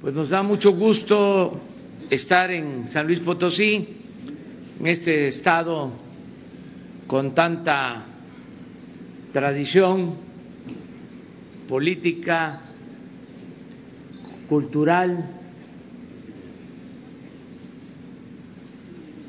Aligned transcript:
Pues 0.00 0.14
nos 0.14 0.30
da 0.30 0.42
mucho 0.42 0.72
gusto 0.72 1.60
estar 2.08 2.50
en 2.50 2.88
San 2.88 3.06
Luis 3.06 3.20
Potosí, 3.20 3.86
en 4.80 4.86
este 4.86 5.28
estado 5.28 5.92
con 7.06 7.34
tanta 7.34 8.06
tradición 9.30 10.14
política, 11.68 12.62
cultural. 14.48 15.22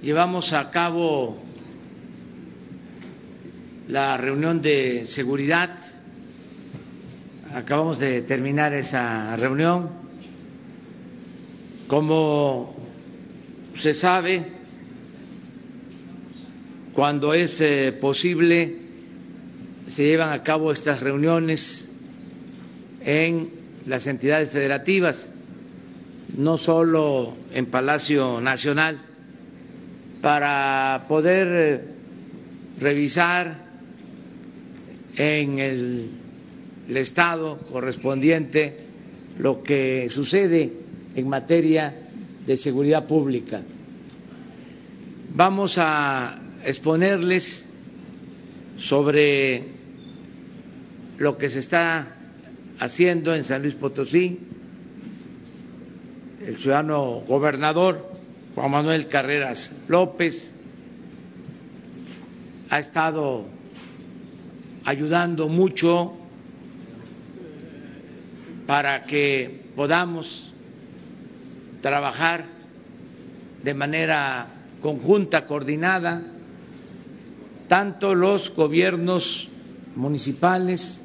Llevamos 0.02 0.54
a 0.54 0.72
cabo 0.72 1.38
la 3.90 4.16
reunión 4.16 4.62
de 4.62 5.06
seguridad, 5.06 5.76
acabamos 7.54 8.00
de 8.00 8.22
terminar 8.22 8.74
esa 8.74 9.36
reunión 9.36 10.01
como 11.92 12.74
se 13.76 13.94
sabe, 13.94 14.46
cuando 16.94 17.34
es 17.34 17.60
eh, 17.60 17.92
posible, 17.92 18.78
se 19.88 20.06
llevan 20.06 20.32
a 20.32 20.42
cabo 20.42 20.72
estas 20.72 21.02
reuniones 21.02 21.90
en 23.04 23.50
las 23.88 24.08
entidades 24.08 24.52
federativas, 24.52 25.32
no 26.38 26.58
solo 26.58 27.34
en 27.54 27.66
Palacio 27.66 28.40
Nacional, 28.40 29.02
para 30.22 31.08
poder 31.10 31.48
eh, 31.52 31.82
revisar 32.80 33.66
en 35.18 35.60
el, 35.60 36.10
el 36.88 36.96
Estado 36.96 37.58
correspondiente 37.58 38.78
lo 39.38 39.62
que 39.62 40.08
sucede 40.10 40.81
en 41.16 41.28
materia 41.28 41.94
de 42.46 42.58
seguridad 42.58 43.08
pública. 43.08 43.62
Vamos 45.34 45.78
a 45.78 46.40
exponerles 46.66 47.66
sobre 48.78 49.64
lo 51.18 51.38
que 51.38 51.50
se 51.50 51.60
está 51.60 52.16
haciendo 52.80 53.36
en 53.36 53.46
San 53.46 53.62
Luis 53.62 53.76
Potosí. 53.76 54.40
El 56.46 56.58
ciudadano 56.58 57.22
gobernador 57.28 58.10
Juan 58.56 58.72
Manuel 58.72 59.08
Carreras 59.08 59.72
López 59.88 60.52
ha 62.70 62.80
estado 62.80 63.46
ayudando 64.84 65.48
mucho 65.48 66.14
para 68.66 69.04
que 69.04 69.62
podamos 69.76 70.51
trabajar 71.82 72.46
de 73.64 73.74
manera 73.74 74.48
conjunta, 74.82 75.46
coordinada, 75.46 76.22
tanto 77.68 78.16
los 78.16 78.54
gobiernos 78.54 79.50
municipales 79.96 81.02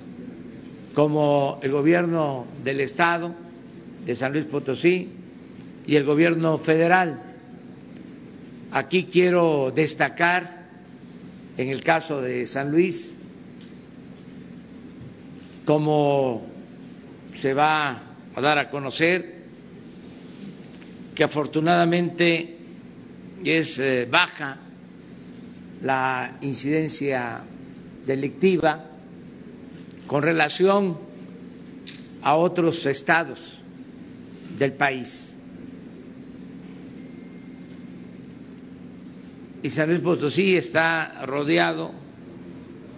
como 0.95 1.59
el 1.63 1.73
gobierno 1.73 2.47
del 2.65 2.81
Estado 2.81 3.35
de 4.05 4.17
San 4.17 4.33
Luis 4.33 4.47
Potosí 4.47 5.11
y 5.87 5.97
el 5.97 6.05
gobierno 6.05 6.59
federal. 6.59 7.21
Aquí 8.73 9.05
quiero 9.05 9.73
destacar, 9.75 10.67
en 11.57 11.69
el 11.69 11.83
caso 11.83 12.21
de 12.21 12.47
San 12.47 12.71
Luis, 12.71 13.17
como 15.65 16.47
se 17.35 17.55
va 17.55 18.03
a 18.35 18.41
dar 18.41 18.59
a 18.59 18.71
conocer 18.71 19.36
que 21.17 21.25
afortunadamente 21.25 22.59
es 23.43 23.79
eh, 23.79 24.07
baja 24.09 24.59
la 25.83 26.37
incidencia 26.43 27.43
delictiva 28.05 28.85
con 30.07 30.23
relación 30.23 30.99
a 32.23 32.37
otros 32.37 32.85
estados 32.85 33.59
del 34.59 34.75
país. 34.75 35.39
Y 39.63 39.71
San 39.71 39.89
Luis 39.89 40.01
Potosí 40.01 40.55
está 40.55 41.25
rodeado 41.25 41.93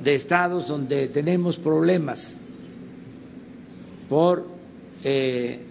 de 0.03 0.17
estados 0.17 0.67
donde 0.67 1.07
tenemos 1.07 1.57
problemas 1.59 2.41
por 4.09 4.47
eh, 5.05 5.68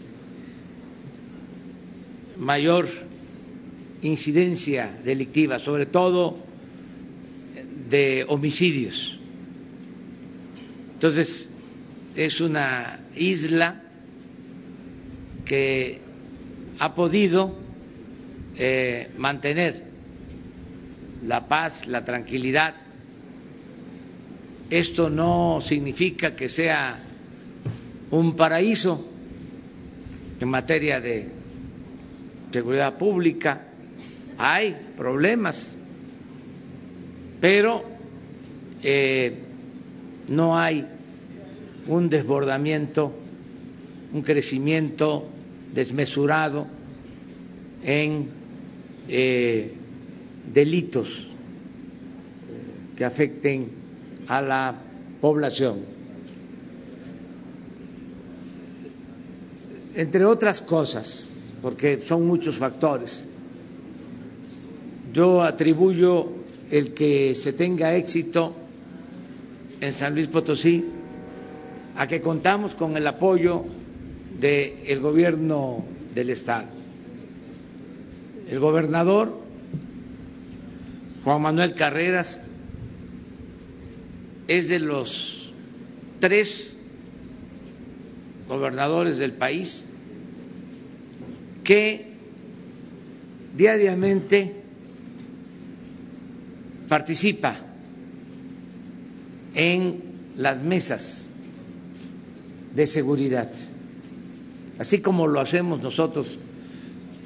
mayor 2.39 2.87
incidencia 4.01 4.91
delictiva, 5.03 5.59
sobre 5.59 5.85
todo 5.85 6.37
de 7.89 8.25
homicidios. 8.27 9.17
Entonces, 10.93 11.49
es 12.15 12.41
una 12.41 12.99
isla 13.15 13.81
que 15.45 15.99
ha 16.79 16.93
podido 16.95 17.55
eh, 18.55 19.09
mantener 19.17 19.83
la 21.23 21.47
paz, 21.47 21.87
la 21.87 22.03
tranquilidad. 22.03 22.75
Esto 24.69 25.09
no 25.09 25.59
significa 25.61 26.35
que 26.35 26.49
sea 26.49 26.99
un 28.11 28.35
paraíso 28.35 29.07
en 30.39 30.49
materia 30.49 30.99
de 30.99 31.29
seguridad 32.51 32.97
pública, 32.97 33.61
hay 34.37 34.75
problemas, 34.95 35.77
pero 37.41 37.83
eh, 38.83 39.33
no 40.27 40.57
hay 40.57 40.85
un 41.87 42.09
desbordamiento, 42.09 43.13
un 44.13 44.21
crecimiento 44.21 45.27
desmesurado 45.73 46.67
en 47.83 48.29
eh, 49.07 49.73
delitos 50.53 51.29
eh, 51.29 52.95
que 52.97 53.05
afecten 53.05 53.69
a 54.27 54.41
la 54.41 54.75
población. 55.21 55.97
Entre 59.95 60.25
otras 60.25 60.61
cosas, 60.61 61.33
porque 61.61 61.99
son 62.01 62.25
muchos 62.25 62.57
factores. 62.57 63.27
Yo 65.13 65.43
atribuyo 65.43 66.27
el 66.69 66.93
que 66.93 67.33
se 67.35 67.53
tenga 67.53 67.95
éxito 67.95 68.53
en 69.81 69.93
San 69.93 70.13
Luis 70.13 70.27
Potosí 70.27 70.85
a 71.95 72.07
que 72.07 72.21
contamos 72.21 72.75
con 72.75 72.95
el 72.97 73.07
apoyo 73.07 73.65
del 74.39 74.99
gobierno 74.99 75.83
del 76.13 76.29
Estado. 76.29 76.67
El 78.49 78.59
gobernador 78.59 79.37
Juan 81.23 81.41
Manuel 81.41 81.73
Carreras 81.73 82.39
es 84.47 84.69
de 84.69 84.79
los 84.79 85.51
tres 86.19 86.77
gobernadores 88.47 89.17
del 89.17 89.33
país 89.33 89.85
que 91.67 92.05
diariamente 93.57 94.53
participa 96.87 97.57
en 99.53 100.01
las 100.37 100.61
mesas 100.61 101.33
de 102.73 102.85
seguridad, 102.85 103.51
así 104.79 104.99
como 104.99 105.27
lo 105.27 105.41
hacemos 105.41 105.81
nosotros 105.81 106.39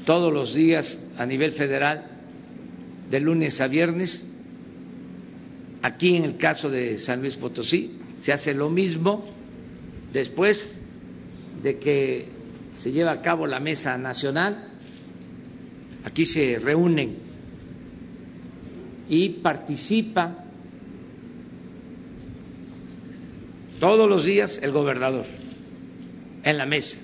todos 0.07 0.33
los 0.33 0.55
días 0.55 0.97
a 1.19 1.27
nivel 1.27 1.51
federal, 1.51 2.07
de 3.11 3.19
lunes 3.19 3.61
a 3.61 3.67
viernes. 3.67 4.25
Aquí 5.83 6.15
en 6.15 6.23
el 6.23 6.37
caso 6.37 6.71
de 6.71 6.97
San 6.97 7.21
Luis 7.21 7.35
Potosí 7.35 7.99
se 8.19 8.33
hace 8.33 8.55
lo 8.55 8.71
mismo 8.71 9.23
después 10.11 10.79
de 11.61 11.77
que 11.77 12.40
se 12.77 12.91
lleva 12.91 13.11
a 13.11 13.21
cabo 13.21 13.47
la 13.47 13.59
mesa 13.59 13.97
nacional, 13.97 14.67
aquí 16.03 16.25
se 16.25 16.59
reúnen 16.59 17.17
y 19.09 19.29
participa 19.29 20.35
todos 23.79 24.09
los 24.09 24.23
días 24.25 24.59
el 24.63 24.71
gobernador 24.71 25.25
en 26.43 26.57
la 26.57 26.65
mesa, 26.65 26.99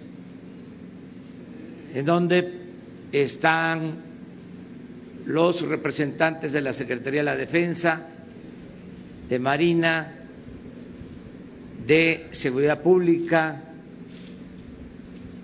en 1.93 2.05
donde 2.05 2.61
están 3.11 3.95
los 5.25 5.61
representantes 5.61 6.53
de 6.53 6.61
la 6.61 6.73
Secretaría 6.73 7.21
de 7.21 7.25
la 7.25 7.35
Defensa, 7.35 8.01
de 9.27 9.39
Marina, 9.39 10.13
de 11.85 12.27
Seguridad 12.31 12.81
Pública, 12.81 13.66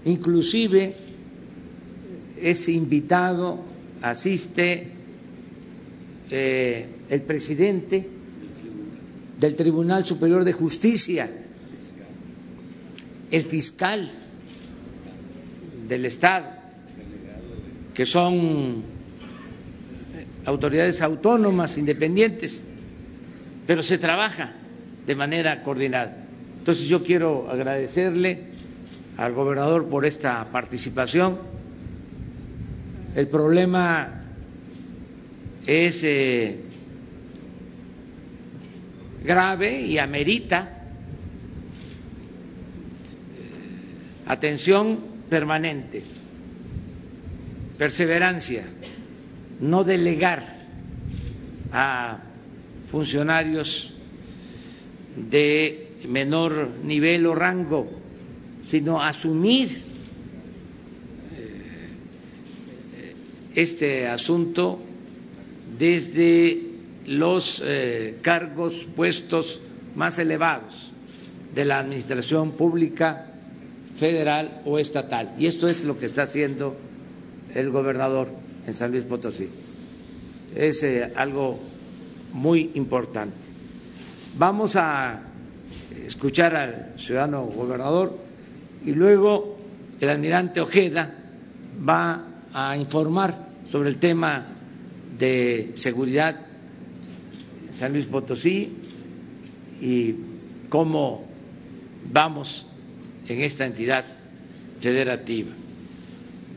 inclusive 0.05 0.95
es 2.41 2.69
invitado, 2.69 3.59
asiste 4.01 4.87
eh, 6.29 6.87
el 7.09 7.21
presidente 7.21 8.07
del 9.39 9.55
Tribunal 9.55 10.05
Superior 10.05 10.43
de 10.43 10.53
Justicia, 10.53 11.29
el 13.31 13.43
fiscal 13.43 14.09
del 15.87 16.05
Estado, 16.05 16.47
que 17.93 18.05
son 18.05 18.83
autoridades 20.45 21.01
autónomas, 21.01 21.77
independientes, 21.77 22.63
pero 23.65 23.83
se 23.83 23.97
trabaja 23.97 24.53
de 25.05 25.15
manera 25.15 25.63
coordinada. 25.63 26.17
Entonces 26.59 26.85
yo 26.85 27.03
quiero 27.03 27.49
agradecerle 27.49 28.53
al 29.17 29.33
gobernador 29.33 29.87
por 29.87 30.05
esta 30.05 30.45
participación. 30.45 31.39
El 33.15 33.27
problema 33.27 34.23
es 35.67 36.03
eh, 36.03 36.59
grave 39.23 39.81
y 39.81 39.97
amerita 39.99 40.83
eh, 43.37 43.49
atención 44.25 44.99
permanente, 45.29 46.03
perseverancia, 47.77 48.63
no 49.59 49.83
delegar 49.83 50.43
a 51.71 52.19
funcionarios 52.87 53.93
de 55.15 55.91
menor 56.07 56.69
nivel 56.83 57.25
o 57.25 57.35
rango, 57.35 58.02
sino 58.63 59.01
asumir 59.01 59.83
eh, 62.95 63.13
este 63.55 64.07
asunto 64.07 64.79
desde 65.77 66.61
los 67.05 67.61
eh, 67.63 68.17
cargos 68.21 68.87
puestos 68.95 69.59
más 69.95 70.17
elevados 70.17 70.91
de 71.53 71.65
la 71.65 71.79
administración 71.79 72.53
pública 72.53 73.27
federal 73.95 74.61
o 74.65 74.79
estatal. 74.79 75.33
Y 75.37 75.45
esto 75.45 75.67
es 75.67 75.83
lo 75.85 75.99
que 75.99 76.05
está 76.05 76.23
haciendo 76.23 76.75
el 77.53 77.69
gobernador 77.69 78.29
en 78.65 78.73
San 78.73 78.91
Luis 78.91 79.03
Potosí. 79.03 79.49
Es 80.55 80.83
eh, 80.83 81.11
algo 81.15 81.59
muy 82.31 82.71
importante. 82.75 83.49
Vamos 84.37 84.75
a 84.77 85.21
escuchar 86.05 86.55
al 86.55 86.93
ciudadano 86.97 87.43
gobernador 87.43 88.22
y 88.85 88.93
luego 88.93 89.57
el 89.99 90.09
almirante 90.09 90.61
Ojeda 90.61 91.13
va 91.87 92.25
a 92.53 92.77
informar 92.77 93.47
sobre 93.65 93.89
el 93.89 93.97
tema 93.97 94.45
de 95.17 95.71
seguridad 95.75 96.35
en 97.65 97.73
San 97.73 97.93
Luis 97.93 98.05
Potosí 98.05 98.73
y 99.81 100.15
cómo 100.69 101.25
vamos 102.11 102.65
en 103.27 103.41
esta 103.41 103.65
entidad 103.65 104.03
federativa. 104.79 105.51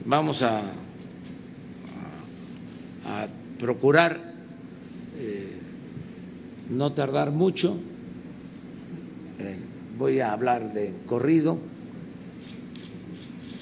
Vamos 0.04 0.42
a, 0.42 0.62
procurar 3.58 4.20
eh, 5.18 5.50
no 6.68 6.92
tardar 6.92 7.30
mucho. 7.30 7.76
Eh, 9.38 9.58
voy 9.96 10.20
a 10.20 10.32
hablar 10.32 10.74
de 10.74 10.92
corrido 11.06 11.58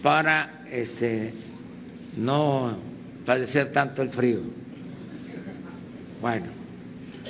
para 0.04 0.66
este, 0.70 1.32
no 2.18 2.76
padecer 3.24 3.72
tanto 3.72 4.02
el 4.02 4.10
frío. 4.10 4.40
Bueno, 6.20 6.44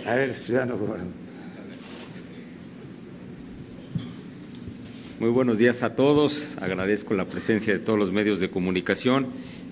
a 0.04 0.14
ver, 0.16 0.34
ciudadano 0.34 0.76
gobernador. 0.76 1.12
Muy 5.20 5.30
buenos 5.30 5.58
días 5.58 5.84
a 5.84 5.94
todos. 5.94 6.56
Agradezco 6.60 7.14
la 7.14 7.26
presencia 7.26 7.72
de 7.72 7.78
todos 7.78 7.96
los 7.96 8.10
medios 8.10 8.40
de 8.40 8.50
comunicación 8.50 9.28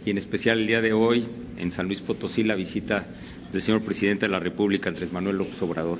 y 0.06 0.10
en 0.10 0.18
especial 0.18 0.60
el 0.60 0.68
día 0.68 0.80
de 0.80 0.92
hoy 0.92 1.26
en 1.58 1.72
San 1.72 1.86
Luis 1.86 2.02
Potosí 2.02 2.44
la 2.44 2.54
visita 2.54 3.04
del 3.52 3.62
señor 3.62 3.82
presidente 3.82 4.26
de 4.26 4.30
la 4.30 4.38
República, 4.38 4.90
Andrés 4.90 5.12
Manuel 5.12 5.38
López 5.38 5.60
Obrador. 5.60 5.98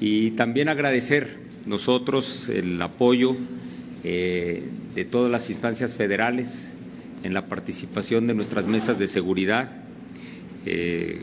Y 0.00 0.30
también 0.30 0.70
agradecer 0.70 1.36
nosotros 1.66 2.48
el 2.48 2.80
apoyo 2.80 3.36
eh, 4.04 4.70
de 4.94 5.04
todas 5.04 5.30
las 5.30 5.50
instancias 5.50 5.94
federales 5.94 6.72
en 7.22 7.34
la 7.34 7.46
participación 7.46 8.26
de 8.26 8.34
nuestras 8.34 8.66
mesas 8.66 8.98
de 8.98 9.06
seguridad. 9.06 9.70
Eh, 10.66 11.22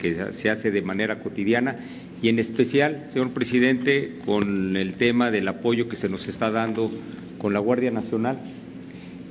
que 0.00 0.32
se 0.32 0.50
hace 0.50 0.70
de 0.70 0.82
manera 0.82 1.22
cotidiana 1.22 1.76
y 2.22 2.28
en 2.28 2.38
especial, 2.38 3.04
señor 3.10 3.30
presidente, 3.30 4.18
con 4.24 4.76
el 4.76 4.94
tema 4.94 5.30
del 5.30 5.46
apoyo 5.48 5.88
que 5.88 5.96
se 5.96 6.08
nos 6.08 6.28
está 6.28 6.50
dando 6.50 6.90
con 7.38 7.52
la 7.52 7.60
Guardia 7.60 7.90
Nacional. 7.90 8.38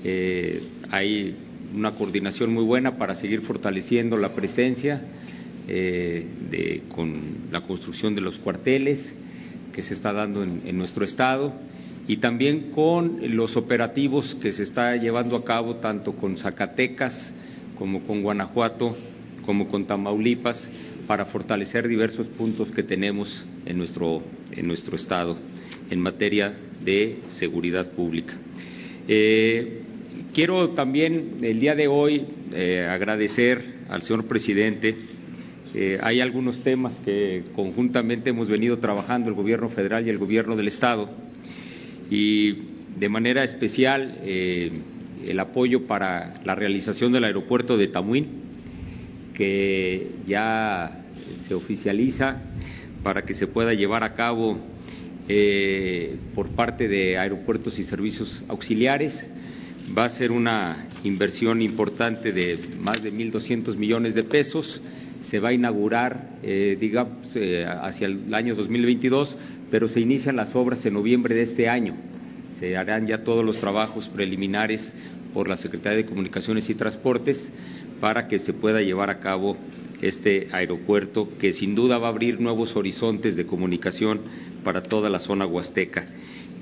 Eh, 0.03 0.61
hay 0.91 1.35
una 1.75 1.91
coordinación 1.91 2.53
muy 2.53 2.63
buena 2.63 2.97
para 2.97 3.15
seguir 3.15 3.41
fortaleciendo 3.41 4.17
la 4.17 4.29
presencia 4.29 5.01
eh, 5.67 6.25
de, 6.49 6.83
con 6.95 7.21
la 7.51 7.61
construcción 7.61 8.15
de 8.15 8.21
los 8.21 8.39
cuarteles 8.39 9.13
que 9.73 9.81
se 9.81 9.93
está 9.93 10.13
dando 10.13 10.43
en, 10.43 10.61
en 10.65 10.77
nuestro 10.77 11.03
estado 11.05 11.53
y 12.09 12.17
también 12.17 12.71
con 12.71 13.19
los 13.35 13.55
operativos 13.55 14.33
que 14.33 14.51
se 14.51 14.63
está 14.63 14.95
llevando 14.95 15.35
a 15.35 15.45
cabo 15.45 15.75
tanto 15.75 16.13
con 16.13 16.39
Zacatecas 16.39 17.35
como 17.77 18.01
con 18.01 18.23
Guanajuato 18.23 18.97
como 19.45 19.67
con 19.67 19.85
Tamaulipas 19.85 20.71
para 21.05 21.25
fortalecer 21.25 21.87
diversos 21.87 22.27
puntos 22.27 22.71
que 22.71 22.81
tenemos 22.81 23.45
en 23.67 23.77
nuestro, 23.77 24.23
en 24.55 24.65
nuestro 24.65 24.95
Estado 24.95 25.37
en 25.91 25.99
materia 25.99 26.57
de 26.83 27.19
seguridad 27.27 27.87
pública. 27.91 28.33
Eh, 29.07 29.83
quiero 30.33 30.69
también 30.69 31.37
el 31.43 31.59
día 31.59 31.75
de 31.75 31.87
hoy 31.87 32.25
eh, 32.55 32.87
agradecer 32.89 33.61
al 33.87 34.01
señor 34.01 34.25
presidente. 34.25 34.95
Eh, 35.75 35.99
hay 36.01 36.21
algunos 36.21 36.61
temas 36.61 36.99
que 37.05 37.43
conjuntamente 37.55 38.31
hemos 38.31 38.49
venido 38.49 38.79
trabajando 38.79 39.29
el 39.29 39.35
Gobierno 39.35 39.69
federal 39.69 40.07
y 40.07 40.09
el 40.09 40.17
Gobierno 40.17 40.55
del 40.55 40.69
Estado 40.69 41.28
y 42.09 42.53
de 42.97 43.09
manera 43.09 43.43
especial 43.43 44.17
el 44.23 45.39
apoyo 45.39 45.87
para 45.87 46.33
la 46.45 46.55
realización 46.55 47.11
del 47.11 47.23
aeropuerto 47.23 47.77
de 47.77 47.87
Tamuín 47.87 48.27
que 49.33 50.07
ya 50.27 50.99
se 51.35 51.55
oficializa 51.55 52.41
para 53.03 53.23
que 53.23 53.33
se 53.33 53.47
pueda 53.47 53.73
llevar 53.73 54.03
a 54.03 54.13
cabo 54.13 54.59
eh, 55.29 56.17
por 56.35 56.49
parte 56.49 56.87
de 56.87 57.17
aeropuertos 57.17 57.79
y 57.79 57.83
servicios 57.83 58.43
auxiliares. 58.49 59.29
Va 59.97 60.05
a 60.05 60.09
ser 60.09 60.31
una 60.31 60.87
inversión 61.03 61.61
importante 61.61 62.33
de 62.33 62.59
más 62.81 63.01
de 63.01 63.13
1.200 63.13 63.75
millones 63.77 64.13
de 64.13 64.23
pesos. 64.23 64.81
Se 65.21 65.39
va 65.39 65.49
a 65.49 65.53
inaugurar, 65.53 66.29
eh, 66.43 66.77
digamos, 66.79 67.35
eh, 67.35 67.65
hacia 67.65 68.07
el 68.07 68.33
año 68.33 68.55
2022, 68.55 69.37
pero 69.71 69.87
se 69.87 69.99
inician 69.99 70.35
las 70.35 70.55
obras 70.55 70.85
en 70.85 70.93
noviembre 70.93 71.35
de 71.35 71.43
este 71.43 71.69
año. 71.69 71.95
Se 72.53 72.77
harán 72.77 73.07
ya 73.07 73.23
todos 73.23 73.45
los 73.45 73.59
trabajos 73.59 74.09
preliminares 74.09 74.93
por 75.33 75.47
la 75.47 75.57
Secretaría 75.57 75.97
de 75.97 76.05
Comunicaciones 76.05 76.69
y 76.69 76.75
Transportes 76.75 77.51
para 77.99 78.27
que 78.27 78.39
se 78.39 78.53
pueda 78.53 78.81
llevar 78.81 79.09
a 79.09 79.19
cabo 79.19 79.57
este 80.01 80.47
aeropuerto 80.51 81.29
que 81.39 81.53
sin 81.53 81.75
duda 81.75 81.97
va 81.97 82.07
a 82.07 82.11
abrir 82.11 82.39
nuevos 82.39 82.75
horizontes 82.75 83.35
de 83.35 83.45
comunicación 83.45 84.21
para 84.63 84.81
toda 84.81 85.09
la 85.09 85.19
zona 85.19 85.45
huasteca. 85.45 86.07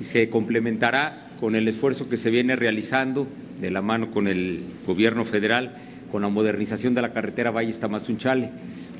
Y 0.01 0.05
se 0.05 0.29
complementará 0.29 1.27
con 1.39 1.55
el 1.55 1.67
esfuerzo 1.67 2.09
que 2.09 2.17
se 2.17 2.29
viene 2.29 2.55
realizando 2.55 3.27
de 3.61 3.71
la 3.71 3.81
mano 3.81 4.11
con 4.11 4.27
el 4.27 4.63
gobierno 4.85 5.25
federal 5.25 5.75
con 6.11 6.21
la 6.21 6.29
modernización 6.29 6.93
de 6.93 7.01
la 7.01 7.13
carretera 7.13 7.51
Valles 7.51 7.79
Tamazunchale. 7.79 8.51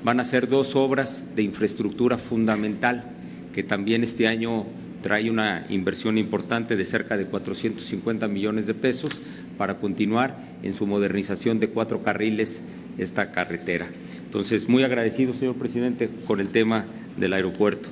Van 0.04 0.20
a 0.20 0.26
ser 0.26 0.48
dos 0.48 0.76
obras 0.76 1.36
de 1.36 1.44
infraestructura 1.44 2.18
fundamental 2.18 3.17
que 3.54 3.64
también 3.64 4.04
este 4.04 4.28
año 4.28 4.66
trae 5.02 5.30
una 5.30 5.66
inversión 5.70 6.18
importante 6.18 6.76
de 6.76 6.86
cerca 6.86 7.18
de 7.18 7.26
450 7.26 8.28
millones 8.28 8.66
de 8.66 8.74
pesos 8.74 9.22
para 9.58 9.76
continuar 9.80 10.36
en 10.64 10.74
su 10.74 10.86
modernización 10.88 11.60
de 11.60 11.70
cuatro 11.70 12.04
carriles 12.04 12.62
esta 12.98 13.32
carretera. 13.32 13.88
Entonces, 14.26 14.68
muy 14.68 14.84
agradecido, 14.84 15.34
señor 15.34 15.56
presidente, 15.56 16.10
con 16.26 16.40
el 16.40 16.50
tema 16.50 16.86
del 17.16 17.34
aeropuerto. 17.34 17.88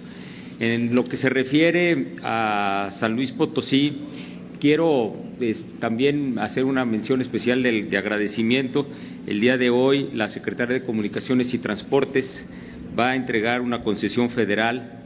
En 0.59 0.95
lo 0.95 1.05
que 1.05 1.17
se 1.17 1.29
refiere 1.29 2.15
a 2.23 2.89
San 2.91 3.15
Luis 3.15 3.31
Potosí, 3.31 4.01
quiero 4.59 5.15
también 5.79 6.39
hacer 6.39 6.65
una 6.65 6.85
mención 6.85 7.21
especial 7.21 7.61
de 7.61 7.97
agradecimiento. 7.97 8.87
El 9.27 9.39
día 9.39 9.57
de 9.57 9.69
hoy, 9.69 10.09
la 10.13 10.27
Secretaría 10.27 10.79
de 10.79 10.85
Comunicaciones 10.85 11.53
y 11.53 11.59
Transportes 11.59 12.45
va 12.97 13.11
a 13.11 13.15
entregar 13.15 13.61
una 13.61 13.83
concesión 13.83 14.29
federal 14.29 15.04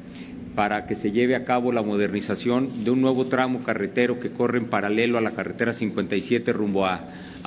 para 0.60 0.88
que 0.88 0.96
se 0.96 1.13
lleve 1.13 1.38
a 1.38 1.46
cabo 1.46 1.72
la 1.72 1.82
modernización 1.82 2.84
de 2.84 2.92
un 2.92 3.00
nuevo 3.00 3.28
tramo 3.28 3.63
carretero 3.63 4.20
que 4.20 4.32
corre 4.32 4.58
en 4.58 4.66
paralelo 4.66 5.18
a 5.18 5.22
la 5.22 5.32
carretera 5.32 5.72
57 5.72 6.51
rumbo 6.51 6.86
a, 6.86 7.00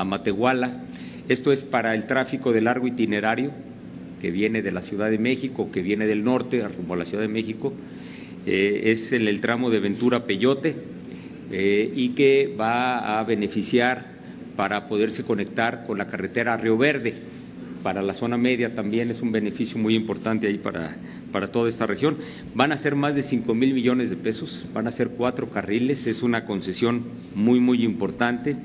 Matehuala. 0.02 0.81
Esto 1.28 1.52
es 1.52 1.62
para 1.62 1.95
el 1.95 2.07
tráfico 2.07 2.54
de 2.54 2.62
largo 2.62 2.87
itinerario 2.87 3.50
que 4.19 4.31
viene 4.31 4.62
de 4.62 4.73
la 4.73 4.81
Ciudad 4.81 5.11
de 5.11 5.19
México, 5.19 5.71
que 5.71 5.83
viene 5.83 6.07
del 6.07 6.25
norte 6.25 6.66
rumbo 6.66 6.95
a 6.95 6.97
la 6.97 7.04
Ciudad 7.04 7.21
de 7.21 7.28
México. 7.28 7.75
Eh, 8.47 8.85
es 8.87 9.12
en 9.12 9.28
el 9.28 9.42
tramo 9.42 9.69
de 9.69 9.81
Ventura 9.81 10.25
Peyote 10.25 10.75
eh, 11.50 11.92
y 11.95 12.14
que 12.14 12.57
va 12.59 13.19
a 13.19 13.25
beneficiar 13.25 14.07
para 14.57 14.88
poderse 14.88 15.23
conectar 15.23 15.85
con 15.87 15.99
la 15.99 16.07
carretera 16.07 16.57
Río 16.57 16.78
Verde. 16.78 17.12
Para 17.82 18.02
la 18.02 18.14
zona 18.14 18.36
media 18.36 18.74
también 18.74 19.10
es 19.10 19.22
un 19.22 19.32
beneficio 19.32 19.78
muy 19.78 19.94
importante 19.94 20.46
ahí 20.46 20.58
para, 20.58 20.96
para 21.32 21.48
toda 21.50 21.68
esta 21.68 21.86
región. 21.86 22.16
Van 22.54 22.70
a 22.70 22.78
ser 22.78 22.94
más 22.94 23.14
de 23.14 23.22
cinco 23.22 23.54
mil 23.54 23.74
millones 23.74 24.10
de 24.10 24.16
pesos, 24.16 24.66
van 24.72 24.86
a 24.86 24.92
ser 24.92 25.08
cuatro 25.10 25.50
carriles, 25.50 26.06
es 26.06 26.22
una 26.22 26.44
concesión 26.44 27.02
muy, 27.34 27.58
muy 27.58 27.82
importante 27.84 28.56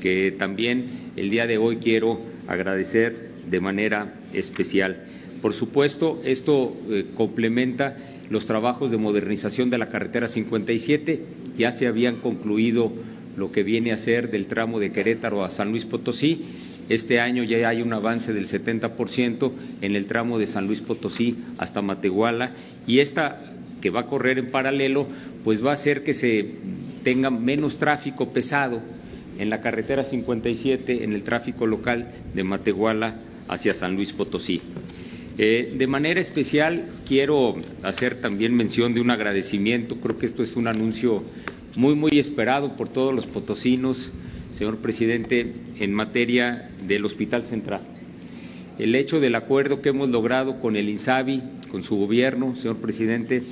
que 0.00 0.32
también 0.32 0.86
el 1.16 1.30
día 1.30 1.46
de 1.46 1.58
hoy 1.58 1.76
quiero 1.76 2.20
agradecer 2.48 3.30
de 3.48 3.60
manera 3.60 4.14
especial. 4.32 5.04
Por 5.42 5.54
supuesto, 5.54 6.20
esto 6.24 6.76
eh, 6.88 7.06
complementa 7.16 7.96
los 8.30 8.46
trabajos 8.46 8.90
de 8.90 8.96
modernización 8.96 9.70
de 9.70 9.78
la 9.78 9.88
carretera 9.88 10.28
57. 10.28 11.24
Ya 11.58 11.72
se 11.72 11.86
habían 11.86 12.16
concluido 12.16 12.92
lo 13.36 13.52
que 13.52 13.62
viene 13.62 13.92
a 13.92 13.98
ser 13.98 14.30
del 14.30 14.46
tramo 14.46 14.80
de 14.80 14.92
Querétaro 14.92 15.44
a 15.44 15.50
San 15.50 15.70
Luis 15.70 15.84
Potosí. 15.84 16.44
Este 16.88 17.20
año 17.20 17.42
ya 17.44 17.68
hay 17.68 17.82
un 17.82 17.92
avance 17.92 18.32
del 18.32 18.46
70% 18.46 19.52
en 19.80 19.96
el 19.96 20.06
tramo 20.06 20.38
de 20.38 20.46
San 20.46 20.66
Luis 20.66 20.80
Potosí 20.80 21.36
hasta 21.58 21.82
Matehuala 21.82 22.52
y 22.86 22.98
esta 22.98 23.52
que 23.80 23.90
va 23.90 24.00
a 24.00 24.06
correr 24.06 24.38
en 24.38 24.50
paralelo, 24.50 25.06
pues 25.44 25.64
va 25.64 25.70
a 25.70 25.74
hacer 25.74 26.04
que 26.04 26.14
se 26.14 26.46
tenga 27.02 27.30
menos 27.30 27.78
tráfico 27.78 28.30
pesado 28.30 28.80
en 29.38 29.50
la 29.50 29.60
carretera 29.60 30.04
57 30.04 31.04
en 31.04 31.12
el 31.12 31.24
tráfico 31.24 31.66
local 31.66 32.08
de 32.34 32.44
Matehuala 32.44 33.16
hacia 33.48 33.74
San 33.74 33.96
Luis 33.96 34.12
Potosí. 34.12 34.60
Eh, 35.38 35.74
de 35.76 35.86
manera 35.86 36.20
especial 36.20 36.86
quiero 37.08 37.56
hacer 37.82 38.16
también 38.16 38.54
mención 38.54 38.92
de 38.94 39.00
un 39.00 39.10
agradecimiento, 39.10 39.96
creo 39.96 40.18
que 40.18 40.26
esto 40.26 40.42
es 40.42 40.56
un 40.56 40.68
anuncio 40.68 41.22
muy, 41.74 41.94
muy 41.94 42.18
esperado 42.18 42.76
por 42.76 42.88
todos 42.90 43.14
los 43.14 43.26
potosinos, 43.26 44.12
señor 44.52 44.78
presidente, 44.78 45.52
en 45.78 45.92
materia 45.92 46.68
del 46.86 47.04
Hospital 47.04 47.44
Central. 47.44 47.80
El 48.78 48.94
hecho 48.94 49.20
del 49.20 49.34
acuerdo 49.34 49.82
que 49.82 49.90
hemos 49.90 50.08
logrado 50.08 50.60
con 50.60 50.76
el 50.76 50.88
INSABI, 50.88 51.42
con 51.70 51.82
su 51.82 51.96
gobierno, 51.96 52.54
señor 52.54 52.76
presidente, 52.78 53.42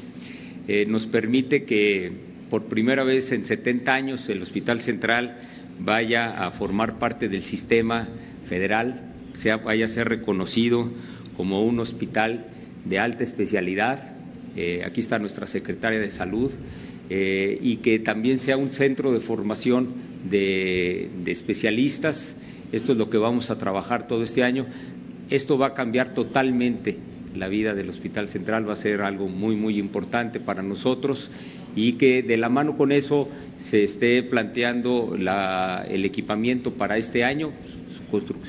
eh, 0.68 0.86
nos 0.86 1.06
permite 1.06 1.64
que 1.64 2.12
por 2.48 2.64
primera 2.64 3.04
vez 3.04 3.32
en 3.32 3.44
70 3.44 3.92
años 3.92 4.28
el 4.28 4.42
Hospital 4.42 4.80
Central 4.80 5.38
vaya 5.78 6.46
a 6.46 6.50
formar 6.50 6.98
parte 6.98 7.28
del 7.28 7.42
sistema 7.42 8.08
federal, 8.46 9.00
sea, 9.34 9.58
vaya 9.58 9.86
a 9.86 9.88
ser 9.88 10.08
reconocido 10.08 10.90
como 11.36 11.64
un 11.64 11.80
hospital 11.80 12.46
de 12.84 12.98
alta 12.98 13.22
especialidad. 13.22 14.14
Eh, 14.56 14.82
aquí 14.84 15.00
está 15.00 15.18
nuestra 15.18 15.46
secretaria 15.46 16.00
de 16.00 16.10
Salud. 16.10 16.50
Eh, 17.12 17.58
y 17.60 17.78
que 17.78 17.98
también 17.98 18.38
sea 18.38 18.56
un 18.56 18.70
centro 18.70 19.10
de 19.10 19.20
formación 19.20 19.88
de, 20.28 21.10
especialistas. 21.26 22.36
Esto 22.72 22.92
es 22.92 22.98
lo 22.98 23.10
que 23.10 23.18
vamos 23.18 23.50
a 23.50 23.58
trabajar 23.58 24.06
todo 24.06 24.22
este 24.22 24.42
año. 24.42 24.66
Esto 25.28 25.58
va 25.58 25.68
a 25.68 25.74
cambiar 25.74 26.12
totalmente 26.12 26.96
la 27.36 27.48
vida 27.48 27.74
del 27.74 27.88
Hospital 27.88 28.28
Central, 28.28 28.68
va 28.68 28.72
a 28.72 28.76
ser 28.76 29.02
algo 29.02 29.28
muy, 29.28 29.54
muy 29.56 29.78
importante 29.78 30.40
para 30.40 30.62
nosotros 30.62 31.30
y 31.76 31.92
que 31.92 32.22
de 32.22 32.36
la 32.36 32.48
mano 32.48 32.76
con 32.76 32.90
eso 32.90 33.28
se 33.58 33.84
esté 33.84 34.22
planteando 34.24 35.16
el 35.88 36.04
equipamiento 36.04 36.72
para 36.72 36.96
este 36.96 37.24
año. 37.24 37.52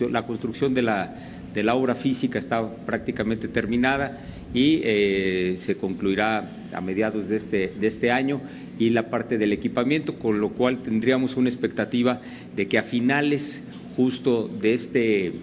la 0.10 0.26
construcción 0.26 0.74
de 0.74 0.82
la, 0.82 1.16
de 1.54 1.64
la 1.64 1.76
obra 1.76 1.94
física 1.94 2.40
está 2.40 2.68
prácticamente 2.86 3.48
terminada 3.48 4.20
y 4.54 4.82
eh, 4.84 5.56
se 5.60 5.76
concluirá 5.76 6.50
a 6.74 6.82
mediados 6.82 7.30
de 7.30 7.36
este, 7.36 7.74
de 7.80 7.88
este 7.88 8.12
año 8.12 8.42
y 8.82 8.90
la 8.90 9.12
parte 9.12 9.38
del 9.38 9.54
equipamiento, 9.54 10.18
con 10.18 10.42
lo 10.42 10.50
cual 10.50 10.82
tendríamos 10.82 11.38
una 11.38 11.50
expectativa 11.50 12.20
de 12.56 12.68
que 12.68 12.80
a 12.80 12.82
finales 12.82 13.62
justo 13.96 14.48
de 14.48 14.74
este, 14.74 15.34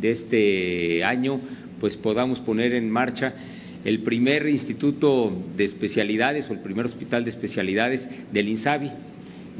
de 0.00 0.10
este 0.10 1.04
año 1.04 1.38
pues 1.78 1.98
podamos 1.98 2.40
poner 2.40 2.72
en 2.72 2.88
marcha 2.88 3.34
el 3.84 3.98
primer 4.00 4.48
instituto 4.48 5.30
de 5.58 5.64
especialidades 5.64 6.48
o 6.48 6.54
el 6.54 6.60
primer 6.60 6.86
hospital 6.86 7.24
de 7.24 7.30
especialidades 7.30 8.08
del 8.32 8.48
INSABI, 8.48 8.90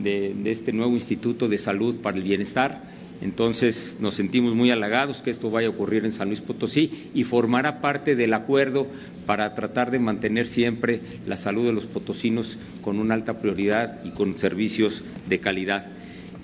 de, 0.02 0.50
este 0.50 0.72
nuevo 0.72 0.94
Instituto 0.94 1.46
de 1.46 1.58
Salud 1.58 1.96
para 2.00 2.16
el 2.16 2.22
Bienestar. 2.22 2.80
Entonces 3.22 3.96
nos 4.00 4.14
sentimos 4.14 4.54
muy 4.54 4.70
halagados 4.70 5.22
que 5.22 5.30
esto 5.30 5.50
vaya 5.50 5.68
a 5.68 5.70
ocurrir 5.70 6.04
en 6.04 6.12
San 6.12 6.28
Luis 6.28 6.40
Potosí 6.40 7.10
y 7.14 7.24
formará 7.24 7.80
parte 7.80 8.14
del 8.14 8.34
acuerdo 8.34 8.86
para 9.24 9.54
tratar 9.54 9.90
de 9.90 9.98
mantener 9.98 10.46
siempre 10.46 11.00
la 11.26 11.36
salud 11.36 11.66
de 11.66 11.72
los 11.72 11.86
potosinos 11.86 12.58
con 12.82 12.98
una 12.98 13.14
alta 13.14 13.40
prioridad 13.40 14.04
y 14.04 14.10
con 14.10 14.38
servicios 14.38 15.02
de 15.28 15.38
calidad. 15.38 15.86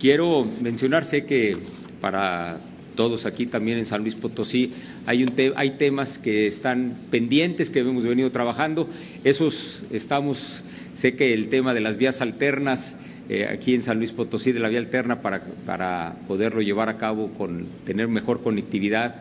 Quiero 0.00 0.46
mencionar, 0.60 1.04
sé 1.04 1.26
que 1.26 1.56
para 2.00 2.58
todos 2.96 3.26
aquí 3.26 3.46
también 3.46 3.78
en 3.78 3.86
San 3.86 4.02
Luis 4.02 4.14
Potosí. 4.14 4.72
Hay, 5.06 5.22
un 5.22 5.32
hay 5.56 5.70
temas 5.72 6.18
que 6.18 6.46
están 6.46 6.94
pendientes 7.10 7.70
que 7.70 7.80
hemos 7.80 8.04
venido 8.04 8.30
trabajando. 8.30 8.88
Esos 9.24 9.84
estamos, 9.90 10.64
sé 10.94 11.14
que 11.16 11.34
el 11.34 11.48
tema 11.48 11.74
de 11.74 11.80
las 11.80 11.96
vías 11.96 12.20
alternas 12.20 12.94
eh, 13.28 13.46
aquí 13.50 13.74
en 13.74 13.82
San 13.82 13.98
Luis 13.98 14.12
Potosí, 14.12 14.52
de 14.52 14.60
la 14.60 14.68
vía 14.68 14.78
alterna 14.78 15.20
para, 15.20 15.42
para 15.64 16.16
poderlo 16.26 16.60
llevar 16.60 16.88
a 16.88 16.98
cabo 16.98 17.28
con 17.38 17.66
tener 17.86 18.08
mejor 18.08 18.42
conectividad 18.42 19.20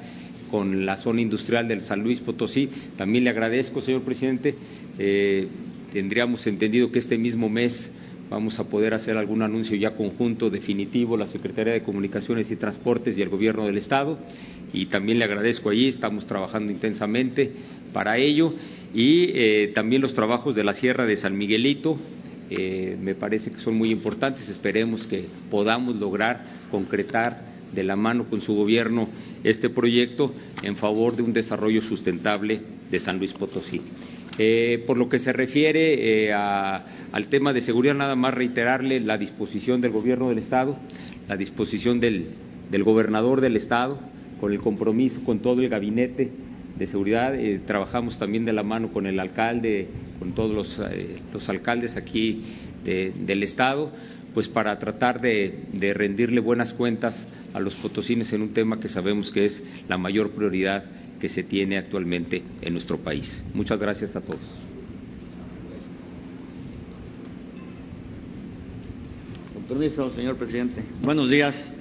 con 0.52 0.86
la 0.86 0.98
zona 0.98 1.22
industrial 1.22 1.68
del 1.68 1.82
San 1.82 2.04
Luis 2.04 2.20
Potosí. 2.20 2.70
También 2.98 3.24
le 3.24 3.30
agradezco, 3.30 3.82
señor 3.82 4.02
presidente. 4.02 4.54
Eh, 5.00 5.48
tendríamos 5.92 6.46
entendido 6.46 6.92
que 6.92 7.00
este 7.00 7.18
mismo 7.18 7.50
mes 7.50 7.94
vamos 8.30 8.60
a 8.60 8.70
poder 8.70 8.94
hacer 8.94 9.18
algún 9.18 9.42
anuncio 9.42 9.76
ya 9.76 9.96
conjunto 9.96 10.50
definitivo, 10.50 11.18
la 11.18 11.28
Secretaría 11.28 11.74
de 11.74 11.84
Comunicaciones 11.84 12.52
y 12.52 12.56
Transportes 12.56 13.18
y 13.18 13.22
el 13.22 13.30
Gobierno 13.30 13.66
del 13.66 13.78
Estado. 13.78 14.18
Y 14.74 14.86
también 14.86 15.20
le 15.20 15.26
agradezco 15.26 15.70
allí, 15.70 15.88
estamos 15.88 16.26
trabajando 16.28 16.72
intensamente 16.72 17.52
para 17.94 18.18
ello. 18.18 18.54
Y 18.94 19.32
eh, 19.34 19.72
también 19.74 20.02
los 20.02 20.14
trabajos 20.14 20.56
de 20.56 20.64
la 20.64 20.74
Sierra 20.74 21.06
de 21.06 21.16
San 21.16 21.38
Miguelito, 21.38 21.98
eh, 22.52 22.98
me 23.02 23.16
parece 23.16 23.50
que 23.52 23.60
son 23.60 23.76
muy 23.76 23.92
importantes. 23.92 24.50
Esperemos 24.50 25.08
que 25.08 25.26
podamos 25.50 25.96
lograr 25.96 26.46
concretar 26.70 27.42
de 27.72 27.84
la 27.84 27.96
mano 27.96 28.26
con 28.26 28.42
su 28.42 28.54
gobierno 28.56 29.08
este 29.46 29.70
proyecto 29.70 30.34
en 30.62 30.76
favor 30.76 31.16
de 31.16 31.24
un 31.24 31.32
desarrollo 31.32 31.82
sustentable 31.82 32.62
de 32.92 33.00
San 33.00 33.20
Luis 33.20 33.32
Potosí. 33.32 33.82
Eh, 34.38 34.84
por 34.86 34.98
lo 34.98 35.08
que 35.08 35.20
se 35.20 35.32
refiere 35.32 36.26
eh, 36.26 36.34
al 36.34 37.28
tema 37.30 37.54
de 37.54 37.62
seguridad, 37.62 37.96
nada 37.96 38.16
más 38.16 38.34
reiterarle 38.34 39.00
la 39.00 39.18
disposición 39.18 39.80
del 39.80 39.92
Gobierno 39.92 40.30
del 40.30 40.38
Estado, 40.38 40.76
la 41.30 41.38
disposición 41.38 42.02
del, 42.02 42.28
gobernador 42.84 43.40
del 43.40 43.56
Estado, 43.56 43.98
con 44.42 44.52
el 44.52 44.60
compromiso 44.60 45.24
con 45.24 45.40
todo 45.40 45.62
el 45.62 45.70
gabinete 45.70 46.32
de 46.78 46.88
seguridad. 46.88 47.36
Eh, 47.36 47.60
trabajamos 47.66 48.18
también 48.18 48.46
de 48.46 48.54
la 48.54 48.64
mano 48.64 48.92
con 48.92 49.06
el 49.06 49.20
alcalde, 49.20 49.88
con 50.20 50.34
todos 50.34 50.52
los, 50.52 51.50
alcaldes 51.50 51.98
aquí 51.98 52.44
del 52.84 53.44
Estado, 53.44 53.92
pues 54.34 54.48
para 54.48 54.80
tratar 54.80 55.22
de, 55.22 55.60
de 55.74 55.94
rendirle 55.94 56.40
buenas 56.40 56.74
cuentas 56.74 57.28
a 57.54 57.60
los 57.60 57.76
potosines 57.76 58.34
en 58.34 58.42
un 58.42 58.54
tema 58.54 58.80
que 58.80 58.88
sabemos 58.88 59.32
que 59.32 59.46
es 59.46 59.62
la 59.88 59.98
mayor 59.98 60.32
prioridad 60.32 60.86
que 61.20 61.30
se 61.30 61.44
tiene 61.44 61.78
actualmente 61.78 62.44
en 62.62 62.74
nuestro 62.74 62.98
país. 62.98 63.44
Muchas 63.54 63.80
gracias 63.80 64.16
a 64.16 64.22
todos. 64.22 64.72
Permiso, 69.72 70.12
señor 70.12 70.36
presidente. 70.36 70.84
Buenos 71.02 71.30
días. 71.30 71.72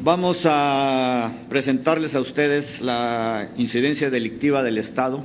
Vamos 0.00 0.46
a 0.46 1.32
presentarles 1.48 2.14
a 2.14 2.20
ustedes 2.20 2.80
la 2.80 3.50
incidencia 3.56 4.10
delictiva 4.10 4.62
del 4.62 4.78
Estado. 4.78 5.24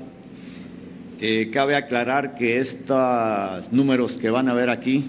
Eh, 1.21 1.51
cabe 1.53 1.75
aclarar 1.75 2.33
que 2.33 2.57
estos 2.57 3.71
números 3.71 4.17
que 4.17 4.31
van 4.31 4.49
a 4.49 4.55
ver 4.55 4.71
aquí 4.71 5.05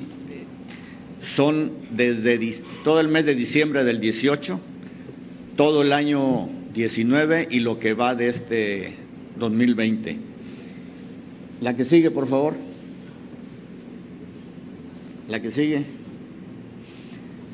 son 1.34 1.72
desde 1.90 2.38
todo 2.84 3.00
el 3.00 3.08
mes 3.08 3.24
de 3.24 3.34
diciembre 3.34 3.84
del 3.84 4.00
18, 4.00 4.60
todo 5.56 5.80
el 5.80 5.94
año 5.94 6.46
19 6.74 7.48
y 7.50 7.60
lo 7.60 7.78
que 7.78 7.94
va 7.94 8.14
de 8.14 8.28
este 8.28 8.96
2020. 9.38 10.18
La 11.62 11.74
que 11.74 11.86
sigue, 11.86 12.10
por 12.10 12.28
favor. 12.28 12.54
La 15.30 15.40
que 15.40 15.50
sigue. 15.50 16.03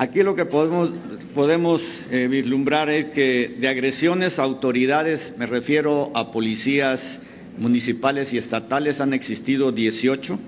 Aquí 0.01 0.23
lo 0.23 0.33
que 0.33 0.45
podemos, 0.45 0.89
podemos 1.35 1.83
eh, 2.09 2.27
vislumbrar 2.27 2.89
es 2.89 3.05
que 3.05 3.55
de 3.59 3.67
agresiones 3.67 4.39
a 4.39 4.43
autoridades, 4.43 5.33
me 5.37 5.45
refiero 5.45 6.09
a 6.15 6.31
policías 6.31 7.19
municipales 7.59 8.33
y 8.33 8.39
estatales, 8.39 8.99
han 8.99 9.13
existido 9.13 9.71
18, 9.71 10.39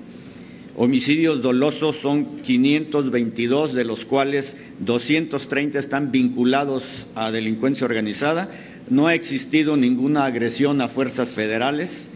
Homicidios 0.76 1.44
dolosos 1.44 1.98
son 1.98 2.40
522, 2.42 3.74
de 3.74 3.86
los 3.86 4.06
cuales 4.06 4.58
230 4.80 5.78
están 5.78 6.12
vinculados 6.12 7.06
a 7.14 7.30
delincuencia 7.30 7.86
organizada. 7.86 8.50
No 8.90 9.06
ha 9.06 9.14
existido 9.14 9.78
ninguna 9.78 10.26
agresión 10.26 10.82
a 10.82 10.88
fuerzas 10.88 11.30
federales. 11.30 12.10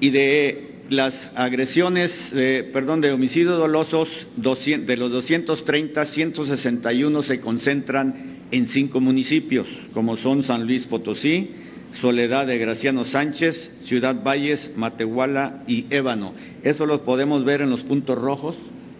Y 0.00 0.08
de 0.08 0.71
las 0.92 1.30
agresiones, 1.34 2.32
perdón, 2.72 3.00
de 3.00 3.12
homicidios 3.12 3.58
dolosos, 3.58 4.26
de 4.36 4.96
los 4.96 5.10
230, 5.10 6.04
161 6.04 7.22
se 7.22 7.40
concentran 7.40 8.42
en 8.52 8.66
cinco 8.66 9.00
municipios, 9.00 9.66
como 9.94 10.16
son 10.16 10.42
San 10.42 10.66
Luis 10.66 10.86
Potosí, 10.86 11.50
Soledad 11.92 12.46
de 12.46 12.58
Graciano 12.58 13.04
Sánchez, 13.04 13.72
Ciudad 13.82 14.22
Valles, 14.22 14.72
Matehuala 14.76 15.62
y 15.66 15.86
Ébano. 15.90 16.34
Eso 16.62 16.86
lo 16.86 17.04
podemos 17.04 17.44
ver 17.44 17.60
en 17.60 17.70
los 17.70 17.82
puntos 17.82 18.18
rojos. 18.18 18.56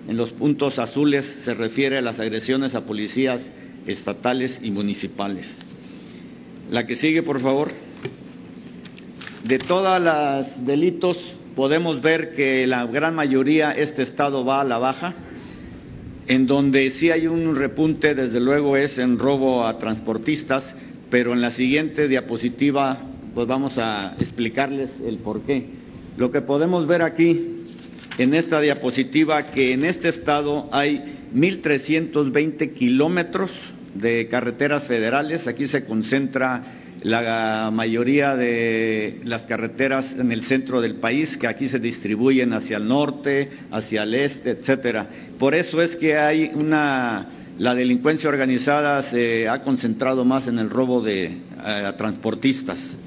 En 0.08 0.16
los 0.16 0.32
puntos 0.32 0.78
azules 0.78 1.24
se 1.24 1.54
refiere 1.54 1.98
a 1.98 2.02
las 2.02 2.18
agresiones 2.18 2.74
a 2.74 2.84
policías 2.84 3.44
estatales 3.86 4.60
y 4.62 4.70
municipales. 4.70 5.56
La 6.70 6.86
que 6.86 6.96
sigue, 6.96 7.22
por 7.22 7.40
favor. 7.40 7.70
De 9.44 9.58
todos 9.58 10.00
los 10.00 10.66
delitos 10.66 11.36
podemos 11.54 12.00
ver 12.02 12.30
que 12.30 12.66
la 12.66 12.86
gran 12.86 13.14
mayoría 13.14 13.72
este 13.72 14.02
estado 14.02 14.44
va 14.44 14.60
a 14.60 14.64
la 14.64 14.78
baja. 14.78 15.14
En 16.28 16.46
donde 16.46 16.88
sí 16.90 17.10
hay 17.10 17.26
un 17.26 17.54
repunte, 17.56 18.14
desde 18.14 18.40
luego, 18.40 18.76
es 18.76 18.98
en 18.98 19.18
robo 19.18 19.66
a 19.66 19.78
transportistas, 19.78 20.74
pero 21.10 21.32
en 21.32 21.40
la 21.40 21.50
siguiente 21.50 22.08
diapositiva 22.08 23.00
pues 23.34 23.46
vamos 23.46 23.78
a 23.78 24.14
explicarles 24.18 25.00
el 25.00 25.16
por 25.16 25.42
qué. 25.42 25.66
Lo 26.16 26.30
que 26.30 26.42
podemos 26.42 26.86
ver 26.86 27.02
aquí 27.02 27.64
en 28.18 28.34
esta 28.34 28.60
diapositiva 28.60 29.42
que 29.44 29.72
en 29.72 29.84
este 29.84 30.08
estado 30.08 30.68
hay 30.70 31.02
1.320 31.34 32.74
kilómetros 32.74 33.52
de 33.94 34.28
carreteras 34.28 34.86
federales. 34.86 35.48
Aquí 35.48 35.66
se 35.66 35.84
concentra 35.84 36.62
la 37.02 37.70
mayoría 37.72 38.36
de 38.36 39.20
las 39.24 39.42
carreteras 39.42 40.14
en 40.18 40.32
el 40.32 40.42
centro 40.42 40.80
del 40.80 40.94
país, 40.94 41.36
que 41.36 41.46
aquí 41.46 41.68
se 41.68 41.78
distribuyen 41.78 42.52
hacia 42.52 42.76
el 42.76 42.88
norte, 42.88 43.50
hacia 43.70 44.04
el 44.04 44.14
este, 44.14 44.50
etcétera. 44.50 45.08
Por 45.38 45.54
eso 45.54 45.82
es 45.82 45.96
que 45.96 46.16
hay 46.16 46.50
una 46.54 47.28
la 47.58 47.74
delincuencia 47.74 48.30
organizada 48.30 49.02
se 49.02 49.48
ha 49.48 49.62
concentrado 49.62 50.24
más 50.24 50.46
en 50.46 50.58
el 50.58 50.70
robo 50.70 51.02
de 51.02 51.26
eh, 51.26 51.92
transportistas. 51.98 52.98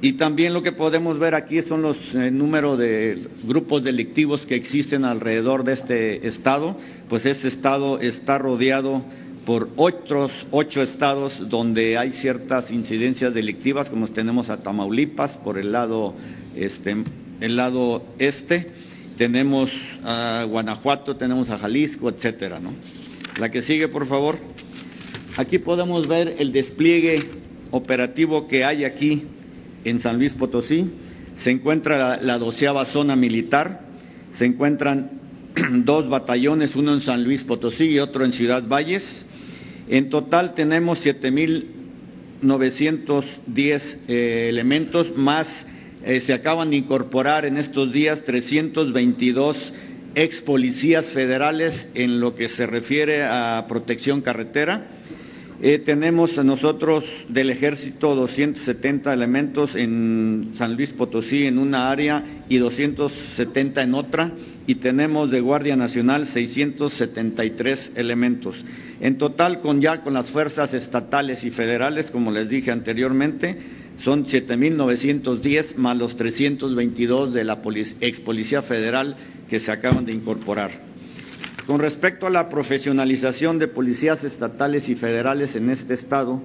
Y 0.00 0.14
también 0.14 0.52
lo 0.52 0.62
que 0.62 0.72
podemos 0.72 1.20
ver 1.20 1.36
aquí 1.36 1.62
son 1.62 1.82
los 1.82 1.96
eh, 2.14 2.32
números 2.32 2.76
de 2.76 3.28
grupos 3.44 3.84
delictivos 3.84 4.46
que 4.46 4.56
existen 4.56 5.04
alrededor 5.04 5.62
de 5.62 5.74
este 5.74 6.26
estado. 6.26 6.76
Pues 7.08 7.24
este 7.24 7.46
estado 7.46 8.00
está 8.00 8.38
rodeado 8.38 9.04
por 9.44 9.68
otros 9.76 10.30
ocho 10.50 10.82
estados 10.82 11.48
donde 11.48 11.98
hay 11.98 12.12
ciertas 12.12 12.70
incidencias 12.70 13.34
delictivas, 13.34 13.90
como 13.90 14.08
tenemos 14.08 14.50
a 14.50 14.58
Tamaulipas 14.58 15.32
por 15.32 15.58
el 15.58 15.72
lado 15.72 16.14
este, 16.56 16.96
el 17.40 17.56
lado 17.56 18.04
este, 18.18 18.68
tenemos 19.16 19.72
a 20.04 20.44
Guanajuato, 20.48 21.16
tenemos 21.16 21.50
a 21.50 21.58
Jalisco, 21.58 22.08
etcétera, 22.08 22.60
¿no? 22.60 22.72
La 23.38 23.50
que 23.50 23.62
sigue, 23.62 23.88
por 23.88 24.06
favor. 24.06 24.38
Aquí 25.36 25.58
podemos 25.58 26.06
ver 26.06 26.36
el 26.38 26.52
despliegue 26.52 27.30
operativo 27.70 28.46
que 28.46 28.64
hay 28.64 28.84
aquí 28.84 29.24
en 29.84 29.98
San 29.98 30.18
Luis 30.18 30.34
Potosí. 30.34 30.90
Se 31.36 31.50
encuentra 31.50 32.18
la, 32.20 32.38
doceava 32.38 32.84
zona 32.84 33.16
militar. 33.16 33.80
Se 34.30 34.44
encuentran 34.44 35.10
dos 35.84 36.08
batallones, 36.08 36.76
uno 36.76 36.92
en 36.92 37.00
San 37.00 37.24
Luis 37.24 37.44
Potosí 37.44 37.86
y 37.86 37.98
otro 37.98 38.24
en 38.24 38.32
Ciudad 38.32 38.66
Valles. 38.68 39.24
En 39.92 40.08
total 40.08 40.54
tenemos 40.54 41.04
7.910 41.04 43.96
eh, 44.08 44.46
elementos, 44.48 45.14
más 45.14 45.66
eh, 46.02 46.18
se 46.18 46.32
acaban 46.32 46.70
de 46.70 46.76
incorporar 46.76 47.44
en 47.44 47.58
estos 47.58 47.92
días 47.92 48.24
322 48.24 49.74
ex 50.14 50.40
policías 50.40 51.04
federales 51.04 51.90
en 51.94 52.20
lo 52.20 52.34
que 52.34 52.48
se 52.48 52.66
refiere 52.66 53.24
a 53.24 53.66
protección 53.68 54.22
carretera. 54.22 54.86
Eh, 55.64 55.78
tenemos 55.78 56.38
a 56.38 56.42
nosotros 56.42 57.04
del 57.28 57.48
ejército 57.48 58.16
270 58.16 59.12
elementos 59.12 59.76
en 59.76 60.54
San 60.56 60.74
Luis 60.74 60.92
Potosí 60.92 61.44
en 61.46 61.56
una 61.58 61.88
área 61.88 62.24
y 62.48 62.58
270 62.58 63.80
en 63.80 63.94
otra 63.94 64.32
y 64.66 64.74
tenemos 64.74 65.30
de 65.30 65.38
Guardia 65.40 65.76
Nacional 65.76 66.26
673 66.26 67.92
elementos. 67.94 68.64
En 69.00 69.18
total, 69.18 69.60
con 69.60 69.80
ya 69.80 70.00
con 70.00 70.14
las 70.14 70.32
fuerzas 70.32 70.74
estatales 70.74 71.44
y 71.44 71.52
federales, 71.52 72.10
como 72.10 72.32
les 72.32 72.48
dije 72.48 72.72
anteriormente, 72.72 73.56
son 74.02 74.26
7.910 74.26 75.76
más 75.76 75.96
los 75.96 76.16
322 76.16 77.32
de 77.32 77.44
la 77.44 77.62
ex 78.00 78.18
Policía 78.18 78.62
Federal 78.62 79.14
que 79.48 79.60
se 79.60 79.70
acaban 79.70 80.06
de 80.06 80.12
incorporar. 80.12 80.91
Con 81.66 81.78
respecto 81.78 82.26
a 82.26 82.30
la 82.30 82.48
profesionalización 82.48 83.58
de 83.60 83.68
policías 83.68 84.24
estatales 84.24 84.88
y 84.88 84.96
federales 84.96 85.54
en 85.54 85.70
este 85.70 85.94
Estado, 85.94 86.42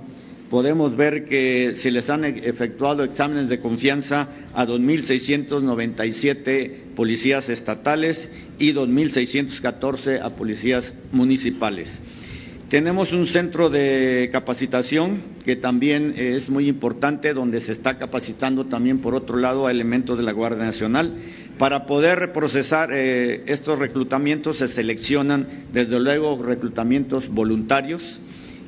podemos 0.51 0.95
ver 0.95 1.25
que 1.25 1.73
se 1.75 1.89
les 1.91 2.09
han 2.11 2.23
efectuado 2.23 3.03
exámenes 3.03 3.49
de 3.49 3.57
confianza 3.59 4.29
a 4.53 4.65
2.697 4.67 6.71
policías 6.95 7.49
estatales 7.49 8.29
y 8.59 8.73
2.614 8.73 10.21
a 10.21 10.29
policías 10.35 10.93
municipales. 11.11 11.99
Tenemos 12.69 13.13
un 13.13 13.27
centro 13.27 13.69
de 13.69 14.27
capacitación 14.29 15.21
que 15.45 15.55
también 15.55 16.15
es 16.17 16.49
muy 16.49 16.67
importante, 16.67 17.33
donde 17.33 17.61
se 17.61 17.71
está 17.71 17.97
capacitando 17.97 18.65
también, 18.65 18.99
por 18.99 19.15
otro 19.15 19.37
lado, 19.37 19.67
a 19.67 19.71
elementos 19.71 20.17
de 20.17 20.25
la 20.25 20.33
Guardia 20.33 20.65
Nacional. 20.65 21.13
Para 21.57 21.85
poder 21.85 22.33
procesar 22.33 22.89
eh, 22.91 23.43
estos 23.47 23.79
reclutamientos 23.79 24.57
se 24.57 24.67
seleccionan, 24.67 25.47
desde 25.71 25.97
luego, 25.97 26.43
reclutamientos 26.43 27.29
voluntarios. 27.29 28.19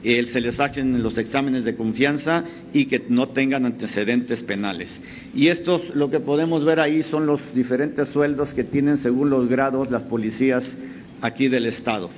se 0.01 0.39
les 0.39 0.61
hacen 0.61 1.03
los 1.03 1.17
exámenes 1.17 1.65
de 1.65 1.75
confianza 1.75 2.45
y 2.71 2.85
que 2.85 3.03
no 3.09 3.27
tengan 3.27 3.65
antecedentes 3.65 4.43
penales. 4.43 5.01
Y 5.35 5.47
estos, 5.47 5.93
lo 5.93 6.09
que 6.09 6.21
podemos 6.21 6.63
ver 6.63 6.79
ahí 6.79 7.03
son 7.03 7.25
los 7.25 7.53
diferentes 7.53 8.07
sueldos 8.07 8.53
que 8.53 8.63
tienen 8.63 8.97
según 8.97 9.29
los 9.29 9.49
grados 9.49 9.91
las 9.91 10.05
policías 10.05 10.77
aquí 11.19 11.49
del 11.49 11.65
Estado. 11.65 12.09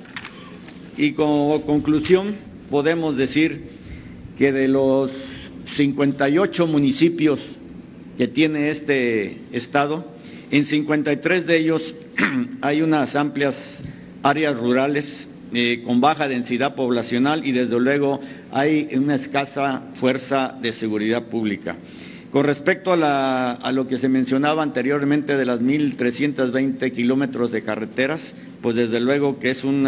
Y 0.96 1.12
como 1.12 1.62
conclusión, 1.62 2.34
podemos 2.70 3.16
decir 3.16 3.62
que 4.38 4.52
de 4.52 4.68
los 4.68 5.48
58 5.66 6.66
municipios 6.66 7.40
que 8.18 8.28
tiene 8.28 8.70
este 8.70 9.38
Estado, 9.52 10.04
en 10.50 10.64
53 10.64 11.46
de 11.46 11.56
ellos 11.56 11.94
hay 12.60 12.82
unas 12.82 13.16
amplias 13.16 13.82
áreas 14.22 14.58
rurales 14.58 15.28
eh, 15.54 15.82
con 15.84 16.00
baja 16.00 16.28
densidad 16.28 16.74
poblacional 16.74 17.46
y 17.46 17.52
desde 17.52 17.78
luego 17.78 18.20
hay 18.52 18.88
una 18.94 19.14
escasa 19.16 19.82
fuerza 19.94 20.56
de 20.60 20.72
seguridad 20.72 21.24
pública. 21.24 21.76
Con 22.32 22.46
respecto 22.46 22.94
a, 22.94 23.72
lo 23.74 23.86
que 23.86 23.98
se 23.98 24.08
mencionaba 24.08 24.62
anteriormente 24.62 25.36
de 25.36 25.44
las 25.44 25.60
1.320 25.60 26.90
kilómetros 26.90 27.52
de 27.52 27.62
carreteras, 27.62 28.34
pues 28.62 28.74
desde 28.74 29.00
luego 29.00 29.38
que 29.38 29.50
es 29.50 29.64
un 29.64 29.86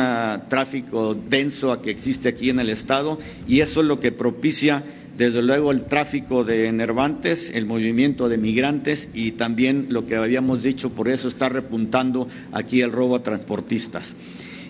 tráfico 0.50 1.14
denso 1.14 1.80
que 1.80 1.90
existe 1.90 2.28
aquí 2.28 2.50
en 2.50 2.58
el 2.58 2.68
Estado 2.68 3.18
y 3.48 3.60
eso 3.60 3.80
es 3.80 3.86
lo 3.86 3.98
que 3.98 4.12
propicia 4.12 4.84
desde 5.16 5.40
luego 5.40 5.70
el 5.70 5.84
tráfico 5.84 6.44
de 6.44 6.66
enervantes, 6.66 7.50
el 7.54 7.64
movimiento 7.64 8.28
de 8.28 8.36
migrantes 8.36 9.08
y 9.14 9.32
también 9.32 9.86
lo 9.88 10.06
que 10.06 10.16
habíamos 10.16 10.62
dicho, 10.62 10.90
por 10.90 11.08
eso 11.08 11.28
está 11.28 11.48
repuntando 11.48 12.28
aquí 12.52 12.82
el 12.82 12.92
robo 12.92 13.16
a 13.16 13.22
transportistas. 13.22 14.14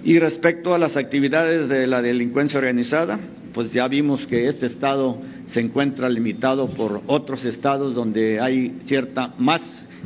Y 0.04 0.18
respecto 0.18 0.74
a 0.74 0.78
las 0.78 0.98
actividades 0.98 1.68
de 1.70 1.86
la 1.86 2.02
delincuencia 2.02 2.58
organizada, 2.58 3.18
pues 3.54 3.72
ya 3.72 3.88
vimos 3.88 4.26
que 4.26 4.48
este 4.48 4.66
estado 4.66 5.18
se 5.46 5.60
encuentra 5.60 6.10
limitado 6.10 6.68
por 6.68 7.00
otros 7.06 7.46
estados 7.46 7.94
donde 7.94 8.38
hay 8.38 8.76
cierta 8.84 9.32
más 9.38 9.62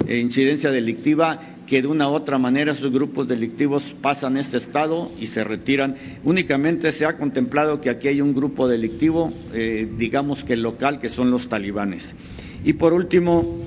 eh, 0.07 0.19
incidencia 0.19 0.71
delictiva 0.71 1.41
que 1.67 1.83
de 1.83 1.89
una 1.89 2.09
u 2.09 2.13
otra 2.13 2.39
manera 2.39 2.71
esos 2.71 2.93
grupos 2.93 3.27
delictivos 3.27 3.83
pasan 4.01 4.37
este 4.37 4.57
estado 4.57 5.11
y 5.19 5.27
se 5.27 5.43
retiran. 5.43 5.97
Únicamente 6.23 6.93
se 6.93 7.05
ha 7.05 7.17
contemplado 7.17 7.81
que 7.81 7.91
aquí 7.91 8.07
hay 8.07 8.21
un 8.21 8.35
grupo 8.35 8.69
delictivo, 8.69 9.33
eh, 9.53 9.89
digamos 9.99 10.45
que 10.45 10.55
local, 10.55 11.01
que 11.01 11.09
son 11.09 11.33
los 11.33 11.49
talibanes. 11.49 12.15
Y 12.65 12.75
por 12.75 12.93
último, 12.93 13.59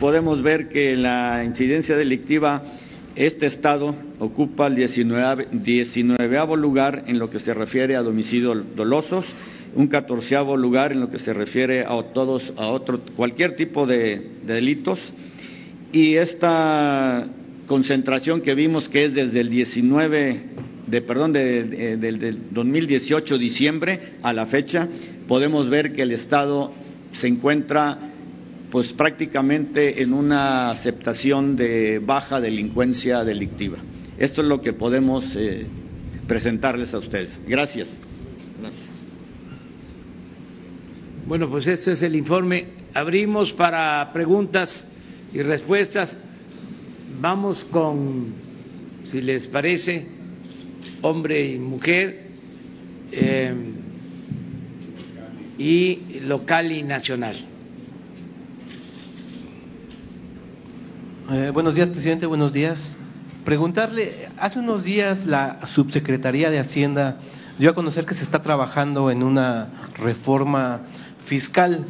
podemos 0.00 0.42
ver 0.42 0.68
que 0.68 0.96
la 0.96 1.44
incidencia 1.44 1.96
delictiva 1.96 2.64
este 3.16 3.46
estado 3.46 3.94
ocupa 4.18 4.66
el 4.66 4.76
19, 4.76 5.48
19 5.50 6.56
lugar 6.56 7.04
en 7.06 7.18
lo 7.18 7.30
que 7.30 7.38
se 7.38 7.54
refiere 7.54 7.96
a 7.96 8.02
domicilio 8.02 8.54
dolosos, 8.54 9.24
un 9.74 9.88
catorceavo 9.88 10.56
lugar 10.56 10.92
en 10.92 11.00
lo 11.00 11.08
que 11.08 11.18
se 11.18 11.32
refiere 11.32 11.84
a 11.84 12.02
todos, 12.14 12.52
a 12.56 12.66
otro, 12.68 13.00
cualquier 13.16 13.56
tipo 13.56 13.86
de, 13.86 14.22
delitos. 14.46 14.98
Y 15.92 16.16
esta 16.16 17.26
concentración 17.66 18.42
que 18.42 18.54
vimos 18.54 18.88
que 18.88 19.06
es 19.06 19.14
desde 19.14 19.40
el 19.40 19.48
19 19.48 20.40
de 20.86 21.00
perdón 21.00 21.32
de, 21.32 21.96
del 21.96 22.38
2018 22.50 23.38
diciembre 23.38 24.00
a 24.22 24.32
la 24.32 24.46
fecha 24.46 24.88
podemos 25.26 25.68
ver 25.68 25.92
que 25.92 26.02
el 26.02 26.12
estado 26.12 26.70
se 27.12 27.26
encuentra 27.26 27.98
pues 28.70 28.92
prácticamente 28.92 30.02
en 30.02 30.12
una 30.12 30.70
aceptación 30.70 31.56
de 31.56 32.00
baja 32.04 32.40
delincuencia 32.40 33.24
delictiva. 33.24 33.78
Esto 34.18 34.42
es 34.42 34.48
lo 34.48 34.60
que 34.60 34.72
podemos 34.72 35.24
eh, 35.36 35.66
presentarles 36.26 36.94
a 36.94 36.98
ustedes. 36.98 37.40
Gracias. 37.46 37.88
Gracias. 38.60 38.86
Bueno, 41.26 41.50
pues 41.50 41.66
este 41.66 41.92
es 41.92 42.02
el 42.02 42.16
informe. 42.16 42.68
Abrimos 42.94 43.52
para 43.52 44.12
preguntas 44.12 44.86
y 45.32 45.42
respuestas. 45.42 46.16
Vamos 47.20 47.64
con, 47.64 48.32
si 49.10 49.20
les 49.20 49.46
parece, 49.46 50.06
hombre 51.02 51.50
y 51.50 51.58
mujer, 51.58 52.26
eh, 53.12 53.54
y 55.58 55.98
local 56.26 56.72
y 56.72 56.82
nacional. 56.82 57.36
Eh, 61.28 61.50
buenos 61.52 61.74
días, 61.74 61.88
presidente. 61.88 62.26
Buenos 62.26 62.52
días. 62.52 62.96
Preguntarle, 63.44 64.28
hace 64.38 64.60
unos 64.60 64.84
días 64.84 65.26
la 65.26 65.66
Subsecretaría 65.66 66.50
de 66.50 66.60
Hacienda 66.60 67.16
dio 67.58 67.68
a 67.70 67.74
conocer 67.74 68.06
que 68.06 68.14
se 68.14 68.22
está 68.22 68.42
trabajando 68.42 69.10
en 69.10 69.24
una 69.24 69.68
reforma 69.96 70.82
fiscal. 71.24 71.84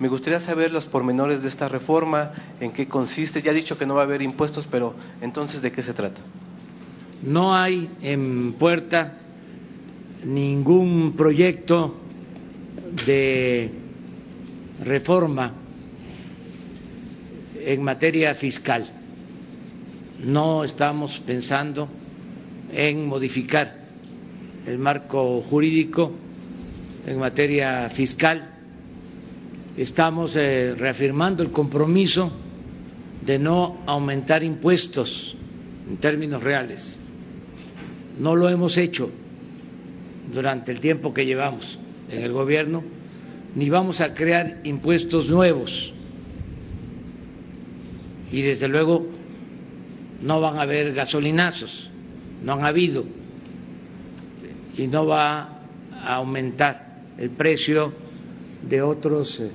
Me 0.00 0.08
gustaría 0.08 0.40
saber 0.40 0.72
los 0.72 0.86
pormenores 0.86 1.42
de 1.42 1.48
esta 1.48 1.68
reforma, 1.68 2.32
en 2.58 2.72
qué 2.72 2.88
consiste. 2.88 3.40
Ya 3.40 3.52
ha 3.52 3.54
dicho 3.54 3.78
que 3.78 3.86
no 3.86 3.94
va 3.94 4.00
a 4.00 4.04
haber 4.04 4.20
impuestos, 4.20 4.66
pero 4.68 4.96
entonces, 5.20 5.62
¿de 5.62 5.70
qué 5.70 5.84
se 5.84 5.94
trata? 5.94 6.20
No 7.22 7.54
hay 7.54 7.88
en 8.02 8.52
puerta 8.54 9.16
ningún 10.24 11.12
proyecto 11.16 11.94
de 13.06 13.70
reforma 14.84 15.52
en 17.64 17.82
materia 17.82 18.34
fiscal. 18.34 18.84
No 20.20 20.64
estamos 20.64 21.20
pensando 21.20 21.88
en 22.72 23.06
modificar 23.06 23.76
el 24.66 24.78
marco 24.78 25.40
jurídico 25.42 26.12
en 27.06 27.18
materia 27.18 27.88
fiscal 27.90 28.52
estamos 29.76 30.36
eh, 30.36 30.74
reafirmando 30.76 31.42
el 31.42 31.50
compromiso 31.50 32.32
de 33.24 33.38
no 33.38 33.78
aumentar 33.86 34.42
impuestos 34.42 35.36
en 35.88 35.96
términos 35.96 36.42
reales. 36.42 37.00
No 38.18 38.36
lo 38.36 38.48
hemos 38.48 38.76
hecho 38.76 39.10
durante 40.32 40.72
el 40.72 40.80
tiempo 40.80 41.14
que 41.14 41.24
llevamos 41.24 41.78
en 42.10 42.22
el 42.22 42.32
gobierno, 42.32 42.82
ni 43.54 43.70
vamos 43.70 44.00
a 44.00 44.14
crear 44.14 44.60
impuestos 44.64 45.30
nuevos. 45.30 45.94
Y 48.32 48.42
desde 48.42 48.66
luego 48.68 49.06
no 50.22 50.40
van 50.40 50.56
a 50.56 50.62
haber 50.62 50.94
gasolinazos, 50.94 51.90
no 52.42 52.54
han 52.54 52.64
habido, 52.64 53.04
y 54.76 54.86
no 54.86 55.06
va 55.06 55.58
a 55.92 56.14
aumentar 56.14 57.02
el 57.18 57.30
precio 57.30 57.92
de 58.68 58.82
otros 58.82 59.40
eh, 59.40 59.50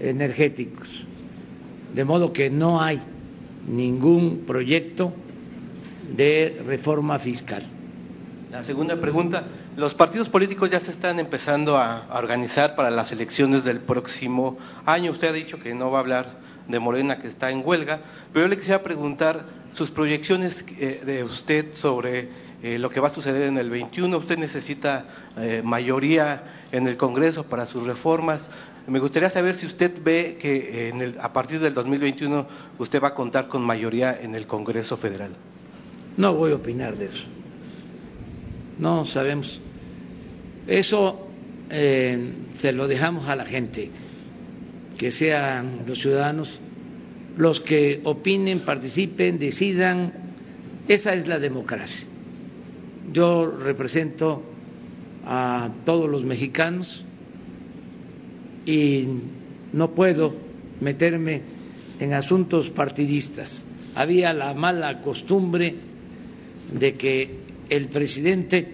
energéticos. 0.00 1.04
De 1.94 2.04
modo 2.04 2.32
que 2.32 2.48
no 2.48 2.80
hay 2.80 3.00
ningún 3.66 4.44
proyecto 4.46 5.12
de 6.16 6.62
reforma 6.66 7.18
fiscal. 7.18 7.64
La 8.50 8.62
segunda 8.62 9.00
pregunta, 9.00 9.44
los 9.76 9.94
partidos 9.94 10.28
políticos 10.28 10.70
ya 10.70 10.78
se 10.78 10.90
están 10.90 11.18
empezando 11.18 11.78
a, 11.78 12.06
organizar 12.12 12.76
para 12.76 12.90
las 12.90 13.12
elecciones 13.12 13.64
del 13.64 13.80
próximo 13.80 14.58
año. 14.84 15.12
Usted 15.12 15.28
ha 15.28 15.32
dicho 15.32 15.58
que 15.58 15.74
no 15.74 15.90
va 15.90 15.98
a 15.98 16.00
hablar 16.02 16.41
de 16.68 16.78
Morena, 16.78 17.18
que 17.18 17.28
está 17.28 17.50
en 17.50 17.62
huelga, 17.64 18.00
pero 18.32 18.46
yo 18.46 18.48
le 18.48 18.56
quisiera 18.56 18.82
preguntar 18.82 19.44
sus 19.74 19.90
proyecciones 19.90 20.64
eh, 20.78 21.00
de 21.04 21.24
usted 21.24 21.74
sobre 21.74 22.28
eh, 22.62 22.78
lo 22.78 22.90
que 22.90 23.00
va 23.00 23.08
a 23.08 23.12
suceder 23.12 23.42
en 23.42 23.58
el 23.58 23.70
21. 23.70 24.16
Usted 24.16 24.38
necesita 24.38 25.06
eh, 25.36 25.62
mayoría 25.64 26.42
en 26.72 26.86
el 26.86 26.96
Congreso 26.96 27.44
para 27.44 27.66
sus 27.66 27.86
reformas. 27.86 28.48
Me 28.86 28.98
gustaría 28.98 29.30
saber 29.30 29.54
si 29.54 29.66
usted 29.66 29.92
ve 30.02 30.38
que 30.40 30.88
en 30.88 31.00
el, 31.00 31.18
a 31.20 31.32
partir 31.32 31.60
del 31.60 31.74
2021 31.74 32.46
usted 32.78 33.02
va 33.02 33.08
a 33.08 33.14
contar 33.14 33.48
con 33.48 33.62
mayoría 33.62 34.18
en 34.20 34.34
el 34.34 34.46
Congreso 34.46 34.96
Federal. 34.96 35.30
No 36.16 36.34
voy 36.34 36.52
a 36.52 36.56
opinar 36.56 36.96
de 36.96 37.06
eso. 37.06 37.26
No 38.78 39.04
sabemos. 39.04 39.60
Eso 40.66 41.28
se 41.70 42.72
lo 42.74 42.86
dejamos 42.86 43.28
a 43.30 43.36
la 43.36 43.46
gente, 43.46 43.90
que 44.98 45.10
sean 45.10 45.84
los 45.86 46.00
ciudadanos 46.00 46.60
los 47.36 47.60
que 47.60 48.00
opinen, 48.04 48.60
participen, 48.60 49.38
decidan. 49.38 50.12
Esa 50.88 51.14
es 51.14 51.26
la 51.28 51.38
democracia. 51.38 52.06
Yo 53.12 53.46
represento 53.46 54.42
a 55.24 55.70
todos 55.84 56.10
los 56.10 56.24
mexicanos 56.24 57.04
y 58.66 59.06
no 59.72 59.92
puedo 59.92 60.34
meterme 60.80 61.42
en 62.00 62.12
asuntos 62.14 62.70
partidistas. 62.70 63.64
Había 63.94 64.32
la 64.32 64.54
mala 64.54 65.02
costumbre 65.02 65.74
de 66.72 66.94
que 66.94 67.36
el 67.68 67.88
presidente 67.88 68.68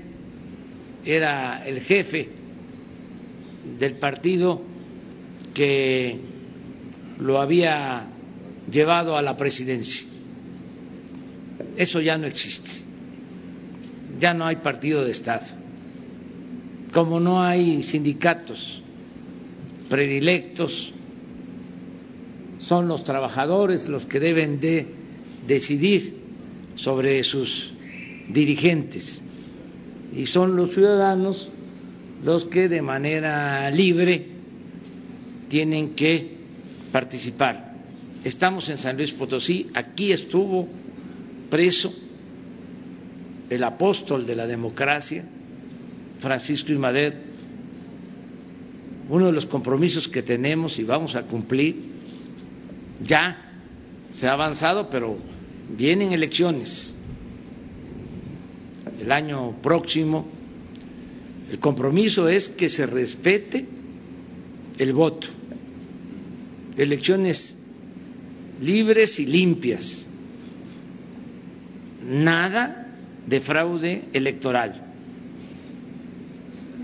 era 1.04 1.66
el 1.66 1.80
jefe 1.80 2.28
del 3.78 3.94
partido 3.94 4.62
que 5.58 6.20
lo 7.18 7.40
había 7.40 8.06
llevado 8.70 9.16
a 9.16 9.22
la 9.22 9.36
presidencia. 9.36 10.06
Eso 11.76 12.00
ya 12.00 12.16
no 12.16 12.28
existe. 12.28 12.82
Ya 14.20 14.34
no 14.34 14.46
hay 14.46 14.54
partido 14.54 15.04
de 15.04 15.10
Estado. 15.10 15.46
Como 16.92 17.18
no 17.18 17.42
hay 17.42 17.82
sindicatos 17.82 18.82
predilectos, 19.90 20.92
son 22.58 22.86
los 22.86 23.02
trabajadores 23.02 23.88
los 23.88 24.06
que 24.06 24.20
deben 24.20 24.60
de 24.60 24.86
decidir 25.48 26.18
sobre 26.76 27.24
sus 27.24 27.74
dirigentes 28.28 29.22
y 30.16 30.26
son 30.26 30.54
los 30.54 30.72
ciudadanos 30.72 31.50
los 32.22 32.44
que 32.44 32.68
de 32.68 32.80
manera 32.80 33.68
libre 33.72 34.37
tienen 35.48 35.94
que 35.94 36.36
participar. 36.92 37.74
Estamos 38.24 38.68
en 38.68 38.78
San 38.78 38.96
Luis 38.96 39.12
Potosí, 39.12 39.70
aquí 39.74 40.12
estuvo 40.12 40.68
preso 41.50 41.94
el 43.50 43.64
apóstol 43.64 44.26
de 44.26 44.36
la 44.36 44.46
democracia, 44.46 45.24
Francisco 46.20 46.72
Imader, 46.72 47.16
uno 49.08 49.26
de 49.26 49.32
los 49.32 49.46
compromisos 49.46 50.08
que 50.08 50.22
tenemos 50.22 50.78
y 50.78 50.84
vamos 50.84 51.14
a 51.14 51.22
cumplir, 51.22 51.76
ya 53.02 53.52
se 54.10 54.26
ha 54.26 54.32
avanzado, 54.32 54.90
pero 54.90 55.16
vienen 55.76 56.12
elecciones 56.12 56.94
el 59.00 59.12
año 59.12 59.52
próximo. 59.62 60.26
El 61.50 61.58
compromiso 61.58 62.28
es 62.28 62.48
que 62.48 62.68
se 62.68 62.84
respete 62.84 63.66
el 64.78 64.92
voto, 64.92 65.28
elecciones 66.76 67.56
libres 68.60 69.18
y 69.18 69.26
limpias, 69.26 70.06
nada 72.08 72.86
de 73.26 73.40
fraude 73.40 74.04
electoral 74.12 74.88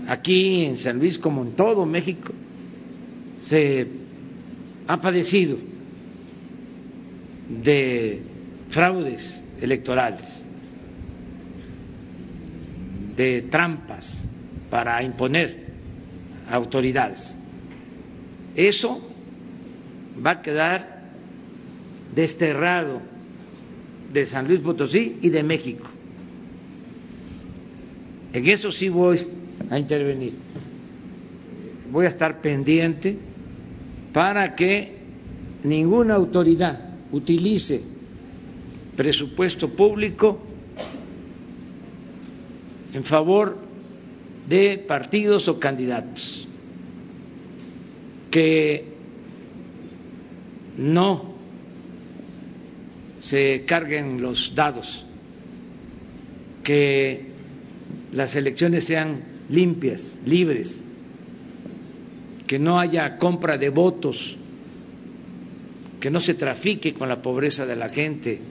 aquí 0.07 0.65
en 0.65 0.77
San 0.77 0.99
Luis 0.99 1.17
como 1.17 1.43
en 1.43 1.51
todo 1.51 1.85
México 1.85 2.33
se 3.41 3.87
ha 4.87 5.01
padecido 5.01 5.57
de 7.63 8.21
fraudes 8.69 9.43
electorales, 9.61 10.43
de 13.15 13.43
trampas 13.43 14.27
para 14.69 15.01
imponer 15.03 15.65
autoridades. 16.51 17.37
Eso 18.55 19.01
va 20.25 20.31
a 20.31 20.41
quedar 20.41 21.03
desterrado 22.15 23.01
de 24.13 24.25
San 24.25 24.47
Luis 24.47 24.61
Potosí 24.61 25.17
y 25.21 25.29
de 25.29 25.43
México. 25.43 25.85
En 28.33 28.47
eso 28.47 28.71
sí 28.71 28.89
voy 28.89 29.19
a 29.69 29.77
intervenir. 29.77 30.33
Voy 31.91 32.05
a 32.05 32.09
estar 32.09 32.41
pendiente 32.41 33.17
para 34.13 34.55
que 34.55 34.93
ninguna 35.63 36.15
autoridad 36.15 36.79
utilice 37.11 37.83
presupuesto 38.95 39.69
público 39.69 40.39
en 42.93 43.03
favor 43.03 43.57
de 44.47 44.77
partidos 44.77 45.49
o 45.49 45.59
candidatos 45.59 46.47
que 48.35 48.83
no 50.77 51.35
se 53.21 53.63
carguen 53.65 54.21
los 54.21 54.53
dados, 54.53 55.05
que 56.61 57.27
las 58.11 58.35
elecciones 58.35 58.83
sean 58.83 59.23
limpias, 59.47 60.19
libres, 60.25 60.81
que 62.45 62.59
no 62.59 62.77
haya 62.77 63.19
compra 63.19 63.57
de 63.57 63.69
votos, 63.69 64.35
que 66.01 66.11
no 66.11 66.19
se 66.19 66.33
trafique 66.33 66.93
con 66.93 67.07
la 67.07 67.21
pobreza 67.21 67.65
de 67.65 67.77
la 67.77 67.87
gente, 67.87 68.41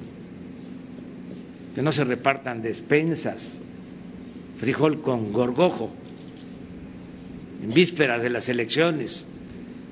que 1.74 1.82
no 1.82 1.92
se 1.92 2.04
repartan 2.04 2.62
despensas, 2.62 3.60
frijol 4.56 5.02
con 5.02 5.30
gorgojo 5.30 5.90
en 7.62 7.74
vísperas 7.74 8.22
de 8.22 8.30
las 8.30 8.48
elecciones, 8.48 9.26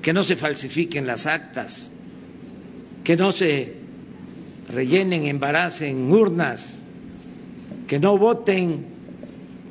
que 0.03 0.13
no 0.13 0.21
se 0.21 0.35
falsifiquen 0.35 1.07
las 1.07 1.25
actas, 1.25 1.91
que 3.03 3.15
no 3.15 3.31
se 3.31 3.73
rellenen, 4.69 5.25
embaracen 5.25 6.11
urnas, 6.11 6.81
que 7.87 7.99
no 7.99 8.17
voten 8.17 8.85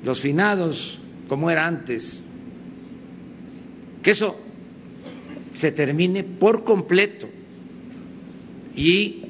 los 0.03 0.21
finados 0.21 0.99
como 1.29 1.51
era 1.51 1.67
antes, 1.67 2.25
que 4.03 4.11
eso 4.11 4.37
se 5.55 5.71
termine 5.71 6.25
por 6.25 6.65
completo. 6.65 7.29
Y 8.75 9.27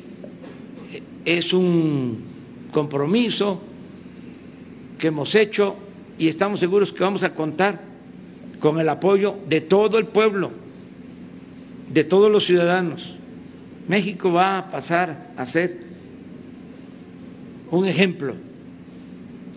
es 1.25 1.53
un 1.53 2.23
compromiso 2.73 3.61
que 4.99 5.09
hemos 5.09 5.35
hecho 5.35 5.75
y 6.17 6.29
estamos 6.29 6.61
seguros 6.61 6.93
que 6.93 7.03
vamos 7.03 7.25
a 7.25 7.35
contar 7.35 7.81
con 8.61 8.79
el 8.79 8.89
apoyo 8.89 9.35
de 9.49 9.61
todo 9.61 9.99
el 9.99 10.07
pueblo, 10.07 10.53
de 11.93 12.05
todos 12.05 12.31
los 12.31 12.45
ciudadanos. 12.45 13.17
México 13.89 14.33
va 14.33 14.59
a 14.59 14.71
pasar 14.71 15.33
a 15.37 15.45
ser 15.45 15.77
un 17.71 17.87
ejemplo 17.87 18.35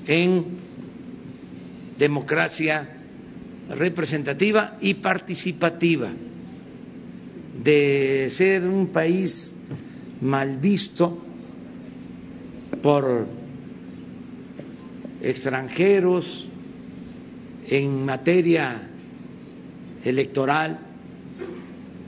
en 0.07 0.45
democracia 1.97 2.89
representativa 3.69 4.77
y 4.81 4.95
participativa, 4.95 6.09
de 7.63 8.27
ser 8.29 8.67
un 8.67 8.87
país 8.87 9.55
mal 10.21 10.57
visto 10.57 11.23
por 12.81 13.27
extranjeros 15.21 16.45
en 17.67 18.05
materia 18.05 18.81
electoral 20.03 20.84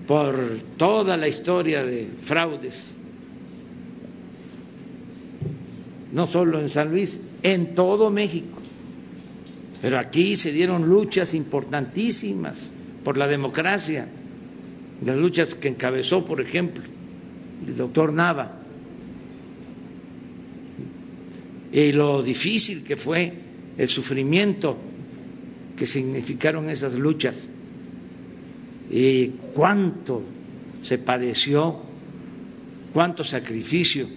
por 0.08 0.36
toda 0.78 1.18
la 1.18 1.28
historia 1.28 1.84
de 1.84 2.08
fraudes, 2.24 2.94
no 6.14 6.26
solo 6.26 6.62
en 6.62 6.70
San 6.70 6.90
Luis, 6.90 7.20
en 7.44 7.76
todo 7.76 8.10
México. 8.10 8.58
Pero 9.82 10.00
aquí 10.00 10.38
se 10.38 10.54
dieron 10.54 10.88
luchas 10.88 11.34
importantísimas 11.34 12.72
por 13.04 13.18
la 13.18 13.28
democracia, 13.28 14.08
las 15.06 15.18
luchas 15.18 15.54
que 15.54 15.68
encabezó, 15.68 16.26
por 16.26 16.42
ejemplo, 16.42 16.84
el 17.68 17.76
doctor 17.76 18.14
Nava. 18.14 18.54
Y 21.72 21.92
lo 21.92 22.24
difícil 22.24 22.84
que 22.84 22.96
fue 22.96 23.34
el 23.78 23.90
sufrimiento 23.90 24.78
que 25.76 25.86
significaron 25.86 26.70
esas 26.70 26.96
luchas 26.96 27.50
y 28.90 29.28
cuánto 29.54 30.24
se 30.82 30.98
padeció, 30.98 31.80
cuánto 32.94 33.24
sacrificio, 33.24 34.08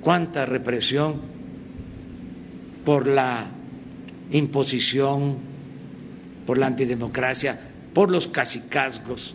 cuánta 0.00 0.44
represión 0.44 1.20
por 2.84 3.06
la 3.06 3.50
imposición, 4.30 5.36
por 6.46 6.58
la 6.58 6.66
antidemocracia, 6.66 7.58
por 7.94 8.10
los 8.10 8.28
cacicazgos, 8.28 9.34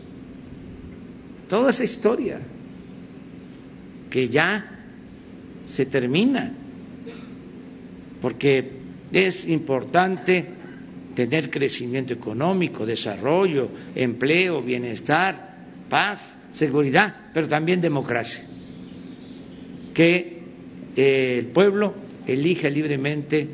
toda 1.48 1.72
esa 1.72 1.84
historia 1.84 2.40
que 4.10 4.28
ya 4.28 4.66
se 5.66 5.86
termina 5.86 6.54
porque 8.22 8.72
es 9.12 9.48
importante 9.48 10.59
tener 11.28 11.50
crecimiento 11.50 12.14
económico, 12.14 12.86
desarrollo, 12.86 13.68
empleo, 13.94 14.62
bienestar, 14.62 15.58
paz, 15.90 16.38
seguridad, 16.52 17.14
pero 17.34 17.46
también 17.46 17.82
democracia. 17.82 18.46
Que 19.94 20.40
eh, 20.96 21.36
el 21.40 21.48
pueblo 21.48 21.94
elija 22.26 22.70
libremente 22.70 23.50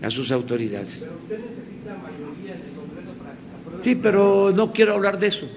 a 0.00 0.08
sus 0.08 0.30
autoridades. 0.30 1.00
Pero 1.00 1.16
usted 1.16 1.38
necesita 1.40 1.96
mayoría 1.96 2.54
en 2.54 2.68
el 2.68 2.74
Congreso 2.76 3.12
para 3.18 3.82
Sí, 3.82 3.96
pero 3.96 4.52
no 4.54 4.72
quiero 4.72 4.94
hablar 4.94 5.18
de 5.18 5.26
eso, 5.26 5.48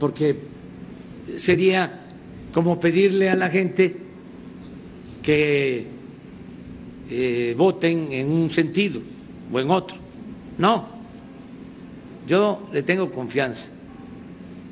porque 0.00 0.34
sería 1.36 2.06
como 2.54 2.80
pedirle 2.80 3.28
a 3.28 3.36
la 3.36 3.50
gente 3.50 3.96
que 5.22 5.84
eh, 7.10 7.54
voten 7.54 8.12
en 8.12 8.30
un 8.30 8.48
sentido 8.48 9.02
o 9.52 9.60
en 9.60 9.70
otro. 9.70 9.98
No, 10.58 10.91
yo 12.26 12.68
le 12.72 12.82
tengo 12.82 13.10
confianza 13.10 13.68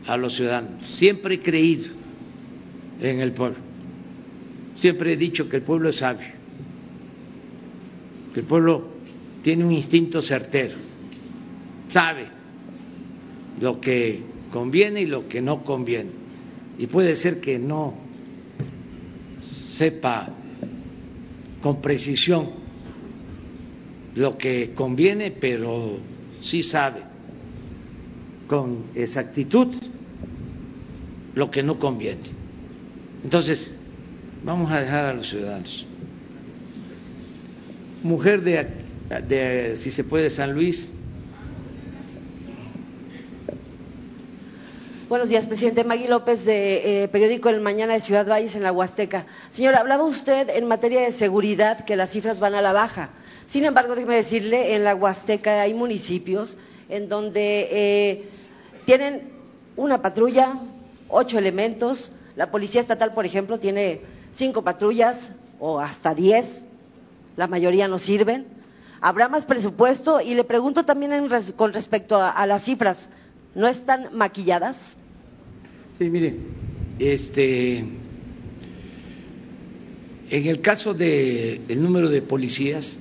a 0.06 0.16
los 0.16 0.34
ciudadanos. 0.34 0.90
Siempre 0.90 1.36
he 1.36 1.40
creído 1.40 1.90
en 3.00 3.20
el 3.20 3.32
pueblo. 3.32 3.58
Siempre 4.76 5.12
he 5.12 5.16
dicho 5.16 5.48
que 5.48 5.56
el 5.56 5.62
pueblo 5.62 5.88
es 5.88 5.96
sabio, 5.96 6.28
que 8.32 8.40
el 8.40 8.46
pueblo 8.46 8.88
tiene 9.42 9.64
un 9.64 9.72
instinto 9.72 10.22
certero, 10.22 10.76
sabe 11.90 12.26
lo 13.60 13.80
que 13.80 14.22
conviene 14.50 15.02
y 15.02 15.06
lo 15.06 15.28
que 15.28 15.42
no 15.42 15.64
conviene. 15.64 16.10
Y 16.78 16.86
puede 16.86 17.14
ser 17.14 17.40
que 17.40 17.58
no 17.58 17.94
sepa 19.42 20.28
con 21.60 21.82
precisión 21.82 22.48
lo 24.14 24.38
que 24.38 24.72
conviene, 24.74 25.30
pero 25.30 25.98
sí 26.40 26.62
sabe 26.62 27.09
con 28.50 28.82
exactitud 28.96 29.68
lo 31.36 31.52
que 31.52 31.62
no 31.62 31.78
conviene. 31.78 32.22
Entonces, 33.22 33.72
vamos 34.42 34.72
a 34.72 34.80
dejar 34.80 35.04
a 35.04 35.14
los 35.14 35.28
ciudadanos. 35.28 35.86
Mujer 38.02 38.42
de, 38.42 39.76
si 39.76 39.92
se 39.92 40.02
puede, 40.02 40.30
San 40.30 40.52
Luis, 40.52 40.92
Buenos 45.08 45.28
días, 45.28 45.46
presidente. 45.46 45.82
Magui 45.82 46.06
López, 46.06 46.44
de 46.44 47.02
eh, 47.02 47.08
periódico 47.08 47.48
El 47.48 47.60
Mañana 47.60 47.94
de 47.94 48.00
Ciudad 48.00 48.24
Valles, 48.28 48.54
en 48.54 48.62
la 48.62 48.70
Huasteca. 48.70 49.26
Señor, 49.50 49.74
hablaba 49.74 50.04
usted 50.04 50.48
en 50.50 50.68
materia 50.68 51.00
de 51.00 51.10
seguridad 51.10 51.84
que 51.84 51.96
las 51.96 52.10
cifras 52.10 52.38
van 52.38 52.54
a 52.54 52.62
la 52.62 52.72
baja. 52.72 53.10
Sin 53.48 53.64
embargo, 53.64 53.96
déjeme 53.96 54.14
decirle, 54.14 54.76
en 54.76 54.84
la 54.84 54.94
Huasteca 54.94 55.62
hay 55.62 55.74
municipios 55.74 56.58
en 56.90 57.08
donde 57.08 57.68
eh, 57.70 58.28
tienen 58.84 59.22
una 59.76 60.02
patrulla, 60.02 60.60
ocho 61.08 61.38
elementos. 61.38 62.12
La 62.36 62.50
Policía 62.50 62.80
Estatal, 62.80 63.14
por 63.14 63.24
ejemplo, 63.24 63.58
tiene 63.58 64.00
cinco 64.32 64.62
patrullas 64.62 65.32
o 65.58 65.80
hasta 65.80 66.14
diez. 66.14 66.64
La 67.36 67.46
mayoría 67.46 67.88
no 67.88 67.98
sirven. 67.98 68.46
Habrá 69.00 69.28
más 69.28 69.46
presupuesto 69.46 70.20
y 70.20 70.34
le 70.34 70.44
pregunto 70.44 70.84
también 70.84 71.12
con 71.56 71.72
respecto 71.72 72.20
a 72.20 72.46
las 72.46 72.64
cifras. 72.64 73.08
¿No 73.54 73.66
están 73.66 74.10
maquilladas? 74.12 74.96
Sí, 75.96 76.10
mire, 76.10 76.36
este, 76.98 77.78
en 77.78 77.96
el 80.30 80.60
caso 80.60 80.94
del 80.94 81.62
el 81.68 81.82
número 81.82 82.08
de 82.08 82.22
policías, 82.22 82.98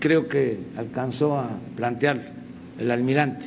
creo 0.00 0.28
que 0.28 0.58
alcanzó 0.76 1.38
a 1.38 1.50
plantear 1.76 2.33
el 2.78 2.90
almirante. 2.90 3.46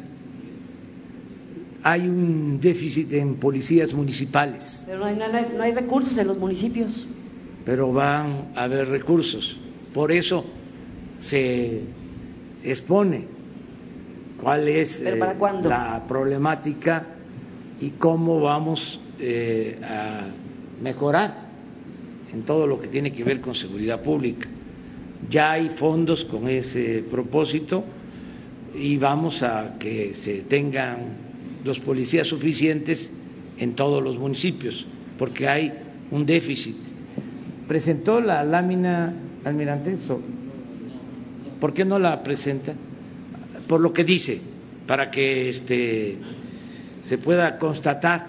Hay 1.84 2.08
un 2.08 2.60
déficit 2.60 3.13
en 3.13 3.36
policías 3.36 3.94
municipales. 3.94 4.84
Pero 4.86 5.00
no 5.00 5.06
hay, 5.06 5.16
no 5.56 5.63
hay 5.63 5.74
recursos 5.74 6.18
en 6.18 6.28
los 6.28 6.38
municipios. 6.38 7.08
Pero 7.66 7.94
van 7.94 8.50
a 8.56 8.63
haber 8.63 8.88
recursos. 8.88 9.58
Por 9.94 10.12
eso 10.12 10.46
se 11.20 11.82
expone 12.63 13.26
cuál 14.42 14.68
es 14.68 15.02
eh, 15.02 15.18
la 15.63 16.04
problemática 16.08 17.06
y 17.80 17.92
cómo 17.92 18.42
vamos 18.42 19.00
eh, 19.20 19.80
a 19.84 20.26
mejorar 20.82 21.48
en 22.34 22.44
todo 22.44 22.68
lo 22.68 22.80
que 22.80 22.88
tiene 22.88 23.12
que 23.12 23.24
ver 23.24 23.42
con 23.42 23.56
seguridad 23.56 24.02
pública. 24.02 24.48
Ya 25.30 25.52
hay 25.52 25.70
fondos 25.70 26.26
con 26.26 26.48
ese 26.48 27.04
propósito 27.10 27.84
y 28.76 28.98
vamos 28.98 29.44
a 29.44 29.78
que 29.80 30.16
se 30.16 30.42
tengan 30.42 30.98
los 31.64 31.80
policías 31.80 32.28
suficientes 32.28 33.12
en 33.58 33.76
todos 33.76 34.04
los 34.04 34.18
municipios, 34.18 34.86
porque 35.18 35.48
hay 35.48 35.74
un 36.12 36.26
déficit. 36.26 36.76
¿Presentó 37.68 38.22
la 38.22 38.44
lámina, 38.44 39.14
almirante? 39.44 39.96
¿Por 41.60 41.74
qué 41.74 41.86
no 41.86 42.00
la 42.00 42.24
presenta? 42.24 42.74
Por 43.68 43.82
lo 43.82 43.92
que 43.94 44.04
dice, 44.04 44.40
para 44.86 45.12
que 45.12 45.50
este, 45.50 46.18
se 47.04 47.18
pueda 47.18 47.58
constatar 47.58 48.28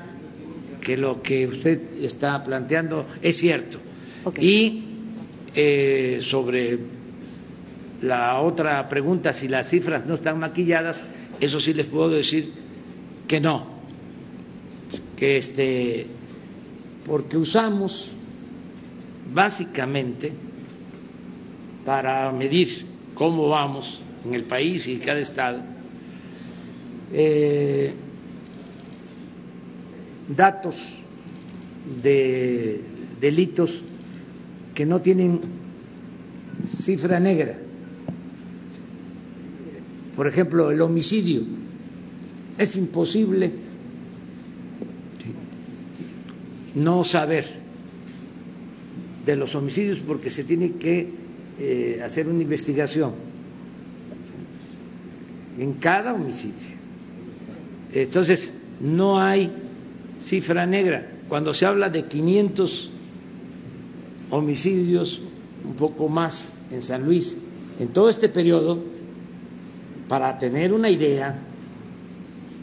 que 0.80 0.96
lo 0.96 1.22
que 1.22 1.46
usted 1.46 1.80
está 2.00 2.42
planteando 2.42 3.06
es 3.22 3.36
cierto. 3.36 3.78
Y 4.40 4.82
eh, 5.54 6.18
sobre 6.20 6.78
la 8.02 8.40
otra 8.40 8.88
pregunta, 8.88 9.32
si 9.32 9.48
las 9.48 9.68
cifras 9.68 10.06
no 10.06 10.14
están 10.14 10.38
maquilladas, 10.38 11.04
eso 11.40 11.60
sí 11.60 11.74
les 11.74 11.86
puedo 11.86 12.10
decir 12.10 12.52
que 13.26 13.40
no, 13.40 13.66
que 15.16 15.36
este, 15.36 16.06
porque 17.04 17.36
usamos 17.36 18.16
básicamente 19.32 20.32
para 21.84 22.30
medir 22.32 22.86
cómo 23.14 23.48
vamos 23.48 24.02
en 24.24 24.34
el 24.34 24.44
país 24.44 24.86
y 24.86 24.98
cada 24.98 25.18
estado, 25.18 25.60
eh, 27.12 27.94
datos 30.28 30.98
de 32.02 32.82
delitos 33.20 33.82
que 34.74 34.86
no 34.86 35.00
tienen 35.00 35.40
cifra 36.64 37.18
negra. 37.18 37.67
Por 40.18 40.26
ejemplo, 40.26 40.72
el 40.72 40.80
homicidio. 40.80 41.42
Es 42.58 42.74
imposible 42.74 43.52
no 46.74 47.04
saber 47.04 47.46
de 49.24 49.36
los 49.36 49.54
homicidios 49.54 50.00
porque 50.00 50.30
se 50.30 50.42
tiene 50.42 50.72
que 50.72 51.08
eh, 51.60 52.00
hacer 52.04 52.26
una 52.26 52.42
investigación 52.42 53.12
en 55.56 55.74
cada 55.74 56.14
homicidio. 56.14 56.74
Entonces, 57.92 58.50
no 58.80 59.20
hay 59.20 59.52
cifra 60.20 60.66
negra. 60.66 61.12
Cuando 61.28 61.54
se 61.54 61.64
habla 61.64 61.90
de 61.90 62.06
500 62.06 62.90
homicidios, 64.30 65.20
un 65.64 65.74
poco 65.74 66.08
más 66.08 66.48
en 66.72 66.82
San 66.82 67.06
Luis, 67.06 67.38
en 67.78 67.86
todo 67.86 68.08
este 68.08 68.28
periodo, 68.28 68.97
para 70.08 70.38
tener 70.38 70.72
una 70.72 70.90
idea 70.90 71.38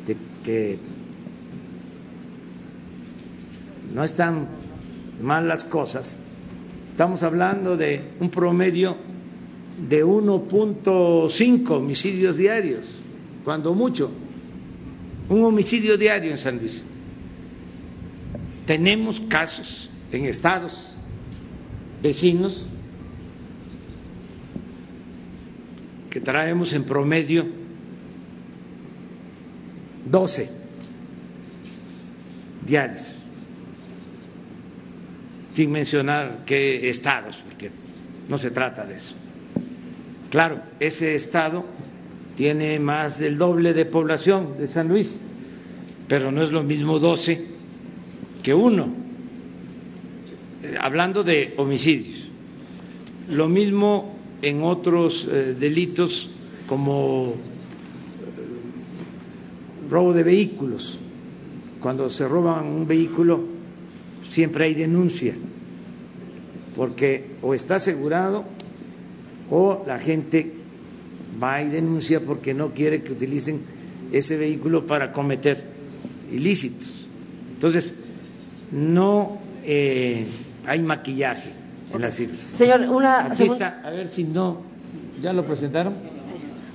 de 0.05 0.17
que 0.43 0.79
no 3.93 4.03
están 4.03 4.47
mal 5.21 5.47
las 5.47 5.63
cosas, 5.63 6.19
estamos 6.89 7.23
hablando 7.23 7.77
de 7.77 8.03
un 8.19 8.29
promedio 8.29 8.97
de 9.89 10.03
1.5 10.03 11.69
homicidios 11.69 12.37
diarios, 12.37 12.95
cuando 13.43 13.73
mucho, 13.73 14.11
un 15.29 15.43
homicidio 15.43 15.97
diario 15.97 16.31
en 16.31 16.37
San 16.37 16.57
Luis. 16.57 16.85
Tenemos 18.65 19.19
casos 19.21 19.89
en 20.11 20.25
estados 20.25 20.95
vecinos 22.01 22.69
traemos 26.25 26.73
en 26.73 26.83
promedio 26.83 27.45
12 30.05 30.49
diarios, 32.65 33.19
sin 35.53 35.71
mencionar 35.71 36.43
qué 36.45 36.89
estados, 36.89 37.37
porque 37.37 37.71
no 38.27 38.37
se 38.37 38.51
trata 38.51 38.85
de 38.85 38.95
eso. 38.95 39.15
Claro, 40.31 40.61
ese 40.79 41.15
estado 41.15 41.63
tiene 42.35 42.79
más 42.79 43.19
del 43.19 43.37
doble 43.37 43.73
de 43.73 43.85
población 43.85 44.57
de 44.57 44.67
San 44.67 44.89
Luis, 44.89 45.21
pero 46.07 46.31
no 46.31 46.43
es 46.43 46.51
lo 46.51 46.63
mismo 46.63 46.99
12 46.99 47.45
que 48.43 48.53
uno, 48.53 48.89
eh, 50.63 50.75
hablando 50.79 51.23
de 51.23 51.53
homicidios. 51.57 52.29
Lo 53.29 53.47
mismo 53.47 54.14
en 54.41 54.63
otros 54.63 55.27
eh, 55.29 55.55
delitos 55.59 56.29
como 56.67 57.33
eh, 57.33 57.35
robo 59.89 60.13
de 60.13 60.23
vehículos. 60.23 60.99
Cuando 61.79 62.09
se 62.09 62.27
roban 62.27 62.65
un 62.65 62.87
vehículo 62.87 63.43
siempre 64.21 64.65
hay 64.65 64.73
denuncia, 64.73 65.35
porque 66.75 67.31
o 67.41 67.53
está 67.53 67.75
asegurado 67.75 68.43
o 69.49 69.83
la 69.85 69.99
gente 69.99 70.53
va 71.41 71.61
y 71.61 71.69
denuncia 71.69 72.21
porque 72.21 72.53
no 72.53 72.73
quiere 72.73 73.03
que 73.03 73.11
utilicen 73.11 73.61
ese 74.11 74.37
vehículo 74.37 74.87
para 74.87 75.11
cometer 75.11 75.61
ilícitos. 76.31 77.07
Entonces, 77.53 77.93
no 78.71 79.39
eh, 79.63 80.25
hay 80.65 80.81
maquillaje 80.81 81.64
en 81.95 82.01
las 82.01 82.15
cifras. 82.15 82.39
Señor, 82.39 82.81
una 82.81 83.25
a 83.25 83.89
ver 83.89 84.07
si 84.07 84.23
no, 84.23 84.61
¿ya 85.21 85.33
lo 85.33 85.43
presentaron? 85.45 85.93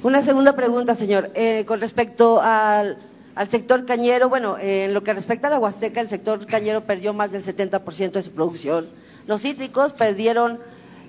Una 0.02 0.22
segunda 0.22 0.56
pregunta, 0.56 0.94
señor, 0.94 1.30
eh, 1.34 1.64
con 1.66 1.80
respecto 1.80 2.40
al, 2.40 2.96
al, 3.34 3.48
sector 3.48 3.84
cañero. 3.84 4.30
Bueno, 4.30 4.56
eh, 4.58 4.84
en 4.84 4.94
lo 4.94 5.02
que 5.02 5.12
respecta 5.12 5.48
a 5.48 5.50
la 5.50 5.58
Huasteca, 5.58 6.00
el 6.00 6.08
sector 6.08 6.46
cañero 6.46 6.82
perdió 6.82 7.12
más 7.12 7.32
del 7.32 7.42
70% 7.42 8.12
de 8.12 8.22
su 8.22 8.30
producción. 8.30 8.88
Los 9.26 9.42
cítricos 9.42 9.92
perdieron 9.92 10.58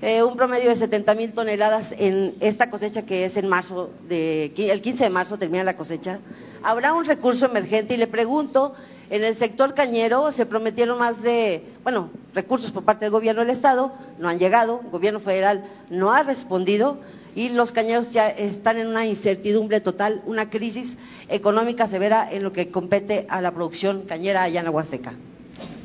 un 0.01 0.35
promedio 0.35 0.69
de 0.69 0.75
70 0.75 1.13
mil 1.13 1.31
toneladas 1.31 1.93
en 1.97 2.33
esta 2.39 2.69
cosecha 2.71 3.05
que 3.05 3.25
es 3.25 3.37
en 3.37 3.47
marzo, 3.47 3.91
de, 4.09 4.51
el 4.57 4.81
15 4.81 5.03
de 5.03 5.09
marzo 5.11 5.37
termina 5.37 5.63
la 5.63 5.75
cosecha. 5.75 6.19
Habrá 6.63 6.93
un 6.93 7.05
recurso 7.05 7.45
emergente 7.45 7.93
y 7.93 7.97
le 7.97 8.07
pregunto 8.07 8.73
en 9.11 9.23
el 9.23 9.35
sector 9.35 9.73
cañero 9.73 10.31
se 10.31 10.45
prometieron 10.45 10.97
más 10.97 11.21
de, 11.21 11.63
bueno, 11.83 12.09
recursos 12.33 12.71
por 12.71 12.83
parte 12.83 13.05
del 13.05 13.11
gobierno 13.11 13.41
del 13.41 13.51
Estado, 13.51 13.91
no 14.17 14.29
han 14.29 14.39
llegado, 14.39 14.79
el 14.83 14.89
gobierno 14.89 15.19
federal 15.19 15.65
no 15.89 16.13
ha 16.13 16.23
respondido 16.23 16.97
y 17.35 17.49
los 17.49 17.71
cañeros 17.71 18.11
ya 18.11 18.29
están 18.29 18.77
en 18.77 18.87
una 18.87 19.05
incertidumbre 19.05 19.81
total, 19.81 20.21
una 20.25 20.49
crisis 20.49 20.97
económica 21.29 21.87
severa 21.87 22.27
en 22.31 22.41
lo 22.41 22.53
que 22.53 22.69
compete 22.69 23.25
a 23.29 23.41
la 23.41 23.51
producción 23.51 24.03
cañera 24.07 24.43
allá 24.43 24.59
en 24.61 24.65
la 24.65 24.71
Huasteca. 24.71 25.13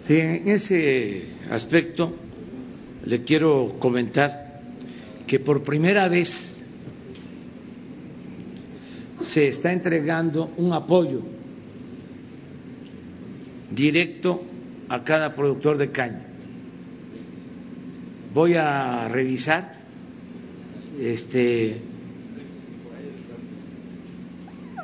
Sí, 0.06 0.18
en 0.18 0.48
ese 0.48 1.26
aspecto 1.50 2.12
le 3.06 3.22
quiero 3.22 3.76
comentar 3.78 4.60
que 5.26 5.38
por 5.38 5.62
primera 5.62 6.08
vez 6.08 6.52
se 9.20 9.48
está 9.48 9.72
entregando 9.72 10.50
un 10.56 10.72
apoyo 10.72 11.22
directo 13.70 14.42
a 14.88 15.04
cada 15.04 15.34
productor 15.34 15.78
de 15.78 15.90
caña. 15.90 16.26
Voy 18.34 18.54
a 18.54 19.08
revisar 19.08 19.76
este 21.00 21.80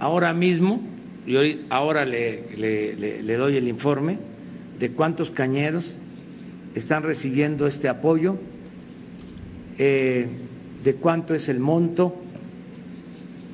ahora 0.01 0.33
mismo 0.33 0.81
y 1.27 1.61
ahora 1.71 2.05
le, 2.05 2.57
le, 2.57 3.37
doy 3.37 3.57
el 3.57 3.69
informe 3.69 4.19
de 4.79 4.91
cuántos 4.91 5.31
cañeros 5.31 5.97
están 6.75 7.03
recibiendo 7.03 7.67
este 7.67 7.89
apoyo, 7.89 8.37
eh, 9.79 10.29
de 10.83 10.95
cuánto 10.95 11.35
es 11.35 11.49
el 11.49 11.61
monto, 11.61 12.17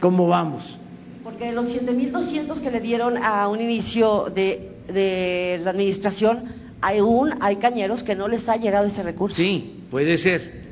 cómo 0.01 0.29
vamos. 0.29 0.79
Porque 1.25 1.53
los 1.53 1.67
7.200 1.67 2.61
que 2.61 2.71
le 2.71 2.81
dieron 2.81 3.19
a 3.19 3.49
un 3.49 3.61
inicio 3.61 4.33
de 4.35 4.79
de 4.93 5.61
la 5.63 5.71
administración, 5.71 6.45
aún 6.81 7.35
hay 7.41 7.57
cañeros 7.57 8.03
que 8.03 8.15
no 8.15 8.29
les 8.29 8.49
ha 8.49 8.57
llegado 8.57 8.87
ese 8.87 9.03
recurso. 9.03 9.37
Sí, 9.37 9.83
puede 9.91 10.19
ser, 10.19 10.65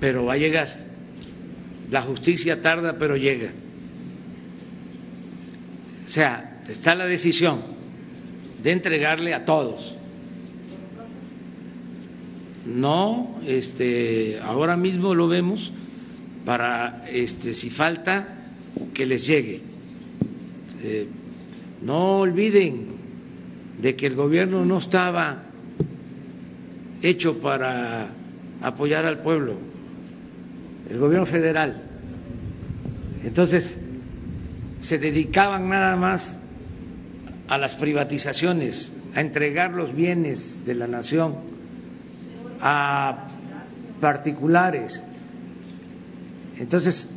pero 0.00 0.24
va 0.24 0.34
a 0.34 0.38
llegar. 0.38 0.68
La 1.90 2.02
justicia 2.02 2.60
tarda, 2.60 2.98
pero 2.98 3.16
llega. 3.16 3.50
O 6.04 6.08
sea, 6.08 6.60
está 6.68 6.94
la 6.94 7.06
decisión 7.06 7.62
de 8.62 8.72
entregarle 8.72 9.34
a 9.34 9.44
todos. 9.44 9.96
No, 12.66 13.38
este, 13.46 14.40
ahora 14.42 14.76
mismo 14.76 15.14
lo 15.14 15.28
vemos 15.28 15.72
para, 16.46 17.04
este, 17.10 17.52
si 17.52 17.70
falta, 17.70 18.38
que 18.94 19.06
les 19.06 19.26
llegue. 19.26 19.60
Eh, 20.82 21.06
no 21.82 22.20
olviden 22.20 22.86
de 23.80 23.96
que 23.96 24.06
el 24.06 24.14
gobierno 24.14 24.64
no 24.64 24.78
estaba 24.78 25.42
hecho 27.02 27.38
para 27.38 28.08
apoyar 28.62 29.04
al 29.04 29.20
pueblo, 29.20 29.56
el 30.88 30.98
gobierno 30.98 31.26
federal. 31.26 31.82
Entonces, 33.24 33.78
se 34.80 34.98
dedicaban 34.98 35.68
nada 35.68 35.96
más 35.96 36.38
a 37.48 37.58
las 37.58 37.76
privatizaciones, 37.76 38.94
a 39.14 39.20
entregar 39.20 39.72
los 39.72 39.94
bienes 39.94 40.64
de 40.64 40.74
la 40.74 40.86
nación 40.86 41.53
a 42.64 43.26
particulares. 44.00 45.02
Entonces, 46.56 47.10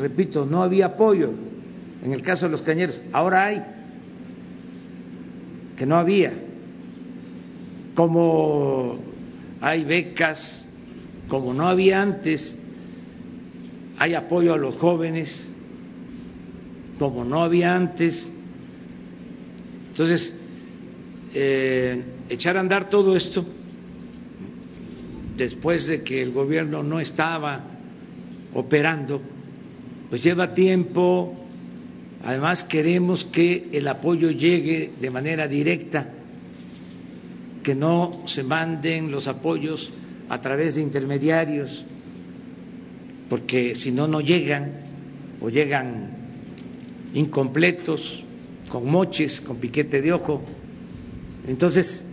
repito, 0.00 0.46
no 0.46 0.62
había 0.62 0.86
apoyo 0.86 1.34
en 2.02 2.12
el 2.12 2.22
caso 2.22 2.46
de 2.46 2.52
los 2.52 2.62
cañeros. 2.62 3.02
Ahora 3.12 3.44
hay, 3.44 3.62
que 5.76 5.84
no 5.84 5.96
había. 5.96 6.32
Como 7.94 8.98
hay 9.60 9.84
becas, 9.84 10.64
como 11.28 11.52
no 11.52 11.68
había 11.68 12.00
antes, 12.00 12.56
hay 13.98 14.14
apoyo 14.14 14.54
a 14.54 14.56
los 14.56 14.76
jóvenes, 14.76 15.46
como 16.98 17.24
no 17.24 17.42
había 17.44 17.76
antes. 17.76 18.32
Entonces, 19.88 20.34
eh, 21.34 22.02
echar 22.30 22.56
a 22.56 22.60
andar 22.60 22.88
todo 22.88 23.14
esto, 23.14 23.44
después 25.36 25.86
de 25.86 26.02
que 26.02 26.22
el 26.22 26.32
gobierno 26.32 26.82
no 26.82 27.00
estaba 27.00 27.62
operando, 28.54 29.20
pues 30.08 30.22
lleva 30.22 30.54
tiempo, 30.54 31.34
además 32.24 32.64
queremos 32.64 33.24
que 33.24 33.68
el 33.72 33.86
apoyo 33.88 34.30
llegue 34.30 34.92
de 35.00 35.10
manera 35.10 35.48
directa, 35.48 36.08
que 37.62 37.74
no 37.74 38.22
se 38.26 38.44
manden 38.44 39.10
los 39.10 39.26
apoyos 39.26 39.90
a 40.28 40.40
través 40.40 40.76
de 40.76 40.82
intermediarios, 40.82 41.84
porque 43.28 43.74
si 43.74 43.90
no, 43.92 44.06
no 44.06 44.20
llegan 44.20 44.72
o 45.40 45.50
llegan 45.50 46.10
incompletos, 47.14 48.22
con 48.70 48.88
moches, 48.90 49.40
con 49.40 49.58
piquete 49.58 50.00
de 50.02 50.12
ojo. 50.12 50.42
Entonces, 51.46 52.04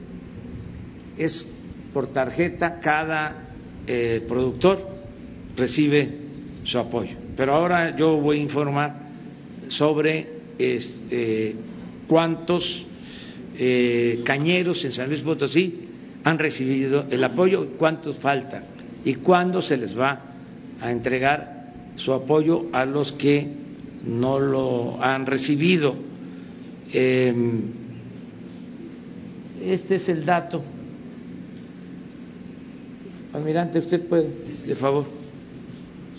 es 1.18 1.48
por 1.94 2.08
tarjeta, 2.08 2.80
cada 2.80 3.36
eh, 3.88 4.24
productor 4.28 4.88
recibe 5.56 6.10
su 6.64 6.80
apoyo. 6.80 7.16
Pero 7.38 7.56
ahora 7.56 7.96
yo 7.96 8.18
voy 8.18 8.40
a 8.40 8.42
informar 8.42 8.96
sobre 9.68 10.28
este, 10.58 11.56
cuántos 12.08 12.86
eh, 13.58 14.22
cañeros 14.24 14.84
en 14.86 14.92
San 14.92 15.10
Luis 15.10 15.22
Potosí 15.22 15.82
han 16.24 16.40
recibido 16.40 17.06
el 17.10 17.24
apoyo, 17.24 17.68
cuántos 17.78 18.18
faltan 18.18 18.64
y 19.06 19.16
cuándo 19.16 19.62
se 19.62 19.78
les 19.78 19.98
va 19.98 20.22
a 20.82 20.92
entregar 20.92 21.72
su 21.96 22.14
apoyo 22.14 22.66
a 22.72 22.86
los 22.86 23.12
que 23.12 23.48
no 24.06 24.40
lo 24.40 25.04
han 25.04 25.26
recibido. 25.26 25.96
Em, 26.92 27.62
este 29.64 29.96
es 29.96 30.10
el 30.10 30.26
dato. 30.26 30.64
Almirante, 33.34 33.80
usted 33.80 34.02
puede, 34.02 34.30
de 34.66 34.76
favor, 34.76 35.06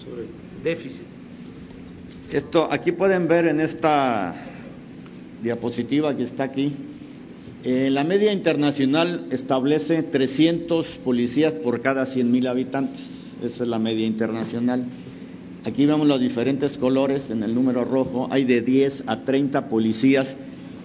sobre 0.05 0.25
déficit. 0.63 1.03
Esto, 2.33 2.69
aquí 2.71 2.93
pueden 2.93 3.29
ver 3.29 3.47
en 3.47 3.61
esta 3.61 4.35
diapositiva 5.43 6.17
que 6.17 6.25
está 6.25 6.45
aquí, 6.45 6.73
eh, 7.65 7.89
la 7.91 8.05
media 8.05 8.31
internacional 8.31 9.27
establece 9.31 10.03
300 10.03 10.87
policías 11.05 11.55
por 11.55 11.81
cada 11.81 12.05
100 12.05 12.31
mil 12.31 12.47
habitantes. 12.47 13.01
Esa 13.43 13.63
es 13.63 13.69
la 13.69 13.79
media 13.79 14.07
internacional. 14.07 14.85
Aquí 15.65 15.87
vemos 15.87 16.07
los 16.07 16.21
diferentes 16.21 16.77
colores 16.77 17.31
en 17.31 17.43
el 17.43 17.55
número 17.55 17.85
rojo. 17.85 18.29
Hay 18.31 18.45
de 18.45 18.61
10 18.61 19.05
a 19.07 19.25
30 19.25 19.71
policías 19.71 20.37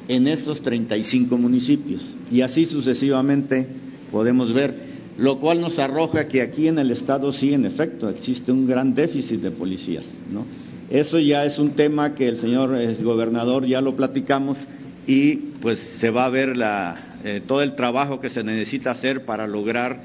en 0.08 0.28
esos 0.28 0.62
35 0.62 1.38
municipios. 1.38 2.02
Y 2.32 2.42
así 2.42 2.66
sucesivamente 2.66 3.68
podemos 4.10 4.54
ver, 4.54 4.76
lo 5.20 5.40
cual 5.40 5.60
nos 5.60 5.80
arroja 5.80 6.30
que 6.30 6.42
aquí 6.42 6.70
en 6.70 6.80
el 6.80 6.92
Estado 6.92 7.34
sí, 7.34 7.54
en 7.54 7.66
efecto, 7.66 8.08
existe 8.08 8.54
un 8.54 8.66
gran 8.68 8.96
déficit 8.96 9.42
de 9.42 9.52
policías. 9.52 10.06
¿no? 10.32 10.46
Eso 10.90 11.20
ya 11.20 11.44
es 11.46 11.60
un 11.60 11.72
tema 11.72 12.16
que 12.16 12.30
el 12.30 12.38
señor 12.38 12.74
eh, 12.80 12.96
gobernador 13.02 13.66
ya 13.66 13.82
lo 13.82 13.98
platicamos 13.98 14.60
y 15.06 15.36
pues 15.62 15.78
se 15.78 16.10
va 16.10 16.26
a 16.26 16.30
ver 16.30 16.56
la, 16.56 17.18
eh, 17.26 17.42
todo 17.46 17.62
el 17.62 17.76
trabajo 17.76 18.22
que 18.22 18.30
se 18.30 18.46
necesita 18.46 18.92
hacer 18.92 19.26
para 19.26 19.46
lograr 19.46 20.02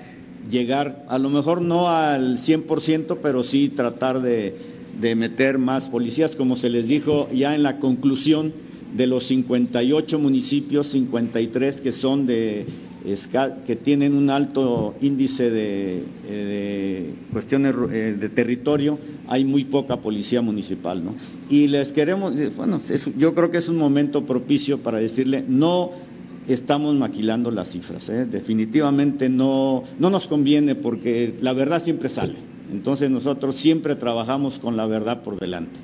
llegar, 0.50 1.04
a 1.08 1.18
lo 1.18 1.30
mejor 1.30 1.62
no 1.62 1.88
al 1.88 2.38
100%, 2.38 3.18
pero 3.22 3.44
sí 3.44 3.68
tratar 3.68 4.20
de, 4.20 4.56
de 5.00 5.14
meter 5.14 5.58
más 5.58 5.88
policías, 5.90 6.34
como 6.34 6.56
se 6.56 6.70
les 6.70 6.88
dijo 6.88 7.28
ya 7.32 7.54
en 7.54 7.62
la 7.62 7.78
conclusión 7.78 8.52
de 8.96 9.06
los 9.06 9.24
58 9.28 10.18
municipios, 10.18 10.88
53 10.88 11.80
que 11.80 11.92
son 11.92 12.26
de 12.26 12.66
que 13.66 13.76
tienen 13.76 14.14
un 14.14 14.30
alto 14.30 14.94
índice 15.00 15.50
de, 15.50 16.04
eh, 16.26 17.14
cuestiones 17.32 17.74
eh, 17.92 18.16
de 18.18 18.28
territorio, 18.30 18.98
hay 19.28 19.44
muy 19.44 19.64
poca 19.64 19.98
policía 19.98 20.40
municipal, 20.40 21.04
¿no? 21.04 21.14
Y 21.50 21.68
les 21.68 21.92
queremos, 21.92 22.34
eh, 22.40 22.50
bueno, 22.56 22.80
yo 23.18 23.34
creo 23.34 23.50
que 23.50 23.58
es 23.58 23.68
un 23.68 23.76
momento 23.76 24.24
propicio 24.24 24.78
para 24.78 24.98
decirle, 24.98 25.44
no 25.46 25.90
estamos 26.48 26.94
maquilando 26.94 27.50
las 27.50 27.70
cifras, 27.70 28.10
definitivamente 28.30 29.28
no, 29.28 29.84
no 29.98 30.08
nos 30.10 30.26
conviene 30.26 30.74
porque 30.74 31.34
la 31.40 31.52
verdad 31.52 31.82
siempre 31.82 32.08
sale. 32.08 32.36
Entonces 32.72 33.10
nosotros 33.10 33.56
siempre 33.56 33.96
trabajamos 33.96 34.58
con 34.58 34.76
la 34.76 34.86
verdad 34.86 35.22
por 35.22 35.38
delante. 35.38 35.78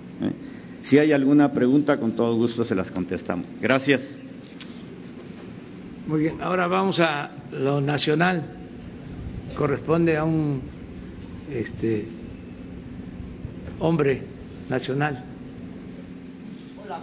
Si 0.83 0.99
hay 0.99 1.13
alguna 1.13 1.53
pregunta, 1.53 2.01
con 2.01 2.13
todo 2.13 2.35
gusto 2.37 2.65
se 2.65 2.75
las 2.75 2.91
contestamos. 2.91 3.47
Gracias. 3.61 4.01
Muy 6.11 6.23
bien, 6.23 6.43
ahora 6.43 6.67
vamos 6.67 6.99
a 6.99 7.31
lo 7.53 7.81
nacional. 7.81 8.43
Corresponde 9.57 10.17
a 10.17 10.25
un 10.25 10.61
este, 11.49 12.09
hombre 13.79 14.25
nacional. 14.69 15.23
Hola. 16.85 16.99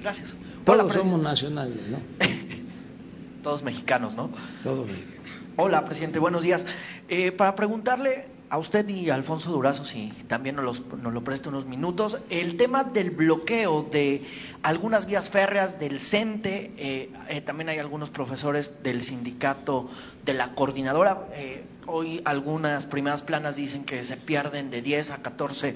Gracias. 0.00 0.36
Todos 0.64 0.92
somos 0.92 1.20
nacionales, 1.20 1.88
¿no? 1.90 1.98
Todos 3.42 3.64
mexicanos, 3.64 4.14
¿no? 4.14 4.30
Todos 4.62 4.86
mexicanos. 4.86 5.18
Hola, 5.56 5.84
presidente, 5.86 6.20
buenos 6.20 6.44
días. 6.44 6.68
Eh, 7.08 7.32
para 7.32 7.56
preguntarle 7.56 8.26
a 8.50 8.58
usted 8.58 8.88
y 8.88 9.10
a 9.10 9.14
Alfonso 9.14 9.50
Durazo, 9.50 9.84
si 9.84 10.12
también 10.26 10.56
nos, 10.56 10.82
lo 11.02 11.24
presta 11.24 11.48
unos 11.48 11.66
minutos, 11.66 12.18
el 12.30 12.56
tema 12.56 12.84
del 12.84 13.10
bloqueo 13.10 13.82
de 13.90 14.24
algunas 14.62 15.06
vías 15.06 15.28
férreas 15.30 15.78
del 15.78 16.00
CENTE, 16.00 16.72
eh, 16.76 17.10
eh, 17.28 17.40
también 17.40 17.68
hay 17.68 17.78
algunos 17.78 18.10
profesores 18.10 18.82
del 18.82 19.02
sindicato 19.02 19.88
de 20.24 20.34
la 20.34 20.54
coordinadora, 20.54 21.28
eh, 21.34 21.62
hoy 21.86 22.20
algunas 22.24 22.84
primeras 22.86 23.22
planas 23.22 23.56
dicen 23.56 23.84
que 23.84 24.04
se 24.04 24.16
pierden 24.16 24.70
de 24.70 24.82
10 24.82 25.12
a 25.12 25.22
14 25.22 25.74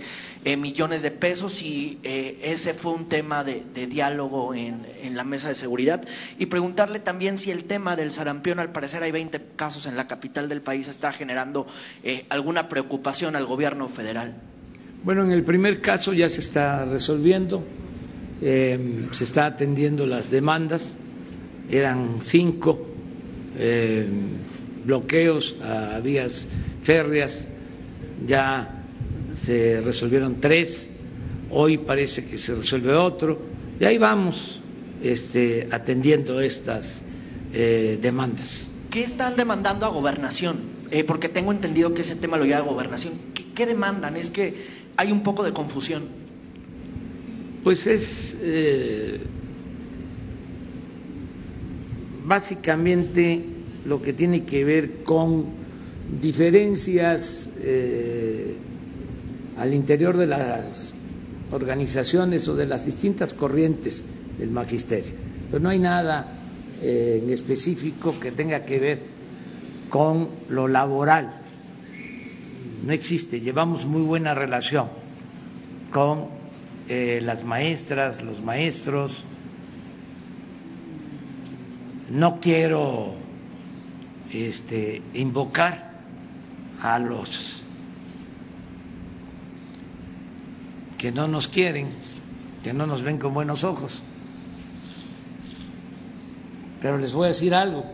millones 0.59 1.01
de 1.01 1.11
pesos 1.11 1.62
y 1.62 1.99
ese 2.03 2.74
fue 2.74 2.93
un 2.93 3.09
tema 3.09 3.45
de, 3.45 3.64
diálogo 3.87 4.55
en, 4.55 4.87
en, 5.03 5.16
la 5.16 5.24
mesa 5.24 5.49
de 5.49 5.55
seguridad. 5.55 6.05
Y 6.39 6.47
preguntarle 6.47 6.99
también 6.99 7.39
si 7.39 7.51
el 7.51 7.64
tema 7.64 7.97
del 7.97 8.12
sarampión, 8.12 8.59
al 8.59 8.72
parecer 8.72 9.03
hay 9.03 9.11
20 9.11 9.41
casos 9.57 9.87
en 9.87 9.97
la 9.97 10.07
capital 10.07 10.51
del 10.51 10.61
país, 10.61 10.87
está 10.87 11.12
generando 11.12 11.66
alguna 12.28 12.68
preocupación 12.68 13.35
al 13.35 13.47
gobierno 13.47 13.89
federal. 13.89 14.35
Bueno, 15.05 15.24
en 15.24 15.33
el 15.33 15.45
primer 15.45 15.80
caso 15.80 16.12
ya 16.12 16.28
se 16.28 16.41
está 16.41 16.85
resolviendo, 16.85 17.64
eh, 18.45 19.07
se 19.12 19.22
está 19.22 19.47
atendiendo 19.47 20.05
las 20.05 20.28
demandas, 20.30 20.97
eran 21.70 22.18
cinco 22.22 22.88
eh, 23.57 24.05
bloqueos 24.84 25.55
a 25.62 26.01
vías 26.01 26.49
férreas, 26.82 27.47
ya 28.26 28.82
se 29.34 29.80
resolvieron 29.80 30.40
tres, 30.40 30.90
hoy 31.53 31.78
parece 31.78 32.24
que 32.26 32.36
se 32.36 32.57
resuelve 32.57 32.95
otro, 32.95 33.38
y 33.78 33.84
ahí 33.84 33.97
vamos 33.97 34.61
este, 35.05 35.68
atendiendo 35.70 36.40
estas 36.40 37.05
eh, 37.53 37.97
demandas. 38.03 38.72
¿Qué 38.90 39.05
están 39.05 39.36
demandando 39.36 39.86
a 39.86 39.90
gobernación? 39.90 40.82
porque 41.07 41.30
tengo 41.30 41.53
entendido 41.53 41.95
que 41.95 42.03
ese 42.03 42.16
tema 42.16 42.36
lo 42.36 42.45
lleva 42.45 42.59
a 42.59 42.64
gobernación. 42.64 43.14
¿Qué 43.55 43.64
demandan? 43.64 44.14
Es 44.14 44.28
que 44.28 44.53
hay 44.99 45.11
un 45.11 45.22
poco 45.22 45.43
de 45.43 45.55
confusión. 45.55 46.03
Pues 47.62 47.86
es 47.86 48.36
eh, 48.40 49.20
básicamente 52.24 53.44
lo 53.84 54.02
que 54.02 54.12
tiene 54.12 54.44
que 54.44 54.64
ver 54.64 55.04
con 55.04 55.46
diferencias 56.20 57.52
eh, 57.60 58.56
al 59.58 59.74
interior 59.74 60.16
de 60.16 60.26
las 60.26 60.94
organizaciones 61.52 62.48
o 62.48 62.56
de 62.56 62.66
las 62.66 62.86
distintas 62.86 63.32
corrientes 63.32 64.04
del 64.38 64.50
magisterio. 64.50 65.12
Pero 65.50 65.62
no 65.62 65.68
hay 65.68 65.78
nada 65.78 66.32
eh, 66.80 67.20
en 67.22 67.30
específico 67.30 68.18
que 68.18 68.32
tenga 68.32 68.64
que 68.64 68.80
ver 68.80 69.02
con 69.88 70.28
lo 70.48 70.66
laboral. 70.66 71.32
No 72.84 72.92
existe, 72.92 73.40
llevamos 73.40 73.86
muy 73.86 74.02
buena 74.02 74.34
relación 74.34 74.88
con 75.92 76.41
eh, 76.89 77.20
las 77.22 77.45
maestras, 77.45 78.22
los 78.22 78.41
maestros. 78.41 79.24
No 82.11 82.41
quiero 82.41 83.14
este, 84.33 85.03
invocar 85.14 85.91
a 86.83 86.99
los 86.99 87.64
que 90.99 91.12
no 91.12 91.28
nos 91.28 91.49
quieren, 91.49 91.89
que 92.62 92.72
no 92.72 92.87
nos 92.87 93.03
ven 93.03 93.18
con 93.18 93.35
buenos 93.35 93.64
ojos. 93.64 94.03
Pero 96.80 96.99
les 96.99 97.12
voy 97.12 97.26
a 97.26 97.28
decir 97.28 97.55
algo, 97.55 97.85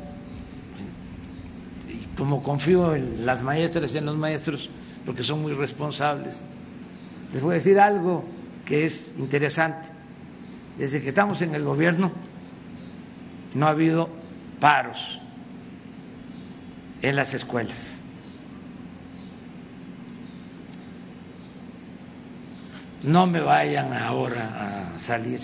y 1.89 2.17
como 2.17 2.43
confío 2.43 2.95
en 2.95 3.27
las 3.27 3.43
maestras 3.43 3.95
y 3.95 3.99
en 3.99 4.07
los 4.07 4.17
maestros, 4.17 4.69
porque 5.05 5.23
son 5.23 5.43
muy 5.43 5.53
responsables, 5.53 6.45
les 7.33 7.43
voy 7.43 7.53
a 7.53 7.55
decir 7.55 7.79
algo 7.79 8.25
que 8.69 8.85
es 8.85 9.15
interesante. 9.19 9.89
Desde 10.77 11.01
que 11.01 11.09
estamos 11.09 11.41
en 11.41 11.55
el 11.55 11.65
gobierno 11.65 12.13
no 13.55 13.67
ha 13.67 13.71
habido 13.71 14.11
paros 14.61 15.19
en 17.01 17.17
las 17.17 17.33
escuelas. 17.33 18.03
No 23.03 23.27
me 23.27 23.41
vayan 23.41 23.93
ahora 23.95 24.93
a 24.95 24.99
salir 24.99 25.41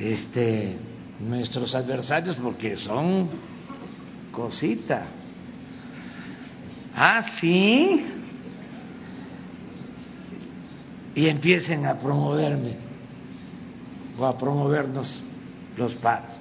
este 0.00 0.78
nuestros 1.20 1.76
adversarios 1.76 2.36
porque 2.36 2.74
son 2.76 3.28
cosita. 4.32 5.04
Ah, 6.96 7.22
sí. 7.22 8.17
Y 11.18 11.28
empiecen 11.28 11.84
a 11.84 11.98
promoverme 11.98 12.76
o 14.16 14.24
a 14.24 14.38
promovernos 14.38 15.20
los 15.76 15.96
paros. 15.96 16.40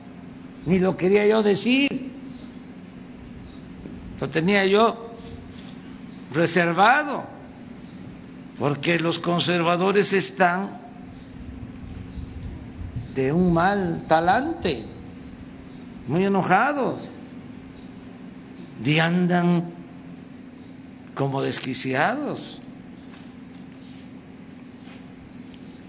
Ni 0.68 0.78
lo 0.78 0.96
quería 0.96 1.26
yo 1.26 1.42
decir. 1.42 2.12
Lo 4.22 4.30
tenía 4.30 4.68
yo 4.68 5.16
reservado, 6.32 7.24
porque 8.60 9.00
los 9.00 9.18
conservadores 9.18 10.14
están 10.14 10.80
de 13.16 13.34
un 13.34 13.54
mal 13.54 14.06
talante, 14.08 14.86
muy 16.08 16.24
enojados, 16.24 17.14
y 18.86 19.00
andan 19.00 19.72
como 21.16 21.42
desquiciados. 21.42 22.60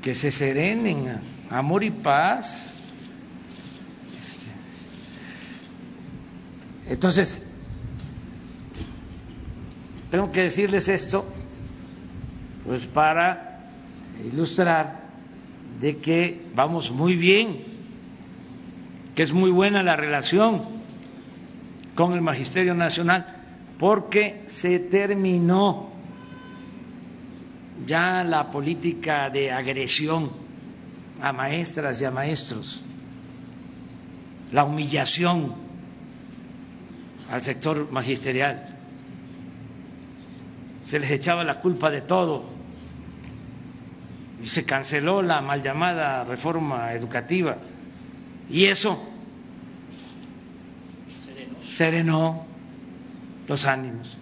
Que 0.08 0.14
se 0.14 0.32
serenen, 0.32 1.20
amor 1.50 1.84
y 1.84 1.90
paz. 1.90 2.72
Entonces, 6.88 7.44
tengo 10.10 10.32
que 10.32 10.44
decirles 10.44 10.88
esto, 10.88 11.26
pues 12.64 12.86
para 12.86 13.60
ilustrar 14.24 14.98
de 15.78 15.98
que 15.98 16.40
vamos 16.54 16.90
muy 16.90 17.14
bien, 17.14 17.58
que 19.14 19.22
es 19.22 19.34
muy 19.34 19.50
buena 19.50 19.82
la 19.82 19.94
relación 19.94 20.62
con 21.94 22.14
el 22.14 22.22
Magisterio 22.22 22.74
Nacional, 22.74 23.26
porque 23.78 24.42
se 24.46 24.78
terminó 24.78 25.90
ya 27.88 28.22
la 28.22 28.50
política 28.50 29.30
de 29.30 29.50
agresión 29.50 30.30
a 31.22 31.32
maestras 31.32 32.00
y 32.02 32.04
a 32.04 32.10
maestros, 32.10 32.84
la 34.52 34.64
humillación 34.64 35.54
al 37.30 37.40
sector 37.42 37.90
magisterial. 37.90 38.76
Se 40.86 40.98
les 40.98 41.10
echaba 41.10 41.44
la 41.44 41.60
culpa 41.60 41.90
de 41.90 42.02
todo 42.02 42.44
y 44.42 44.46
se 44.46 44.64
canceló 44.64 45.22
la 45.22 45.40
mal 45.40 45.62
llamada 45.62 46.24
reforma 46.24 46.92
educativa 46.92 47.56
y 48.50 48.66
eso 48.66 49.02
serenó, 51.64 52.46
los 53.46 53.64
ánimos. 53.64 54.17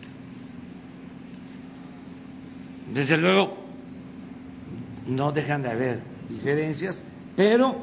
Desde 2.93 3.17
luego, 3.17 3.57
no 5.07 5.33
dejan 5.33 5.63
de 5.63 5.71
haber 5.71 6.01
diferencias, 6.29 7.03
pero 7.35 7.77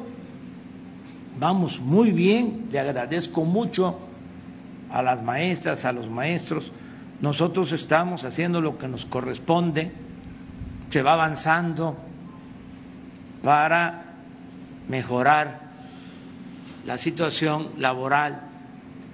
vamos 1.40 1.80
muy 1.80 2.12
bien, 2.12 2.68
le 2.72 2.80
agradezco 2.80 3.44
mucho 3.46 4.00
a 4.90 5.02
las 5.02 5.22
maestras, 5.22 5.86
a 5.86 5.92
los 5.92 6.10
maestros, 6.10 6.72
nosotros 7.22 7.72
estamos 7.72 8.26
haciendo 8.26 8.62
lo 8.62 8.78
que 8.78 8.88
nos 8.88 9.06
corresponde, 9.06 9.92
se 10.90 11.02
va 11.02 11.14
avanzando 11.14 11.98
para 13.42 14.14
mejorar 14.88 15.62
la 16.86 16.98
situación 16.98 17.70
laboral 17.78 18.42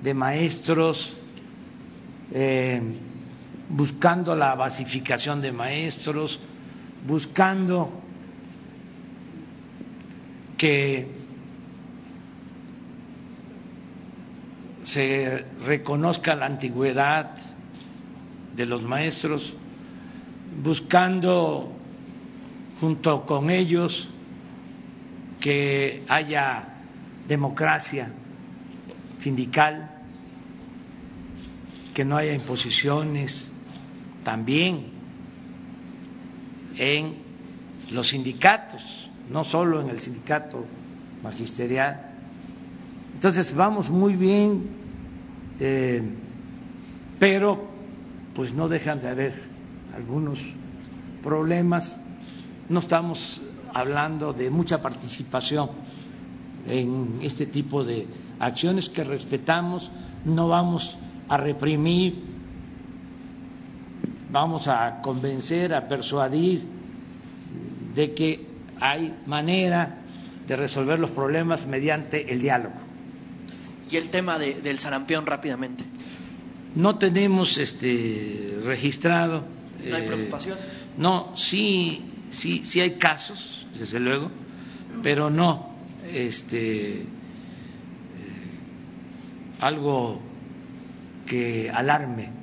de 0.02 0.14
maestros, 0.14 1.16
eh, 2.32 2.82
buscando 3.70 4.36
la 4.36 4.56
basificación 4.56 5.42
de 5.42 5.52
maestros, 5.52 6.40
buscando 7.06 7.92
que 10.58 11.08
se 14.84 15.46
reconozca 15.66 16.36
la 16.36 16.48
antigüedad 16.48 17.36
de 18.56 18.66
los 18.66 18.84
maestros, 18.84 19.54
buscando 20.64 21.72
junto 22.82 23.26
con 23.26 23.52
ellos 23.52 24.10
que 25.40 26.04
haya 26.10 26.70
democracia 27.28 28.12
sindical, 29.20 29.92
que 31.94 32.04
no 32.04 32.18
haya 32.18 32.34
imposiciones, 32.34 33.52
también 34.24 34.88
en 36.78 37.16
los 37.92 38.10
sindicatos, 38.10 39.10
no 39.30 39.44
solo 39.44 39.82
en 39.82 39.90
el 39.90 40.00
sindicato 40.00 40.66
magisterial. 41.24 42.02
Entonces 43.14 43.54
vamos 43.54 43.90
muy 43.90 44.16
bien, 44.16 44.70
eh, 45.60 46.02
pero 47.20 47.68
pues 48.34 48.54
no 48.54 48.70
dejan 48.70 49.02
de 49.02 49.10
haber 49.10 49.34
algunos 49.96 50.54
problemas. 51.22 52.00
No 52.70 52.80
estamos 52.80 53.42
hablando 53.74 54.34
de 54.34 54.50
mucha 54.50 54.82
participación 54.82 55.70
en 56.68 57.20
este 57.22 57.46
tipo 57.46 57.84
de 57.84 58.08
acciones 58.40 58.90
que 58.90 59.04
respetamos, 59.04 59.92
no 60.26 60.48
vamos 60.48 60.98
a 61.28 61.38
reprimir, 61.38 62.24
vamos 64.32 64.68
a 64.68 65.02
convencer, 65.02 65.74
a 65.74 65.88
persuadir 65.88 66.66
de 67.94 68.14
que 68.14 68.46
hay 68.80 69.14
manera 69.26 69.98
de 70.48 70.56
resolver 70.56 71.00
los 71.00 71.12
problemas 71.12 71.68
mediante 71.68 72.32
el 72.34 72.42
diálogo. 72.42 72.76
Y 73.92 73.98
el 73.98 74.10
tema 74.10 74.38
del 74.38 74.80
sarampión 74.80 75.26
rápidamente. 75.26 75.84
No 76.76 76.98
tenemos 76.98 77.58
este 77.58 78.60
registrado. 78.64 79.44
¿No 79.84 79.96
hay 79.96 80.04
eh, 80.04 80.06
preocupación? 80.06 80.58
No, 80.98 81.32
sí, 81.36 82.06
sí, 82.30 82.62
sí 82.66 82.82
hay 82.82 82.92
casos, 82.92 83.66
desde 83.78 84.00
luego, 84.00 84.30
pero 85.02 85.30
no 85.30 85.70
este, 86.14 87.02
eh, 87.02 87.06
algo 89.60 90.20
que 91.28 91.70
alarme. 91.70 92.39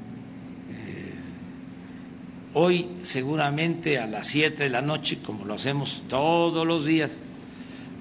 Hoy 2.59 2.88
seguramente 3.02 3.98
a 3.98 4.07
las 4.07 4.28
7 4.28 4.64
de 4.64 4.70
la 4.70 4.80
noche, 4.80 5.18
como 5.22 5.44
lo 5.44 5.54
hacemos 5.54 6.04
todos 6.09 6.66
los 6.66 6.86
días, 6.86 7.18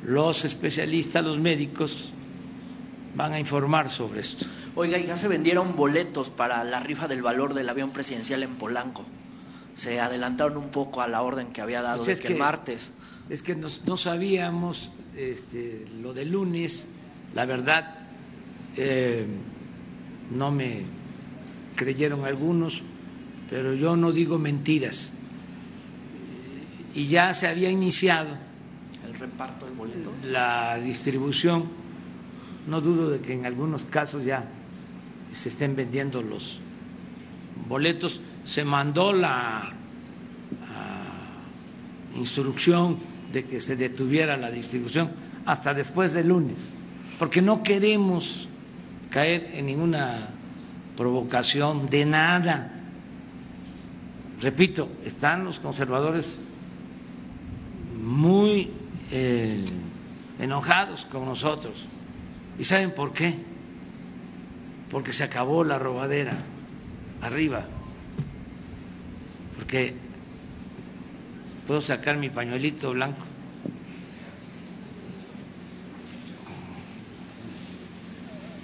los 0.05 0.45
especialistas, 0.45 1.25
los 1.25 1.39
médicos, 1.39 2.11
van 3.15 3.33
a 3.33 3.39
informar 3.39 3.89
sobre 3.89 4.21
esto. 4.21 4.45
Oiga, 4.75 4.97
ya 4.97 5.17
se 5.17 5.27
vendieron 5.27 5.75
boletos 5.75 6.29
para 6.29 6.63
la 6.63 6.79
rifa 6.79 7.09
del 7.09 7.21
valor 7.21 7.53
del 7.53 7.67
avión 7.67 7.91
presidencial 7.91 8.43
en 8.43 8.55
Polanco 8.55 9.05
se 9.75 9.99
adelantaron 9.99 10.57
un 10.57 10.69
poco 10.69 11.01
a 11.01 11.07
la 11.07 11.21
orden 11.21 11.47
que 11.47 11.61
había 11.61 11.81
dado 11.81 12.03
pues 12.03 12.21
que, 12.21 12.29
el 12.29 12.37
martes. 12.37 12.93
Es 13.29 13.41
que 13.41 13.55
no 13.55 13.97
sabíamos 13.97 14.89
este, 15.15 15.85
lo 16.01 16.13
del 16.13 16.31
lunes, 16.31 16.87
la 17.33 17.45
verdad, 17.45 17.95
eh, 18.77 19.25
no 20.31 20.51
me 20.51 20.83
creyeron 21.75 22.25
algunos, 22.25 22.81
pero 23.49 23.73
yo 23.73 23.95
no 23.95 24.11
digo 24.11 24.39
mentiras. 24.39 25.13
Y 26.93 27.07
ya 27.07 27.33
se 27.33 27.47
había 27.47 27.69
iniciado 27.69 28.29
el 29.05 29.13
reparto 29.15 29.65
del 29.65 29.75
boleto. 29.75 30.11
La 30.23 30.77
distribución, 30.77 31.65
no 32.67 32.81
dudo 32.81 33.09
de 33.09 33.19
que 33.19 33.33
en 33.33 33.45
algunos 33.45 33.83
casos 33.83 34.25
ya 34.25 34.45
se 35.31 35.49
estén 35.49 35.75
vendiendo 35.75 36.21
los 36.21 36.59
boletos. 37.67 38.21
Se 38.45 38.63
mandó 38.63 39.13
la 39.13 39.69
ah, 39.69 39.73
instrucción 42.15 42.97
de 43.33 43.43
que 43.45 43.59
se 43.59 43.75
detuviera 43.75 44.37
la 44.37 44.49
distribución 44.49 45.11
hasta 45.45 45.73
después 45.73 46.13
del 46.13 46.29
lunes, 46.29 46.73
porque 47.19 47.41
no 47.41 47.63
queremos 47.63 48.47
caer 49.09 49.51
en 49.53 49.65
ninguna 49.67 50.29
provocación 50.97 51.89
de 51.89 52.05
nada. 52.05 52.74
Repito, 54.45 54.87
están 55.03 55.43
los 55.43 55.59
conservadores 55.59 56.37
muy 57.99 58.69
eh, 59.09 59.65
enojados 60.37 61.05
con 61.05 61.25
nosotros. 61.25 61.87
¿Y 62.59 62.63
saben 62.63 62.91
por 62.91 63.11
qué? 63.11 63.33
Porque 64.91 65.13
se 65.13 65.23
acabó 65.23 65.63
la 65.63 65.79
robadera 65.79 66.37
arriba. 67.23 67.65
Porque 69.55 69.95
puedo 71.65 71.81
sacar 71.81 72.17
mi 72.17 72.29
pañuelito 72.29 72.91
blanco. 72.91 73.25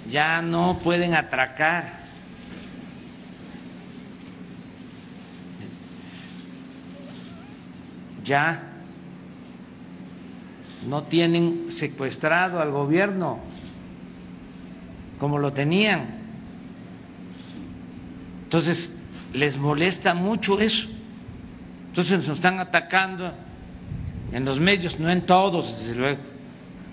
Ya 0.08 0.42
no 0.42 0.78
pueden 0.78 1.14
atracar. 1.14 2.01
Ya 8.24 8.72
no 10.88 11.04
tienen 11.04 11.70
secuestrado 11.70 12.60
al 12.60 12.70
gobierno 12.70 13.40
como 15.18 15.38
lo 15.38 15.52
tenían. 15.52 16.06
Entonces, 18.44 18.92
les 19.32 19.56
molesta 19.56 20.14
mucho 20.14 20.60
eso. 20.60 20.88
Entonces 21.88 22.26
nos 22.26 22.38
están 22.38 22.58
atacando 22.58 23.32
en 24.32 24.44
los 24.44 24.58
medios, 24.58 24.98
no 24.98 25.10
en 25.10 25.22
todos, 25.22 25.78
desde 25.78 25.94
luego. 25.94 26.20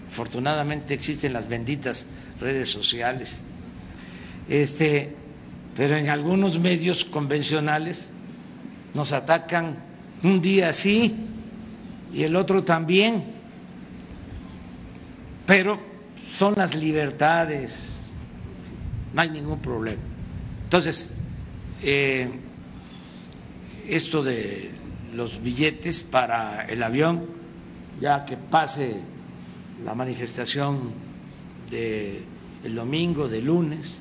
Afortunadamente 0.09 0.93
existen 0.93 1.33
las 1.33 1.47
benditas 1.47 2.05
redes 2.39 2.69
sociales. 2.69 3.41
Este, 4.49 5.15
pero 5.75 5.95
en 5.95 6.09
algunos 6.09 6.59
medios 6.59 7.05
convencionales 7.05 8.09
nos 8.93 9.11
atacan 9.11 9.77
un 10.23 10.41
día 10.41 10.73
sí 10.73 11.15
y 12.13 12.23
el 12.23 12.35
otro 12.35 12.63
también. 12.63 13.23
Pero 15.45 15.79
son 16.37 16.53
las 16.55 16.75
libertades, 16.75 17.97
no 19.13 19.21
hay 19.21 19.29
ningún 19.29 19.59
problema. 19.59 20.01
Entonces, 20.65 21.09
eh, 21.81 22.29
esto 23.87 24.21
de 24.23 24.71
los 25.13 25.41
billetes 25.41 26.01
para 26.01 26.65
el 26.65 26.83
avión, 26.83 27.25
ya 27.99 28.25
que 28.25 28.37
pase 28.37 28.97
la 29.83 29.95
manifestación 29.95 30.91
del 31.71 32.23
el 32.63 32.75
domingo, 32.75 33.27
de 33.27 33.41
lunes, 33.41 33.99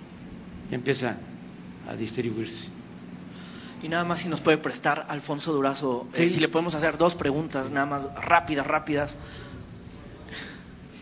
empieza 0.70 1.16
a 1.88 1.94
distribuirse. 1.94 2.77
Y 3.82 3.88
nada 3.88 4.04
más 4.04 4.20
si 4.20 4.28
nos 4.28 4.40
puede 4.40 4.58
prestar, 4.58 5.06
Alfonso 5.08 5.52
Durazo, 5.52 6.08
eh, 6.14 6.28
si 6.28 6.40
le 6.40 6.48
podemos 6.48 6.74
hacer 6.74 6.98
dos 6.98 7.14
preguntas, 7.14 7.70
nada 7.70 7.86
más 7.86 8.08
rápidas, 8.14 8.66
rápidas. 8.66 9.16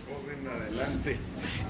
Joven, 0.06 0.46
adelante. 0.46 1.18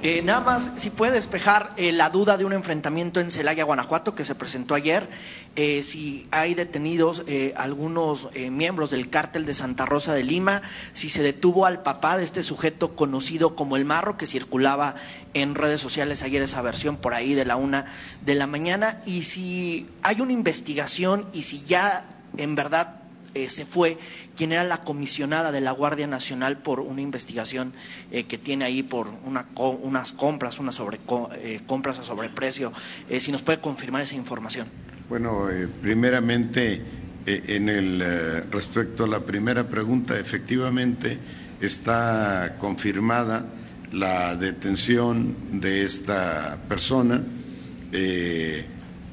Eh, 0.03 0.21
nada 0.23 0.41
más, 0.41 0.73
si 0.77 0.91
puede 0.91 1.13
despejar 1.13 1.73
eh, 1.77 1.91
la 1.91 2.11
duda 2.11 2.37
de 2.37 2.45
un 2.45 2.53
enfrentamiento 2.53 3.19
en 3.19 3.31
Celaya, 3.31 3.65
Guanajuato, 3.65 4.15
que 4.15 4.27
se 4.27 4.35
presentó 4.35 4.75
ayer, 4.75 5.09
eh, 5.57 5.83
si 5.83 6.29
hay 6.31 6.55
detenidos 6.55 7.25
algunos 7.57 8.29
miembros 8.51 8.91
del 8.91 9.09
cártel 9.09 9.47
de 9.47 9.55
Santa 9.55 9.87
Rosa 9.87 10.13
de 10.13 10.23
Lima, 10.23 10.61
si 10.93 11.09
se 11.09 11.23
detuvo 11.23 11.65
al 11.65 11.83
papá 11.83 12.19
de 12.19 12.25
este 12.25 12.43
sujeto 12.43 12.95
conocido 12.95 13.57
como 13.57 13.77
el 13.77 13.87
Marro, 13.87 14.19
que 14.19 14.27
circulaba 14.27 14.97
en 15.33 15.55
redes 15.55 15.81
sociales 15.81 16.23
ayer 16.23 16.43
esa 16.43 16.61
versión 16.61 16.97
por 16.97 17.15
ahí 17.15 17.35
de 17.35 17.47
la 17.47 17.57
una 17.57 17.87
de 18.25 18.35
la 18.35 18.47
mañana, 18.47 19.03
y 19.07 19.23
si 19.23 19.89
hay 20.03 20.21
una 20.21 20.33
investigación 20.33 21.27
y 21.33 21.45
si 21.45 21.65
ya 21.65 22.05
en 22.37 22.55
verdad 22.55 23.06
eh, 23.37 23.51
se 23.51 23.67
fue 23.67 23.99
quien 24.35 24.53
era 24.53 24.65
la 24.65 24.83
comisionada 24.83 25.53
de 25.53 25.61
la 25.61 25.73
Guardia 25.73 26.07
Nacional 26.07 26.57
por 26.57 26.81
una 26.81 27.03
investigación 27.03 27.75
eh, 28.11 28.25
que 28.25 28.39
tiene 28.39 28.65
ahí 28.65 28.83
por 28.83 29.09
una, 29.27 29.45
unas 29.57 30.13
compras, 30.15 30.59
unas 30.59 30.77
sobre, 30.77 30.99
eh, 31.35 31.61
compras 31.67 31.99
a 31.99 32.03
sobreprecio. 32.03 32.73
si 33.21 33.33
nos 33.33 33.43
puede 33.43 33.61
confirmar 33.61 34.01
esa 34.01 34.15
información. 34.15 34.69
Bueno, 35.11 35.49
primeramente, 35.83 36.83
en 37.27 37.69
el 37.69 38.47
respecto 38.51 39.05
a 39.05 39.07
la 39.07 39.21
primera 39.21 39.69
pregunta, 39.69 40.19
efectivamente 40.19 41.19
está 41.61 42.57
confirmada 42.59 43.45
la 43.93 44.35
detención 44.35 45.61
de 45.61 45.83
esta 45.83 46.59
persona. 46.69 47.23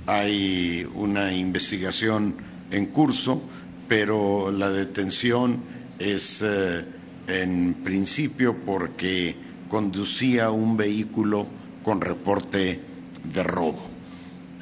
hay 0.07 0.87
una 0.95 1.33
investigación 1.33 2.35
en 2.71 2.87
curso 2.87 3.41
pero 3.87 4.51
la 4.51 4.69
detención 4.69 5.59
es 5.99 6.41
eh, 6.41 6.83
en 7.27 7.75
principio 7.83 8.57
porque 8.65 9.35
conducía 9.69 10.51
un 10.51 10.77
vehículo 10.77 11.47
con 11.83 12.01
reporte 12.01 12.79
de 13.23 13.43
robo. 13.43 13.89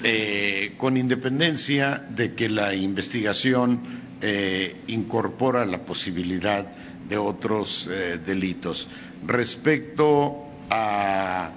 Eh, 0.04 0.74
con 0.78 0.98
independencia 0.98 2.04
de 2.10 2.34
que 2.34 2.50
la 2.50 2.74
investigación 2.74 3.82
eh, 4.22 4.76
incorpora 4.88 5.66
la 5.66 5.86
posibilidad 5.86 6.66
de 7.08 7.18
otros 7.18 7.90
delitos. 8.26 8.88
Respecto 9.28 10.46
a 10.70 11.52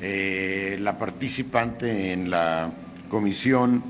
la 0.00 0.98
participante 0.98 2.12
en 2.12 2.30
la 2.30 2.72
comisión 3.08 3.82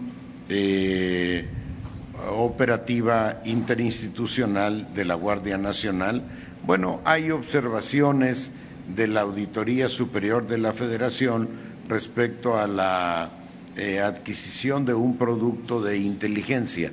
operativa 2.28 3.40
interinstitucional 3.44 4.94
de 4.94 5.04
la 5.04 5.14
Guardia 5.14 5.58
Nacional. 5.58 6.22
Bueno, 6.64 7.00
hay 7.04 7.30
observaciones 7.30 8.50
de 8.94 9.06
la 9.06 9.22
Auditoría 9.22 9.88
Superior 9.88 10.46
de 10.46 10.58
la 10.58 10.72
Federación 10.72 11.48
respecto 11.88 12.58
a 12.58 12.66
la 12.66 13.30
eh, 13.76 14.00
adquisición 14.00 14.84
de 14.84 14.94
un 14.94 15.16
producto 15.16 15.82
de 15.82 15.98
inteligencia, 15.98 16.92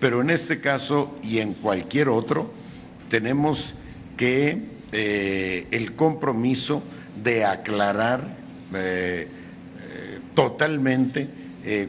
pero 0.00 0.20
en 0.20 0.30
este 0.30 0.60
caso 0.60 1.16
y 1.22 1.38
en 1.38 1.54
cualquier 1.54 2.08
otro 2.08 2.50
tenemos 3.08 3.74
que 4.16 4.62
eh, 4.92 5.66
el 5.70 5.94
compromiso 5.94 6.82
de 7.22 7.44
aclarar 7.44 8.36
eh, 8.74 9.28
totalmente 10.34 11.28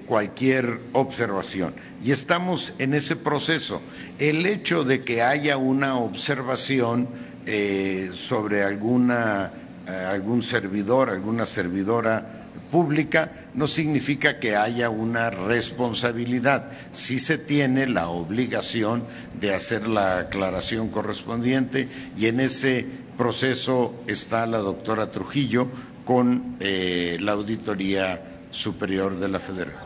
cualquier 0.08 0.80
observación 0.94 1.76
y 2.04 2.12
estamos 2.12 2.74
en 2.80 2.94
ese 2.94 3.16
proceso. 3.16 3.82
El 4.20 4.46
hecho 4.46 4.84
de 4.84 5.04
que 5.04 5.22
haya 5.22 5.58
una 5.58 5.98
observación 5.98 7.08
eh, 7.46 8.12
sobre 8.14 8.64
alguna, 8.64 9.52
eh, 9.88 9.92
algún 9.92 10.44
servidor, 10.44 11.10
alguna 11.10 11.46
servidora 11.46 12.46
pública, 12.72 13.32
no 13.54 13.68
significa 13.68 14.40
que 14.40 14.56
haya 14.56 14.90
una 14.90 15.30
responsabilidad. 15.30 16.72
Sí 16.92 17.20
se 17.20 17.38
tiene 17.38 17.88
la 17.88 18.10
obligación 18.10 19.04
de 19.40 19.54
hacer 19.54 19.88
la 19.88 20.20
aclaración 20.20 20.90
correspondiente 20.90 21.88
y 22.18 22.28
en 22.28 22.40
ese 22.40 22.86
proceso 23.18 23.94
está 24.08 24.46
la 24.46 24.58
doctora 24.60 25.08
Trujillo 25.12 25.68
con 26.06 26.58
eh, 26.60 27.18
la 27.20 27.34
Auditoría 27.34 28.37
Superior 28.50 29.20
de 29.20 29.28
la 29.28 29.40
Federación. 29.40 29.82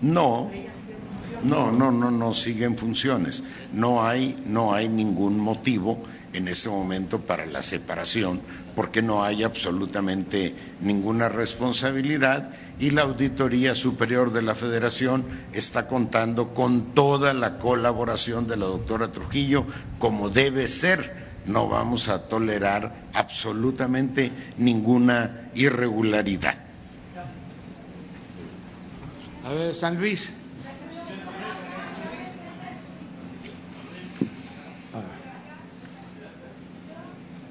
No, 0.00 0.50
no, 1.42 1.72
no, 1.72 1.90
no, 1.90 2.10
no 2.10 2.34
siguen 2.34 2.76
funciones. 2.76 3.42
No 3.72 4.04
hay, 4.04 4.42
no 4.46 4.72
hay 4.74 4.88
ningún 4.88 5.38
motivo 5.38 6.02
en 6.32 6.48
ese 6.48 6.68
momento 6.68 7.20
para 7.20 7.46
la 7.46 7.62
separación, 7.62 8.40
porque 8.76 9.02
no 9.02 9.24
hay 9.24 9.42
absolutamente 9.42 10.54
ninguna 10.80 11.28
responsabilidad 11.28 12.50
y 12.78 12.90
la 12.90 13.02
Auditoría 13.02 13.74
Superior 13.74 14.32
de 14.32 14.42
la 14.42 14.54
Federación 14.54 15.24
está 15.52 15.88
contando 15.88 16.54
con 16.54 16.94
toda 16.94 17.32
la 17.34 17.58
colaboración 17.58 18.46
de 18.46 18.56
la 18.56 18.66
doctora 18.66 19.10
Trujillo, 19.10 19.64
como 19.98 20.28
debe 20.28 20.68
ser. 20.68 21.28
No 21.46 21.68
vamos 21.68 22.08
a 22.08 22.28
tolerar 22.28 23.08
absolutamente 23.14 24.30
ninguna 24.58 25.50
irregularidad. 25.54 26.67
A 29.48 29.52
ver, 29.52 29.74
San 29.74 29.98
Luis. 29.98 30.34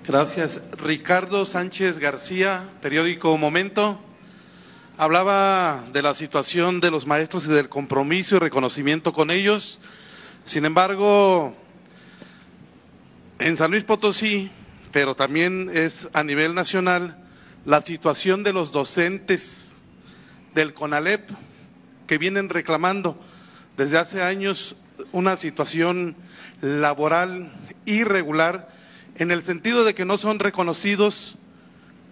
Gracias. 0.06 0.62
Ricardo 0.78 1.44
Sánchez 1.44 1.98
García, 1.98 2.70
periódico 2.84 3.36
Momento. 3.40 4.00
Hablaba 5.00 5.86
de 5.92 6.04
la 6.04 6.14
situación 6.14 6.82
de 6.82 6.92
los 6.92 7.08
maestros 7.08 7.48
y 7.48 7.50
del 7.50 7.68
compromiso 7.68 8.36
y 8.36 8.40
reconocimiento 8.42 9.12
con 9.12 9.32
ellos. 9.32 9.80
Sin 10.46 10.66
embargo, 10.66 11.56
en 13.40 13.58
San 13.58 13.72
Luis 13.72 13.86
Potosí, 13.86 14.52
pero 14.92 15.16
también 15.16 15.72
es 15.74 16.10
a 16.14 16.24
nivel 16.24 16.54
nacional, 16.54 17.18
la 17.66 17.82
situación 17.82 18.44
de 18.44 18.54
los 18.54 18.72
docentes 18.72 19.70
del 20.54 20.76
CONALEP 20.76 21.32
que 22.08 22.18
vienen 22.18 22.50
reclamando 22.50 23.20
desde 23.76 23.98
hace 23.98 24.24
años 24.24 24.76
una 25.12 25.38
situación 25.38 26.16
laboral 26.62 27.52
irregular 27.86 28.70
en 29.18 29.32
el 29.32 29.44
sentido 29.44 29.84
de 29.84 29.94
que 29.94 30.06
no 30.06 30.18
son 30.18 30.40
reconocidos 30.40 31.38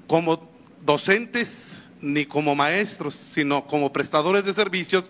como 0.08 0.50
docentes 0.86 1.84
ni 2.02 2.26
como 2.26 2.56
maestros, 2.56 3.16
sino 3.16 3.66
como 3.66 3.91
prestadores 3.91 4.46
de 4.46 4.54
servicios 4.54 5.10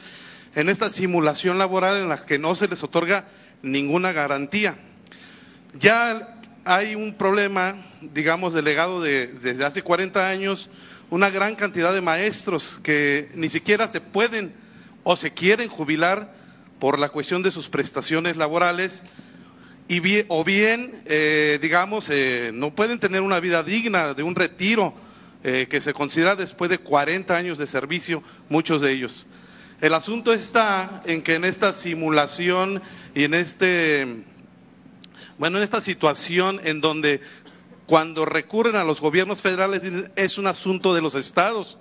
en 0.56 0.70
esta 0.70 0.90
simulación 0.90 1.58
laboral 1.58 1.98
en 1.98 2.10
la 2.10 2.26
que 2.26 2.40
no 2.40 2.56
se 2.56 2.68
les 2.68 2.82
otorga 2.84 3.26
ninguna 3.62 4.14
garantía. 4.14 4.76
Ya 5.78 6.40
hay 6.64 6.96
un 6.96 7.14
problema, 7.16 7.76
digamos, 8.02 8.54
delegado 8.54 9.02
de, 9.02 9.28
desde 9.28 9.66
hace 9.66 9.82
40 9.82 10.30
años, 10.30 10.70
una 11.10 11.30
gran 11.30 11.56
cantidad 11.56 11.94
de 11.94 12.02
maestros 12.02 12.80
que 12.82 13.30
ni 13.36 13.50
siquiera 13.50 13.88
se 13.90 14.00
pueden 14.00 14.54
o 15.06 15.16
se 15.16 15.34
quieren 15.34 15.70
jubilar 15.70 16.34
por 16.80 17.00
la 17.00 17.10
cuestión 17.10 17.44
de 17.44 17.52
sus 17.52 17.70
prestaciones 17.70 18.36
laborales 18.36 19.04
y 19.88 20.02
o 20.30 20.44
bien, 20.44 21.04
eh, 21.06 21.60
digamos, 21.62 22.10
eh, 22.10 22.50
no 22.54 22.74
pueden 22.74 23.00
tener 23.00 23.22
una 23.22 23.40
vida 23.40 23.62
digna 23.62 24.16
de 24.16 24.24
un 24.24 24.34
retiro 24.34 24.96
eh, 25.44 25.68
que 25.70 25.80
se 25.80 25.94
considera 25.94 26.36
después 26.36 26.72
de 26.72 26.80
40 26.80 27.38
años 27.38 27.60
de 27.60 27.68
servicio, 27.68 28.24
muchos 28.50 28.82
de 28.82 28.92
ellos. 28.92 29.28
El 29.80 29.94
asunto 29.94 30.34
está 30.34 31.04
en 31.06 31.22
que 31.22 31.36
en 31.36 31.46
esta 31.46 31.72
simulación 31.72 32.82
y 33.14 33.26
en 33.26 33.36
este, 33.36 34.24
bueno, 35.38 35.60
en 35.60 35.64
esta 35.64 35.82
situación 35.82 36.60
en 36.64 36.82
donde 36.82 37.22
cuando 37.86 38.26
recurren 38.26 38.76
a 38.76 38.84
los 38.84 39.02
gobiernos 39.02 39.44
federales 39.44 39.84
es 40.16 40.40
un 40.40 40.48
asunto 40.48 40.96
de 40.96 41.02
los 41.02 41.14
estados 41.14 41.78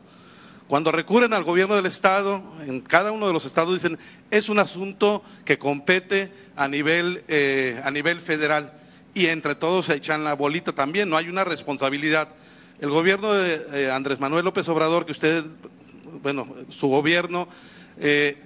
cuando 0.69 0.93
recurren 0.93 1.35
al 1.35 1.45
gobierno 1.45 1.77
del 1.77 1.87
Estado, 1.87 2.43
en 2.67 2.81
cada 2.81 3.13
uno 3.13 3.27
de 3.27 3.35
los 3.35 3.45
estados 3.45 3.75
dicen, 3.75 3.99
es 4.31 4.49
un 4.49 4.59
asunto 4.59 5.23
que 5.45 5.59
compete 5.59 6.33
a 6.57 6.69
nivel, 6.69 7.23
eh, 7.29 7.81
a 7.85 7.91
nivel 7.91 8.21
federal 8.21 8.73
y 9.13 9.27
entre 9.27 9.55
todos 9.55 9.87
se 9.87 9.95
echan 9.95 10.25
la 10.25 10.35
bolita 10.35 10.73
también, 10.73 11.11
no 11.11 11.19
hay 11.19 11.29
una 11.29 11.45
responsabilidad. 11.45 12.29
El 12.81 12.91
gobierno 12.91 13.33
de 13.35 13.63
eh, 13.75 13.91
Andrés 13.91 14.21
Manuel 14.21 14.47
López 14.47 14.67
Obrador, 14.69 15.05
que 15.05 15.13
usted, 15.13 15.45
bueno, 16.23 16.49
su 16.71 16.89
gobierno, 16.89 17.47
eh, 17.99 18.39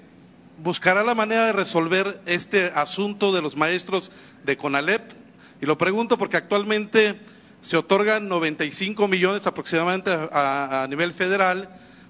buscará 0.59 1.05
la 1.05 1.15
manera 1.15 1.47
de 1.47 1.53
resolver 1.53 2.21
este 2.27 2.67
asunto 2.75 3.33
de 3.33 3.43
los 3.43 3.57
maestros 3.57 4.11
de 4.45 4.57
CONALEP. 4.57 5.13
Y 5.63 5.67
lo 5.67 5.79
pregunto 5.79 6.19
porque 6.19 6.37
actualmente 6.37 7.19
se 7.61 7.77
otorgan 7.77 8.29
95 8.29 9.07
millones 9.07 9.47
aproximadamente 9.47 10.11
a 10.11 10.87
nivel 10.91 11.13
federal 11.13 11.69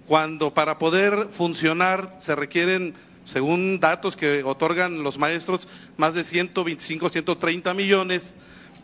cuando 0.09 0.55
para 0.55 0.79
poder 0.79 1.29
funcionar 1.31 2.17
se 2.19 2.35
requieren, 2.35 2.95
según 3.25 3.79
datos 3.79 4.17
que 4.17 4.43
otorgan 4.43 5.03
los 5.03 5.19
maestros, 5.19 5.69
más 5.99 6.15
de 6.15 6.25
125, 6.25 7.11
130 7.11 7.75
millones, 7.75 8.35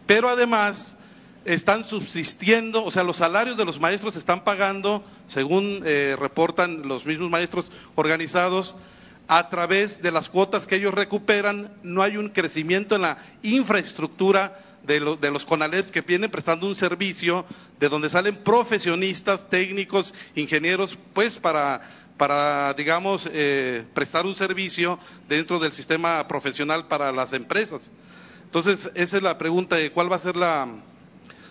pero 0.06 0.28
además 0.28 0.98
están 1.46 1.82
subsistiendo, 1.82 2.84
o 2.84 2.90
sea, 2.90 3.02
los 3.02 3.16
salarios 3.16 3.56
de 3.56 3.64
los 3.64 3.80
maestros 3.80 4.16
están 4.16 4.44
pagando, 4.44 5.02
según 5.26 5.80
eh, 5.86 6.14
reportan 6.18 6.86
los 6.86 7.06
mismos 7.06 7.30
maestros 7.30 7.72
organizados, 7.94 8.76
a 9.26 9.48
través 9.48 10.02
de 10.02 10.12
las 10.12 10.28
cuotas 10.28 10.66
que 10.66 10.76
ellos 10.76 10.92
recuperan, 10.92 11.72
no 11.82 12.02
hay 12.02 12.18
un 12.18 12.28
crecimiento 12.28 12.96
en 12.96 13.02
la 13.02 13.16
infraestructura 13.42 14.60
de, 14.86 15.30
los 15.30 15.44
CONALEP 15.44 15.90
que 15.90 16.02
vienen 16.02 16.30
prestando 16.30 16.66
un 16.66 16.74
servicio 16.74 17.44
de 17.80 17.88
donde 17.88 18.10
salen 18.10 18.36
profesionistas, 18.36 19.48
técnicos, 19.48 20.14
ingenieros, 20.34 20.98
pues 21.12 21.38
para, 21.38 21.80
para 22.16 22.74
digamos, 22.74 23.28
eh, 23.32 23.84
prestar 23.94 24.26
un 24.26 24.34
servicio 24.34 24.98
dentro 25.28 25.58
del 25.58 25.72
sistema 25.72 26.26
profesional 26.28 26.86
para 26.86 27.12
las 27.12 27.32
empresas. 27.32 27.90
Entonces, 28.44 28.90
esa 28.94 29.16
es 29.16 29.22
la 29.22 29.38
pregunta 29.38 29.76
de 29.76 29.90
cuál 29.90 30.12
va 30.12 30.16
a 30.16 30.20
ser 30.20 30.36
la, 30.36 30.68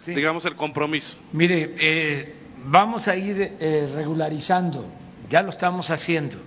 digamos, 0.05 0.45
el 0.45 0.55
compromiso. 0.55 1.17
Mire, 1.31 1.75
eh, 1.79 2.35
vamos 2.65 3.07
a 3.07 3.15
ir 3.15 3.55
eh, 3.59 3.91
regularizando, 3.93 4.85
ya 5.29 5.41
lo 5.41 5.49
estamos 5.49 5.89
haciendo. 5.89 6.37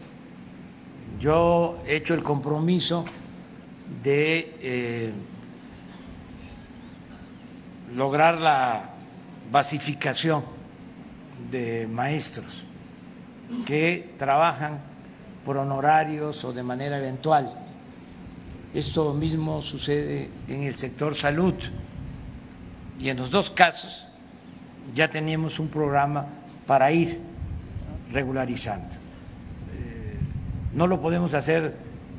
Yo 1.19 1.83
he 1.87 1.97
hecho 1.97 2.15
el 2.15 2.23
compromiso 2.23 3.05
de 4.03 5.15
lograr 7.95 8.41
la 8.41 8.91
basificación 9.51 10.45
de 11.51 11.87
maestros 11.87 12.67
que 13.65 14.15
trabajan 14.19 14.81
por 15.45 15.57
honorarios 15.57 16.45
o 16.45 16.53
de 16.53 16.63
manera 16.63 16.99
eventual. 16.99 17.51
Esto 18.75 19.15
mismo 19.15 19.63
sucede 19.63 20.31
en 20.49 20.65
el 20.65 20.75
sector 20.75 21.15
salud 21.15 21.55
y 22.99 23.09
en 23.09 23.17
los 23.17 23.31
dos 23.31 23.51
casos 23.51 24.07
ya 24.95 25.09
teníamos 25.09 25.59
un 25.59 25.69
programa 25.69 26.27
para 26.67 26.91
ir 26.91 27.21
regularizando. 28.13 28.97
No 30.73 30.87
lo 30.87 31.01
podemos 31.01 31.33
hacer 31.35 31.77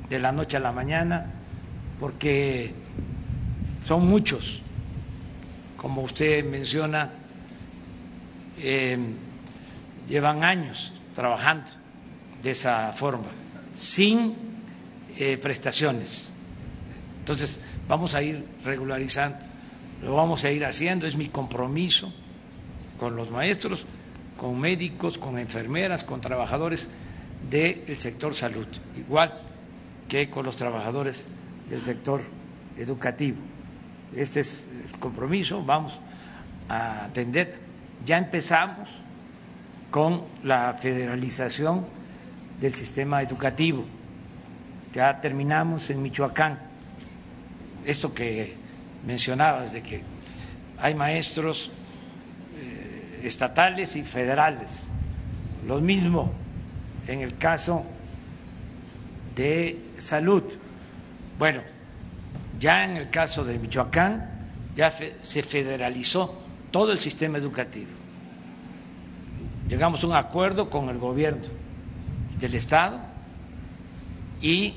de 0.09 0.19
la 0.19 0.31
noche 0.31 0.57
a 0.57 0.59
la 0.59 0.71
mañana 0.71 1.27
porque 1.99 2.73
son 3.81 4.07
muchos 4.07 4.63
como 5.77 6.01
usted 6.01 6.43
menciona, 6.43 7.11
eh, 8.59 8.97
llevan 10.07 10.43
años 10.43 10.93
trabajando 11.13 11.71
de 12.41 12.51
esa 12.51 12.93
forma, 12.93 13.27
sin 13.75 14.35
eh, 15.17 15.37
prestaciones. 15.37 16.33
Entonces, 17.19 17.59
vamos 17.87 18.15
a 18.15 18.21
ir 18.21 18.45
regularizando, 18.63 19.37
lo 20.01 20.15
vamos 20.15 20.43
a 20.43 20.51
ir 20.51 20.65
haciendo, 20.65 21.07
es 21.07 21.15
mi 21.15 21.27
compromiso 21.27 22.11
con 22.99 23.15
los 23.15 23.29
maestros, 23.29 23.85
con 24.37 24.59
médicos, 24.59 25.17
con 25.17 25.37
enfermeras, 25.37 26.03
con 26.03 26.21
trabajadores 26.21 26.89
del 27.49 27.97
sector 27.97 28.33
salud, 28.33 28.67
igual 28.97 29.41
que 30.07 30.29
con 30.29 30.45
los 30.45 30.55
trabajadores 30.55 31.25
del 31.69 31.81
sector 31.81 32.21
educativo. 32.77 33.37
Este 34.17 34.39
es 34.39 34.67
el 34.91 34.99
compromiso, 34.99 35.63
vamos 35.63 35.99
a 36.69 37.05
atender. 37.05 37.59
Ya 38.03 38.17
empezamos 38.17 39.03
con 39.91 40.23
la 40.43 40.73
federalización 40.73 41.85
del 42.59 42.73
sistema 42.73 43.21
educativo. 43.21 43.85
Ya 44.91 45.21
terminamos 45.21 45.91
en 45.91 46.01
Michoacán. 46.01 46.57
Esto 47.85 48.15
que 48.15 48.55
mencionabas 49.05 49.73
de 49.73 49.83
que 49.83 50.01
hay 50.79 50.95
maestros 50.95 51.69
eh, 52.59 53.21
estatales 53.23 53.95
y 53.95 54.01
federales. 54.03 54.87
Lo 55.67 55.79
mismo 55.79 56.33
en 57.07 57.21
el 57.21 57.37
caso 57.37 57.85
de 59.35 59.79
salud. 59.99 60.43
Bueno, 61.37 61.61
ya 62.59 62.83
en 62.83 62.97
el 62.97 63.09
caso 63.09 63.43
de 63.43 63.57
Michoacán, 63.59 64.29
ya 64.75 64.91
se 64.91 65.43
federalizó 65.43 66.41
todo 66.71 66.91
el 66.91 66.99
sistema 66.99 67.37
educativo. 67.37 67.91
Llegamos 69.69 70.03
a 70.03 70.07
un 70.07 70.15
acuerdo 70.15 70.69
con 70.69 70.89
el 70.89 70.97
gobierno 70.97 71.47
del 72.39 72.55
Estado 72.55 72.99
y 74.41 74.75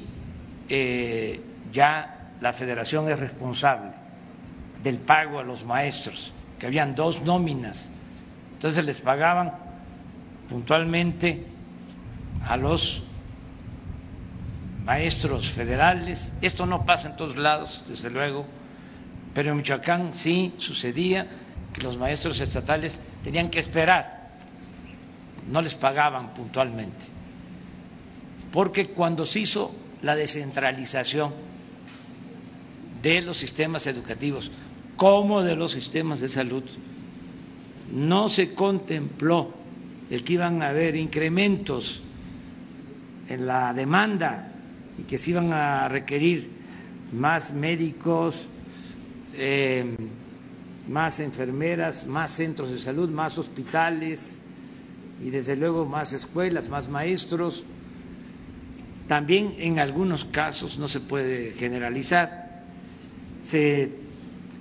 eh, 0.69 1.41
ya 1.73 2.33
la 2.41 2.53
federación 2.53 3.09
es 3.11 3.19
responsable 3.19 3.91
del 4.83 4.99
pago 4.99 5.39
a 5.39 5.43
los 5.43 5.65
maestros, 5.65 6.33
que 6.59 6.67
habían 6.67 6.95
dos 6.95 7.23
nóminas. 7.23 7.91
Entonces 8.55 8.85
les 8.85 8.99
pagaban 8.99 9.53
puntualmente 10.49 11.47
a 12.47 12.57
los 12.57 13.03
maestros 14.91 15.49
federales. 15.49 16.33
Esto 16.43 16.67
no 16.67 16.85
pasa 16.85 17.11
en 17.11 17.17
todos 17.17 17.37
lados, 17.37 17.85
desde 17.87 18.11
luego, 18.11 18.45
pero 19.33 19.53
en 19.53 19.59
Michoacán 19.59 20.15
sí 20.15 20.53
sucedía 20.59 21.29
que 21.73 21.81
los 21.81 21.97
maestros 21.97 22.41
estatales 22.41 23.01
tenían 23.23 23.51
que 23.51 23.61
esperar, 23.61 24.33
no 25.49 25.63
les 25.63 25.77
pagaban 25.77 26.35
puntualmente. 26.35 27.07
porque 28.51 28.89
cuando 28.89 29.25
se 29.27 29.39
hizo 29.39 29.73
la 30.03 30.17
descentralización 30.17 31.33
de 33.01 33.23
los 33.23 33.37
sistemas 33.39 33.87
educativos 33.87 34.51
como 34.97 35.45
de 35.45 35.55
los 35.55 35.71
sistemas 35.71 36.19
de 36.19 36.29
salud, 36.29 36.65
no 37.93 38.29
se 38.29 38.55
contempló 38.55 39.55
el 40.11 40.25
que 40.25 40.33
iban 40.33 40.65
a 40.65 40.71
haber 40.71 40.97
incrementos 40.97 42.03
en 43.29 43.47
la 43.47 43.73
demanda 43.73 44.50
y 45.01 45.05
que 45.05 45.17
se 45.17 45.31
iban 45.31 45.53
a 45.53 45.89
requerir 45.89 46.51
más 47.13 47.53
médicos, 47.53 48.49
eh, 49.35 49.97
más 50.89 51.21
enfermeras, 51.21 52.07
más 52.07 52.33
centros 52.33 52.71
de 52.71 52.79
salud, 52.79 53.09
más 53.09 53.39
hospitales 53.39 54.41
y 55.23 55.31
desde 55.31 55.57
luego 55.57 55.87
más 55.87 56.13
escuelas, 56.13 56.69
más 56.69 56.91
maestros. 56.91 57.65
También 59.07 59.55
en 59.59 59.79
algunos 59.79 60.27
casos, 60.27 60.79
no 60.79 60.87
se 60.87 61.01
puede 61.01 61.55
generalizar, 61.55 62.63
se 63.41 63.91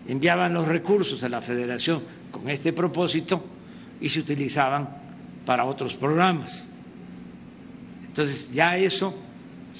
enviaban 0.08 0.54
los 0.54 0.70
recursos 0.70 1.22
a 1.24 1.30
la 1.30 1.42
federación 1.42 2.02
con 2.32 2.50
este 2.50 2.72
propósito 2.72 3.44
y 4.00 4.08
se 4.08 4.22
utilizaban 4.22 4.90
para 5.46 5.66
otros 5.66 5.96
programas. 5.96 6.70
Entonces 8.08 8.54
ya 8.54 8.78
eso 8.78 9.14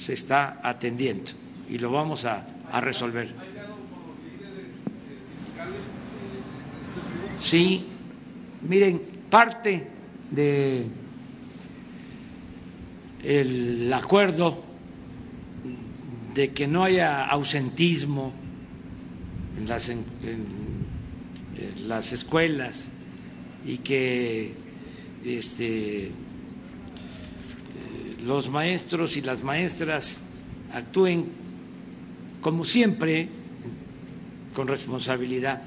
se 0.04 0.12
está 0.14 0.60
atendiendo 0.62 1.32
y 1.68 1.78
lo 1.78 1.90
vamos 1.92 2.24
a, 2.24 2.46
a 2.70 2.80
resolver. 2.80 3.32
Sí, 7.42 7.86
miren, 8.68 9.00
parte 9.30 9.86
de 10.30 10.86
el 13.22 13.92
acuerdo 13.92 14.62
de 16.34 16.52
que 16.52 16.66
no 16.66 16.84
haya 16.84 17.24
ausentismo 17.24 18.32
en 19.58 19.68
las, 19.68 19.88
en, 19.88 20.04
en 20.22 21.88
las 21.88 22.12
escuelas 22.12 22.92
y 23.66 23.78
que 23.78 24.52
este, 25.24 26.12
los 28.24 28.50
maestros 28.50 29.16
y 29.16 29.22
las 29.22 29.42
maestras 29.42 30.22
actúen 30.72 31.26
como 32.40 32.64
siempre 32.64 33.28
con 34.54 34.68
responsabilidad, 34.68 35.62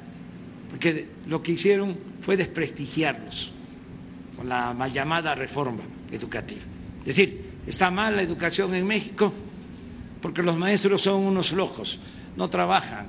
porque 0.70 1.08
lo 1.28 1.42
que 1.42 1.54
hicieron 1.54 1.98
fue 2.22 2.38
desprestigiarlos 2.38 3.52
con 4.36 4.50
la 4.50 4.74
mal 4.74 4.92
llamada 4.92 5.36
reforma 5.36 5.84
educativa. 6.12 6.62
Es 7.02 7.18
decir, 7.18 7.52
está 7.68 7.92
mal 7.92 8.16
la 8.16 8.22
educación 8.22 8.74
en 8.76 8.86
México 8.86 9.34
porque 10.22 10.42
los 10.42 10.58
maestros 10.58 11.02
son 11.02 11.24
unos 11.24 11.50
flojos, 11.50 12.00
no 12.38 12.50
trabajan, 12.50 13.08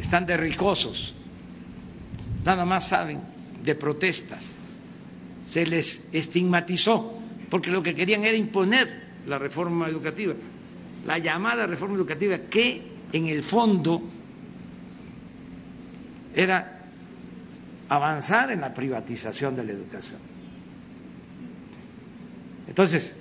están 0.00 0.26
de 0.26 0.36
ricosos, 0.36 1.14
nada 2.44 2.64
más 2.64 2.88
saben 2.88 3.20
de 3.62 3.74
protestas, 3.74 4.56
se 5.46 5.66
les 5.66 6.04
estigmatizó 6.12 7.23
porque 7.54 7.70
lo 7.70 7.84
que 7.84 7.94
querían 7.94 8.24
era 8.24 8.36
imponer 8.36 8.92
la 9.28 9.38
reforma 9.38 9.86
educativa, 9.86 10.34
la 11.06 11.18
llamada 11.18 11.68
reforma 11.68 11.94
educativa 11.94 12.36
que 12.36 12.82
en 13.12 13.26
el 13.26 13.44
fondo 13.44 14.02
era 16.34 16.80
avanzar 17.88 18.50
en 18.50 18.60
la 18.60 18.74
privatización 18.74 19.54
de 19.54 19.62
la 19.62 19.70
educación. 19.70 20.18
Entonces, 22.66 23.12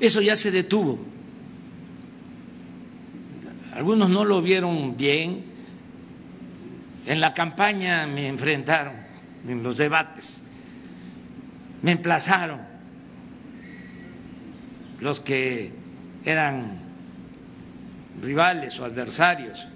eso 0.00 0.22
ya 0.22 0.34
se 0.34 0.50
detuvo. 0.50 0.98
Algunos 3.74 4.08
no 4.08 4.24
lo 4.24 4.40
vieron 4.40 4.96
bien. 4.96 5.44
En 7.04 7.20
la 7.20 7.34
campaña 7.34 8.06
me 8.06 8.26
enfrentaron, 8.26 8.94
en 9.46 9.62
los 9.62 9.76
debates, 9.76 10.42
me 11.82 11.92
emplazaron 11.92 12.71
los 15.02 15.18
que 15.18 15.72
eran 16.24 16.78
rivales 18.22 18.78
o 18.78 18.84
adversarios 18.84 19.66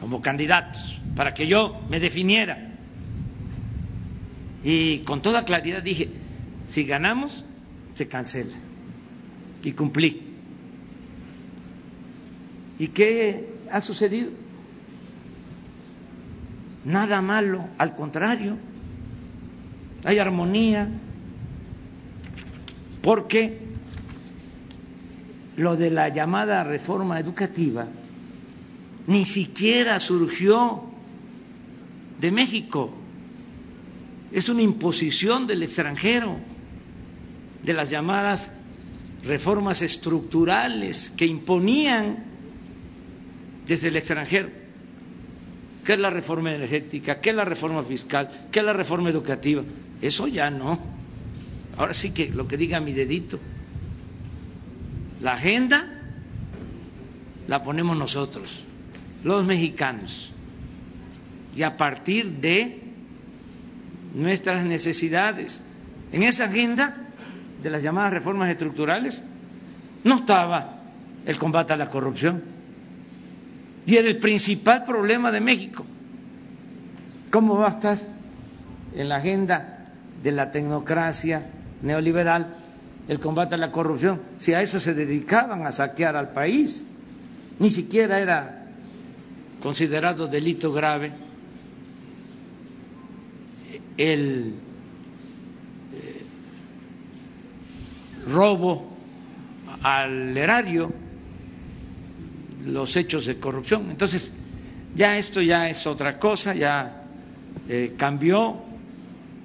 como 0.00 0.22
candidatos 0.22 1.02
para 1.14 1.34
que 1.34 1.46
yo 1.46 1.78
me 1.90 2.00
definiera. 2.00 2.72
Y 4.64 5.00
con 5.00 5.20
toda 5.20 5.44
claridad 5.44 5.82
dije, 5.82 6.08
si 6.66 6.84
ganamos, 6.84 7.44
se 7.92 8.08
cancela. 8.08 8.56
Y 9.62 9.72
cumplí. 9.72 10.22
¿Y 12.78 12.88
qué 12.88 13.50
ha 13.70 13.82
sucedido? 13.82 14.30
Nada 16.86 17.20
malo, 17.20 17.68
al 17.76 17.94
contrario, 17.94 18.56
hay 20.04 20.18
armonía, 20.18 20.88
porque 23.02 23.69
lo 25.60 25.76
de 25.76 25.90
la 25.90 26.08
llamada 26.08 26.64
reforma 26.64 27.20
educativa 27.20 27.86
ni 29.06 29.26
siquiera 29.26 30.00
surgió 30.00 30.84
de 32.18 32.30
México, 32.30 32.90
es 34.32 34.48
una 34.48 34.62
imposición 34.62 35.46
del 35.46 35.62
extranjero, 35.62 36.38
de 37.62 37.74
las 37.74 37.90
llamadas 37.90 38.52
reformas 39.22 39.82
estructurales 39.82 41.10
que 41.10 41.26
imponían 41.26 42.24
desde 43.66 43.88
el 43.88 43.96
extranjero. 43.96 44.48
¿Qué 45.84 45.92
es 45.92 45.98
la 45.98 46.08
reforma 46.08 46.54
energética? 46.54 47.20
¿Qué 47.20 47.30
es 47.30 47.36
la 47.36 47.44
reforma 47.44 47.82
fiscal? 47.82 48.48
¿Qué 48.50 48.60
es 48.60 48.64
la 48.64 48.72
reforma 48.72 49.10
educativa? 49.10 49.62
Eso 50.00 50.26
ya 50.26 50.50
no. 50.50 50.78
Ahora 51.76 51.92
sí 51.92 52.12
que 52.12 52.30
lo 52.30 52.48
que 52.48 52.56
diga 52.56 52.80
mi 52.80 52.94
dedito. 52.94 53.38
La 55.20 55.34
agenda 55.34 55.86
la 57.46 57.62
ponemos 57.62 57.96
nosotros, 57.96 58.62
los 59.24 59.44
mexicanos, 59.44 60.32
y 61.54 61.62
a 61.62 61.76
partir 61.76 62.32
de 62.40 62.80
nuestras 64.14 64.64
necesidades. 64.64 65.62
En 66.12 66.22
esa 66.22 66.44
agenda 66.44 66.96
de 67.62 67.70
las 67.70 67.82
llamadas 67.82 68.12
reformas 68.12 68.50
estructurales 68.50 69.24
no 70.04 70.16
estaba 70.16 70.80
el 71.26 71.38
combate 71.38 71.72
a 71.72 71.76
la 71.76 71.88
corrupción 71.88 72.42
y 73.86 73.96
era 73.96 74.08
el 74.08 74.18
principal 74.18 74.84
problema 74.84 75.30
de 75.30 75.40
México. 75.40 75.84
¿Cómo 77.30 77.58
va 77.58 77.66
a 77.66 77.70
estar 77.70 77.98
en 78.94 79.08
la 79.08 79.16
agenda 79.16 79.88
de 80.22 80.32
la 80.32 80.50
tecnocracia 80.50 81.46
neoliberal 81.82 82.56
el 83.10 83.18
combate 83.18 83.56
a 83.56 83.58
la 83.58 83.72
corrupción, 83.72 84.22
si 84.36 84.54
a 84.54 84.62
eso 84.62 84.78
se 84.78 84.94
dedicaban 84.94 85.66
a 85.66 85.72
saquear 85.72 86.14
al 86.14 86.30
país, 86.30 86.86
ni 87.58 87.68
siquiera 87.68 88.20
era 88.20 88.68
considerado 89.60 90.28
delito 90.28 90.72
grave 90.72 91.10
el 93.96 94.54
eh, 95.92 96.22
robo 98.28 98.96
al 99.82 100.36
erario, 100.36 100.92
los 102.64 102.94
hechos 102.94 103.26
de 103.26 103.40
corrupción. 103.40 103.90
Entonces, 103.90 104.32
ya 104.94 105.18
esto 105.18 105.42
ya 105.42 105.68
es 105.68 105.84
otra 105.88 106.20
cosa, 106.20 106.54
ya 106.54 107.02
eh, 107.68 107.92
cambió 107.98 108.54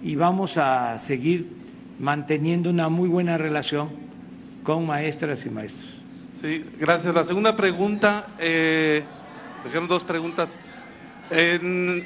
y 0.03 0.15
vamos 0.15 0.59
a 0.59 0.99
seguir 0.99 1.64
manteniendo 1.99 2.69
una 2.69 2.89
muy 2.89 3.09
buena 3.09 3.37
relación 3.37 3.89
con 4.63 4.85
maestras 4.85 5.45
y 5.45 5.49
maestros. 5.49 6.01
Sí, 6.41 6.65
gracias. 6.79 7.13
La 7.15 7.23
segunda 7.23 7.55
pregunta, 7.55 8.27
eh, 8.39 9.03
dos 9.87 10.03
preguntas. 10.03 10.57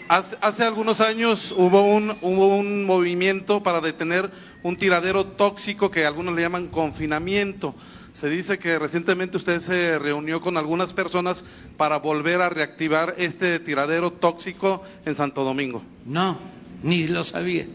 hace, 0.08 0.64
algunos 0.64 1.02
años 1.02 1.54
hubo 1.58 1.84
un, 1.84 2.12
hubo 2.22 2.56
un 2.58 2.86
movimiento 2.86 3.64
para 3.64 3.82
detener 3.82 4.30
un 4.64 4.76
tiradero 4.78 5.26
tóxico 5.26 5.90
que 5.90 6.06
algunos 6.06 6.36
le 6.36 6.42
llaman 6.42 6.68
confinamiento. 6.68 7.76
Se 8.14 8.30
dice 8.30 8.60
que 8.60 8.78
recientemente 8.80 9.38
usted 9.38 9.60
se 9.60 9.98
reunió 9.98 10.42
con 10.42 10.58
algunas 10.58 10.94
personas 10.94 11.46
para 11.78 11.98
volver 11.98 12.42
a 12.42 12.50
reactivar 12.50 13.16
este 13.18 13.60
tiradero 13.60 14.12
tóxico 14.12 14.84
en 15.06 15.16
Santo 15.16 15.44
Domingo. 15.44 15.82
No, 16.06 16.38
ni 16.84 17.08
lo 17.08 17.24
sabía. 17.24 17.68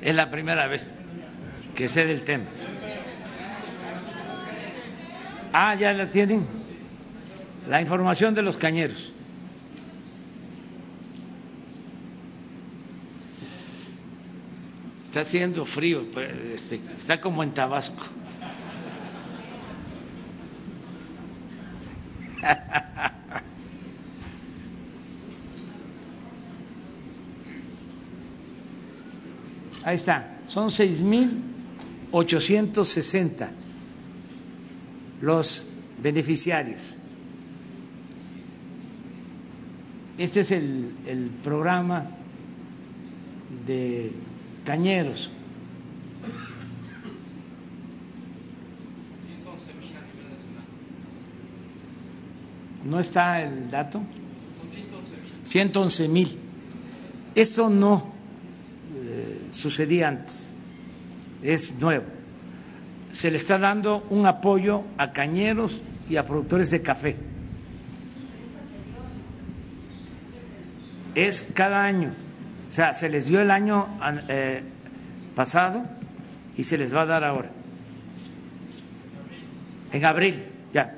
Es 0.00 0.14
la 0.14 0.30
primera 0.30 0.68
vez 0.68 0.88
que 1.78 1.88
sé 1.88 2.04
del 2.04 2.24
tema. 2.24 2.44
Ah, 5.52 5.76
ya 5.76 5.92
la 5.92 6.10
tienen. 6.10 6.44
La 7.68 7.80
información 7.80 8.34
de 8.34 8.42
los 8.42 8.56
cañeros. 8.56 9.12
Está 15.04 15.20
haciendo 15.20 15.64
frío, 15.64 16.04
pues, 16.12 16.28
este, 16.46 16.80
está 16.98 17.20
como 17.20 17.44
en 17.44 17.52
Tabasco. 17.52 18.02
Ahí 29.84 29.94
está, 29.94 30.40
son 30.48 30.72
seis 30.72 31.00
mil 31.00 31.57
6.860 32.12 33.50
los 35.20 35.66
beneficiarios. 36.02 36.94
Este 40.16 40.40
es 40.40 40.50
el, 40.50 40.94
el 41.06 41.30
programa 41.42 42.10
de 43.66 44.12
Cañeros. 44.64 45.30
¿No 52.84 52.98
está 53.00 53.42
el 53.42 53.70
dato? 53.70 54.00
111 55.44 56.08
mil. 56.08 56.38
Esto 57.34 57.70
no 57.70 58.12
eh, 58.96 59.48
sucedía 59.50 60.08
antes, 60.08 60.54
es 61.42 61.74
nuevo. 61.80 62.04
Se 63.12 63.30
le 63.30 63.36
está 63.36 63.58
dando 63.58 64.06
un 64.10 64.26
apoyo 64.26 64.84
a 64.96 65.12
cañeros 65.12 65.82
y 66.08 66.16
a 66.16 66.24
productores 66.24 66.70
de 66.70 66.82
café. 66.82 67.16
Es 71.14 71.50
cada 71.54 71.84
año. 71.84 72.14
O 72.68 72.72
sea, 72.72 72.94
se 72.94 73.08
les 73.08 73.26
dio 73.26 73.40
el 73.40 73.50
año 73.50 73.88
eh, 74.28 74.62
pasado 75.34 75.84
y 76.56 76.64
se 76.64 76.76
les 76.76 76.94
va 76.94 77.02
a 77.02 77.06
dar 77.06 77.24
ahora. 77.24 77.50
En 79.92 80.04
abril, 80.04 80.44
ya. 80.72 80.94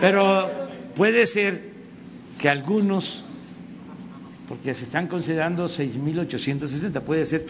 Pero 0.00 0.68
puede 0.94 1.26
ser 1.26 1.72
que 2.38 2.48
algunos, 2.48 3.23
porque 4.48 4.74
se 4.74 4.84
están 4.84 5.08
considerando 5.08 5.66
6.860, 5.66 7.00
puede 7.02 7.24
ser, 7.24 7.46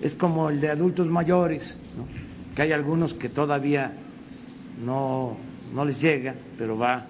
es 0.00 0.14
como 0.14 0.50
el 0.50 0.60
de 0.60 0.70
adultos 0.70 1.08
mayores, 1.08 1.78
¿no? 1.96 2.06
que 2.54 2.62
hay 2.62 2.72
algunos 2.72 3.14
que 3.14 3.28
todavía 3.28 3.92
no, 4.84 5.36
no 5.74 5.84
les 5.84 6.00
llega, 6.00 6.34
pero 6.56 6.78
va, 6.78 7.06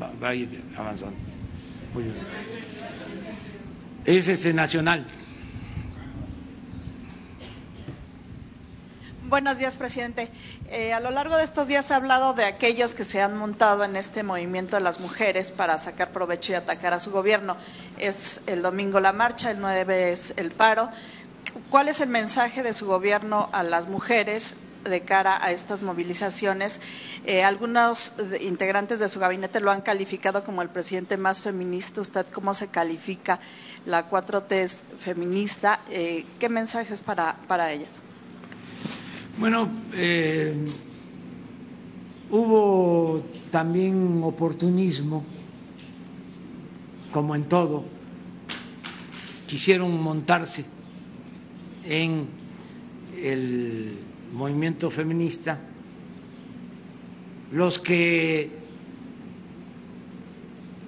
va, 0.00 0.12
va 0.22 0.28
a 0.30 0.34
ir 0.34 0.48
avanzando. 0.76 1.16
Bien. 1.94 2.12
Es 4.04 4.28
ese 4.28 4.52
nacional. 4.54 5.06
Buenos 9.28 9.58
días, 9.58 9.76
presidente. 9.76 10.30
Eh, 10.70 10.94
a 10.94 11.00
lo 11.00 11.10
largo 11.10 11.36
de 11.36 11.44
estos 11.44 11.68
días 11.68 11.90
ha 11.90 11.96
hablado 11.96 12.32
de 12.32 12.46
aquellos 12.46 12.94
que 12.94 13.04
se 13.04 13.20
han 13.20 13.36
montado 13.36 13.84
en 13.84 13.94
este 13.94 14.22
movimiento 14.22 14.76
de 14.76 14.82
las 14.82 15.00
mujeres 15.00 15.50
para 15.50 15.76
sacar 15.76 16.12
provecho 16.12 16.52
y 16.52 16.54
atacar 16.54 16.94
a 16.94 16.98
su 16.98 17.10
gobierno. 17.10 17.58
Es 17.98 18.40
el 18.46 18.62
domingo 18.62 19.00
la 19.00 19.12
marcha, 19.12 19.50
el 19.50 19.60
9 19.60 20.12
es 20.12 20.32
el 20.38 20.50
paro. 20.52 20.88
¿Cuál 21.68 21.88
es 21.88 22.00
el 22.00 22.08
mensaje 22.08 22.62
de 22.62 22.72
su 22.72 22.86
gobierno 22.86 23.50
a 23.52 23.62
las 23.62 23.86
mujeres 23.86 24.56
de 24.84 25.02
cara 25.02 25.44
a 25.44 25.50
estas 25.50 25.82
movilizaciones? 25.82 26.80
Eh, 27.26 27.44
algunos 27.44 28.14
integrantes 28.40 28.98
de 28.98 29.08
su 29.08 29.20
gabinete 29.20 29.60
lo 29.60 29.70
han 29.70 29.82
calificado 29.82 30.42
como 30.42 30.62
el 30.62 30.70
presidente 30.70 31.18
más 31.18 31.42
feminista. 31.42 32.00
¿Usted 32.00 32.26
cómo 32.28 32.54
se 32.54 32.68
califica 32.68 33.40
la 33.84 34.08
4T 34.08 34.84
feminista? 34.96 35.80
Eh, 35.90 36.24
¿Qué 36.40 36.48
mensajes 36.48 37.02
para, 37.02 37.36
para 37.46 37.70
ellas? 37.72 38.00
Bueno, 39.38 39.70
eh, 39.94 40.52
hubo 42.28 43.22
también 43.52 44.20
oportunismo, 44.24 45.24
como 47.12 47.36
en 47.36 47.44
todo, 47.44 47.84
quisieron 49.46 50.02
montarse 50.02 50.64
en 51.84 52.26
el 53.22 53.98
movimiento 54.32 54.90
feminista. 54.90 55.60
Los 57.52 57.78
que 57.78 58.50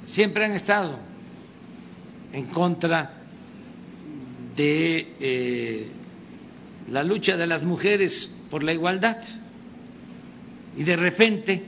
siempre 0.06 0.46
han 0.46 0.52
estado 0.54 0.98
en 2.32 2.46
contra 2.46 3.14
de 4.56 5.14
eh, 5.20 5.88
la 6.90 7.04
lucha 7.04 7.36
de 7.36 7.46
las 7.46 7.62
mujeres 7.62 8.34
por 8.50 8.62
la 8.62 8.72
igualdad. 8.72 9.18
Y 10.76 10.84
de 10.84 10.96
repente, 10.96 11.62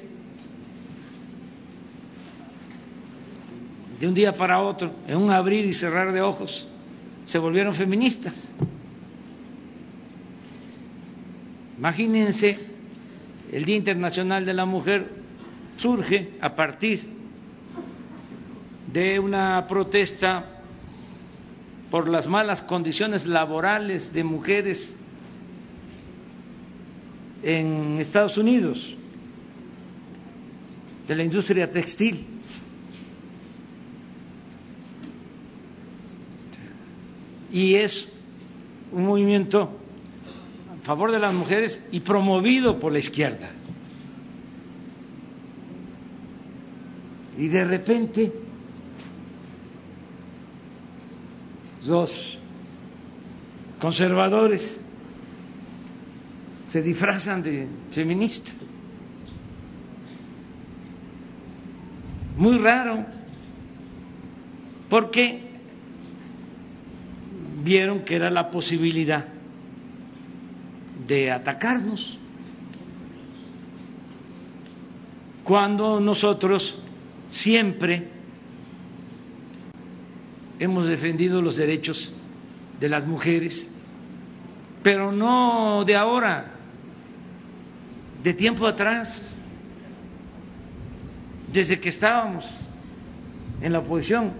de 4.00 4.08
un 4.08 4.14
día 4.14 4.36
para 4.36 4.60
otro, 4.60 4.92
en 5.06 5.16
un 5.16 5.30
abrir 5.30 5.64
y 5.64 5.72
cerrar 5.72 6.12
de 6.12 6.20
ojos, 6.20 6.66
se 7.24 7.38
volvieron 7.38 7.74
feministas. 7.74 8.48
Imagínense, 11.78 12.58
el 13.50 13.64
Día 13.64 13.76
Internacional 13.76 14.44
de 14.44 14.54
la 14.54 14.64
Mujer 14.64 15.08
surge 15.76 16.30
a 16.40 16.54
partir 16.54 17.04
de 18.92 19.18
una 19.18 19.66
protesta 19.66 20.46
por 21.90 22.08
las 22.08 22.28
malas 22.28 22.62
condiciones 22.62 23.26
laborales 23.26 24.12
de 24.12 24.24
mujeres 24.24 24.96
en 27.42 27.98
Estados 28.00 28.38
Unidos, 28.38 28.94
de 31.06 31.14
la 31.16 31.24
industria 31.24 31.70
textil. 31.70 32.26
Y 37.50 37.74
es 37.74 38.08
un 38.92 39.04
movimiento 39.06 39.70
a 40.80 40.84
favor 40.84 41.10
de 41.10 41.18
las 41.18 41.34
mujeres 41.34 41.82
y 41.92 42.00
promovido 42.00 42.78
por 42.80 42.92
la 42.92 42.98
izquierda. 42.98 43.50
Y 47.36 47.48
de 47.48 47.64
repente 47.64 48.32
los 51.86 52.38
conservadores 53.80 54.84
se 56.72 56.80
disfrazan 56.80 57.42
de 57.42 57.68
feminista. 57.90 58.50
Muy 62.38 62.56
raro, 62.56 63.04
porque 64.88 65.42
vieron 67.62 68.06
que 68.06 68.16
era 68.16 68.30
la 68.30 68.50
posibilidad 68.50 69.26
de 71.06 71.30
atacarnos 71.30 72.18
cuando 75.44 76.00
nosotros 76.00 76.78
siempre 77.30 78.08
hemos 80.58 80.86
defendido 80.86 81.42
los 81.42 81.58
derechos 81.58 82.14
de 82.80 82.88
las 82.88 83.06
mujeres, 83.06 83.70
pero 84.82 85.12
no 85.12 85.84
de 85.84 85.96
ahora, 85.96 86.51
de 88.22 88.34
tiempo 88.34 88.66
atrás, 88.66 89.36
desde 91.52 91.80
que 91.80 91.88
estábamos 91.88 92.44
en 93.60 93.72
la 93.72 93.80
oposición, 93.80 94.32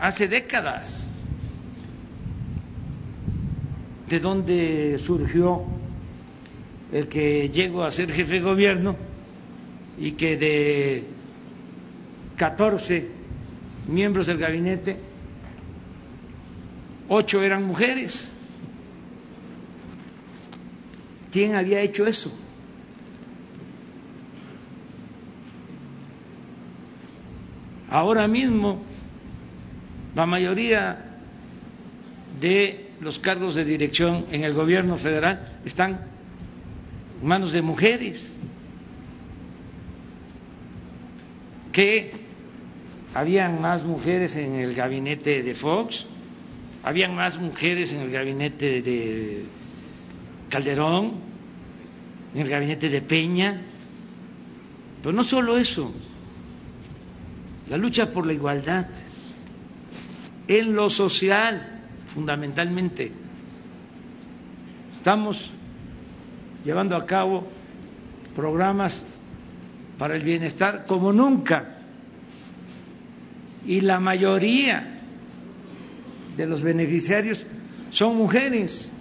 hace 0.00 0.28
décadas, 0.28 1.08
de 4.08 4.20
donde 4.20 4.98
surgió 4.98 5.64
el 6.92 7.08
que 7.08 7.50
llegó 7.50 7.84
a 7.84 7.90
ser 7.90 8.10
jefe 8.10 8.34
de 8.34 8.40
gobierno 8.40 8.96
y 9.98 10.12
que 10.12 10.36
de 10.36 11.04
14 12.36 13.08
miembros 13.88 14.26
del 14.26 14.38
gabinete, 14.38 14.96
ocho 17.08 17.42
eran 17.42 17.64
mujeres. 17.64 18.32
¿Quién 21.30 21.54
había 21.54 21.80
hecho 21.82 22.06
eso? 22.06 22.32
Ahora 27.90 28.28
mismo 28.28 28.82
la 30.14 30.26
mayoría 30.26 31.04
de 32.40 32.90
los 33.00 33.18
cargos 33.18 33.54
de 33.54 33.64
dirección 33.64 34.26
en 34.30 34.44
el 34.44 34.52
gobierno 34.52 34.98
federal 34.98 35.52
están 35.64 36.00
en 37.20 37.28
manos 37.28 37.52
de 37.52 37.62
mujeres 37.62 38.36
que 41.72 42.12
habían 43.14 43.60
más 43.60 43.84
mujeres 43.84 44.36
en 44.36 44.56
el 44.56 44.74
gabinete 44.74 45.42
de 45.42 45.54
Fox, 45.54 46.06
habían 46.82 47.14
más 47.14 47.38
mujeres 47.38 47.92
en 47.92 48.00
el 48.00 48.10
gabinete 48.10 48.82
de 48.82 49.44
Calderón, 50.50 51.14
en 52.34 52.40
el 52.40 52.48
gabinete 52.48 52.88
de 52.88 53.00
Peña, 53.00 53.62
pero 55.02 55.12
no 55.12 55.24
solo 55.24 55.56
eso, 55.56 55.92
la 57.70 57.76
lucha 57.76 58.12
por 58.12 58.26
la 58.26 58.32
igualdad 58.32 58.86
en 60.46 60.74
lo 60.74 60.88
social 60.88 61.80
fundamentalmente. 62.14 63.12
Estamos 64.92 65.52
llevando 66.64 66.96
a 66.96 67.04
cabo 67.06 67.46
programas 68.34 69.04
para 69.98 70.16
el 70.16 70.22
bienestar 70.22 70.86
como 70.86 71.12
nunca 71.12 71.76
y 73.66 73.80
la 73.82 74.00
mayoría 74.00 75.00
de 76.36 76.46
los 76.46 76.62
beneficiarios 76.62 77.44
son 77.90 78.16
mujeres. 78.16 78.92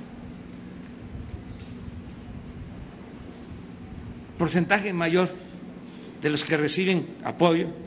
Porcentaje 4.37 4.91
mayor 4.91 5.29
de 6.21 6.29
los 6.29 6.43
que 6.43 6.57
reciben 6.57 7.07
apoyo 7.23 7.86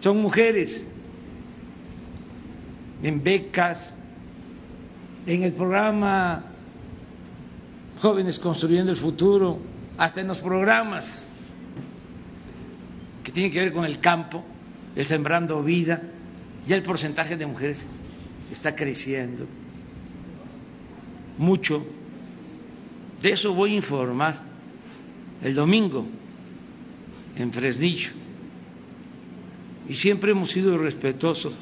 son 0.00 0.20
mujeres 0.20 0.84
en 3.02 3.22
becas, 3.22 3.94
en 5.26 5.42
el 5.42 5.52
programa 5.52 6.44
Jóvenes 8.00 8.38
Construyendo 8.38 8.90
el 8.90 8.96
Futuro, 8.96 9.58
hasta 9.96 10.20
en 10.20 10.28
los 10.28 10.40
programas 10.40 11.30
que 13.24 13.32
tienen 13.32 13.52
que 13.52 13.60
ver 13.60 13.72
con 13.72 13.84
el 13.84 13.98
campo, 13.98 14.44
el 14.96 15.04
Sembrando 15.04 15.62
Vida, 15.62 16.00
ya 16.66 16.76
el 16.76 16.82
porcentaje 16.82 17.36
de 17.36 17.46
mujeres 17.46 17.86
está 18.50 18.74
creciendo 18.74 19.46
mucho. 21.38 21.84
De 23.22 23.30
eso 23.30 23.54
voy 23.54 23.74
a 23.74 23.76
informar 23.76 24.40
el 25.42 25.54
domingo 25.54 26.06
en 27.36 27.52
Fresnillo. 27.52 28.10
Y 29.88 29.94
siempre 29.94 30.32
hemos 30.32 30.50
sido 30.50 30.76
respetuosos 30.76 31.54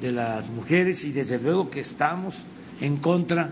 de 0.00 0.12
las 0.12 0.48
mujeres 0.48 1.04
y 1.04 1.12
desde 1.12 1.38
luego 1.38 1.68
que 1.68 1.80
estamos 1.80 2.42
en 2.80 2.96
contra 2.96 3.50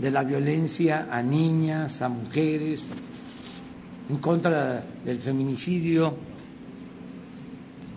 de 0.00 0.10
la 0.10 0.24
violencia 0.24 1.08
a 1.10 1.22
niñas, 1.22 2.00
a 2.02 2.08
mujeres, 2.08 2.88
en 4.08 4.16
contra 4.16 4.84
del 5.04 5.18
feminicidio. 5.18 6.16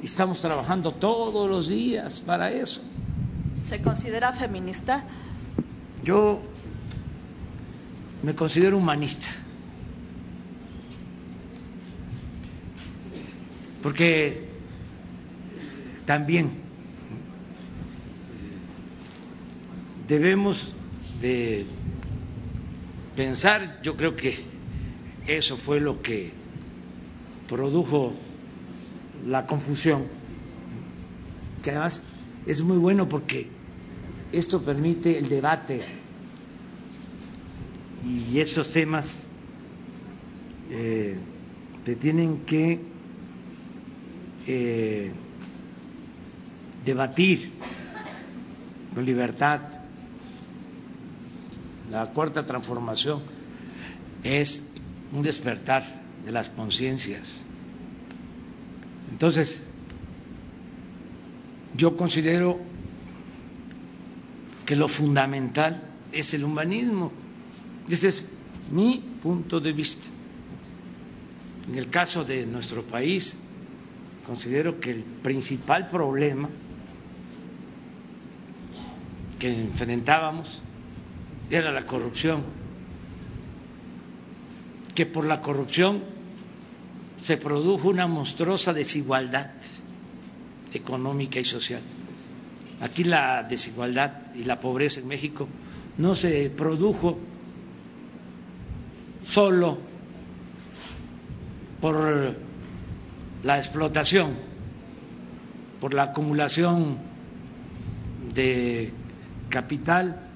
Estamos 0.03 0.41
trabajando 0.41 0.91
todos 0.91 1.49
los 1.49 1.69
días 1.69 2.19
para 2.19 2.51
eso. 2.51 2.82
¿Se 3.63 3.82
considera 3.82 4.34
feminista? 4.34 5.03
Yo 6.03 6.39
me 8.23 8.36
considero 8.36 8.78
humanista. 8.78 9.28
Porque 13.88 14.42
también 16.06 16.52
debemos 20.10 20.74
de 21.22 21.66
pensar, 23.16 23.80
yo 23.84 23.96
creo 23.96 24.14
que 24.14 24.44
eso 25.26 25.56
fue 25.56 25.80
lo 25.80 26.02
que 26.02 26.34
produjo 27.48 28.14
la 29.26 29.46
confusión, 29.46 30.04
que 31.64 31.70
además 31.70 32.04
es 32.46 32.62
muy 32.64 32.80
bueno 32.80 33.08
porque 33.08 33.48
esto 34.34 34.62
permite 34.66 35.18
el 35.18 35.30
debate 35.30 35.80
y 38.04 38.38
esos 38.42 38.70
temas 38.70 39.28
eh, 40.72 41.18
te 41.86 41.96
tienen 41.96 42.40
que 42.40 42.97
eh, 44.48 45.12
debatir 46.86 47.52
con 48.93 49.06
libertad. 49.06 49.62
La 51.91 52.08
cuarta 52.08 52.45
transformación 52.45 53.22
es 54.24 54.64
un 55.12 55.22
despertar 55.22 56.02
de 56.26 56.32
las 56.32 56.50
conciencias. 56.50 57.36
Entonces, 59.12 59.64
yo 61.76 61.95
considero 61.95 62.60
que 64.66 64.76
lo 64.76 64.88
fundamental 64.88 65.82
es 66.12 66.34
el 66.34 66.43
humanismo. 66.43 67.12
Ese 67.89 68.10
es 68.10 68.26
mi 68.72 69.04
punto 69.22 69.60
de 69.60 69.74
vista. 69.74 70.08
En 71.68 71.76
el 71.76 71.89
caso 71.89 72.24
de 72.24 72.45
nuestro 72.45 72.84
país, 72.84 73.36
considero 74.28 74.80
que 74.82 74.91
el 74.91 75.03
principal 75.03 75.88
problema 75.88 76.49
que 79.39 79.49
enfrentábamos 79.49 80.61
era 81.49 81.71
la 81.71 81.86
corrupción, 81.86 82.43
que 84.93 85.05
por 85.05 85.25
la 85.25 85.41
corrupción 85.41 86.03
se 87.17 87.38
produjo 87.38 87.88
una 87.88 88.05
monstruosa 88.07 88.73
desigualdad 88.73 89.51
económica 90.73 91.39
y 91.39 91.45
social. 91.45 91.82
Aquí 92.82 93.05
la 93.05 93.43
desigualdad 93.43 94.36
y 94.36 94.43
la 94.43 94.59
pobreza 94.59 94.99
en 94.99 95.07
México 95.07 95.47
no 95.97 96.15
se 96.15 96.49
produjo 96.49 97.17
solo 99.23 99.78
por 101.80 102.47
la 103.44 103.58
explotación, 103.58 104.36
por 105.80 105.94
la 105.94 106.04
acumulación 106.04 106.98
de 108.34 108.92
capital 109.50 110.28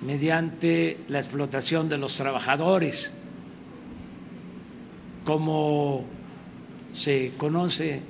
mediante 0.00 0.98
la 1.08 1.18
explotación 1.18 1.88
de 1.88 1.98
los 1.98 2.14
trabajadores, 2.16 3.14
como 5.24 6.04
se 6.94 7.32
conoce 7.36 8.02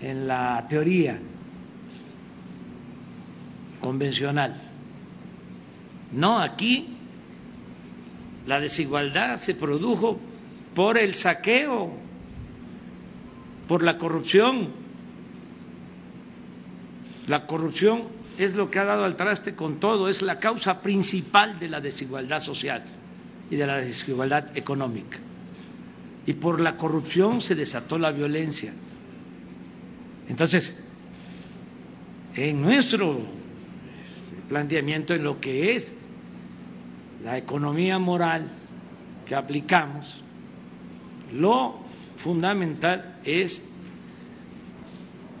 en 0.00 0.26
la 0.26 0.66
teoría 0.68 1.18
convencional. 3.80 4.60
No, 6.12 6.40
aquí 6.40 6.96
la 8.46 8.60
desigualdad 8.60 9.36
se 9.36 9.54
produjo 9.54 10.18
por 10.74 10.98
el 10.98 11.14
saqueo, 11.14 11.92
por 13.68 13.82
la 13.82 13.98
corrupción. 13.98 14.68
La 17.26 17.46
corrupción 17.46 18.04
es 18.38 18.54
lo 18.54 18.70
que 18.70 18.78
ha 18.78 18.84
dado 18.84 19.04
al 19.04 19.16
traste 19.16 19.54
con 19.54 19.80
todo, 19.80 20.08
es 20.08 20.22
la 20.22 20.38
causa 20.38 20.80
principal 20.80 21.58
de 21.58 21.68
la 21.68 21.80
desigualdad 21.80 22.40
social 22.40 22.84
y 23.50 23.56
de 23.56 23.66
la 23.66 23.76
desigualdad 23.76 24.56
económica. 24.56 25.18
Y 26.26 26.34
por 26.34 26.60
la 26.60 26.76
corrupción 26.76 27.40
se 27.40 27.54
desató 27.54 27.98
la 27.98 28.12
violencia. 28.12 28.72
Entonces, 30.28 30.76
en 32.34 32.60
nuestro 32.60 33.20
planteamiento, 34.48 35.14
en 35.14 35.24
lo 35.24 35.40
que 35.40 35.74
es 35.74 35.94
la 37.24 37.38
economía 37.38 37.98
moral 37.98 38.48
que 39.24 39.34
aplicamos, 39.34 40.20
lo 41.32 41.85
fundamental 42.16 43.18
es 43.24 43.62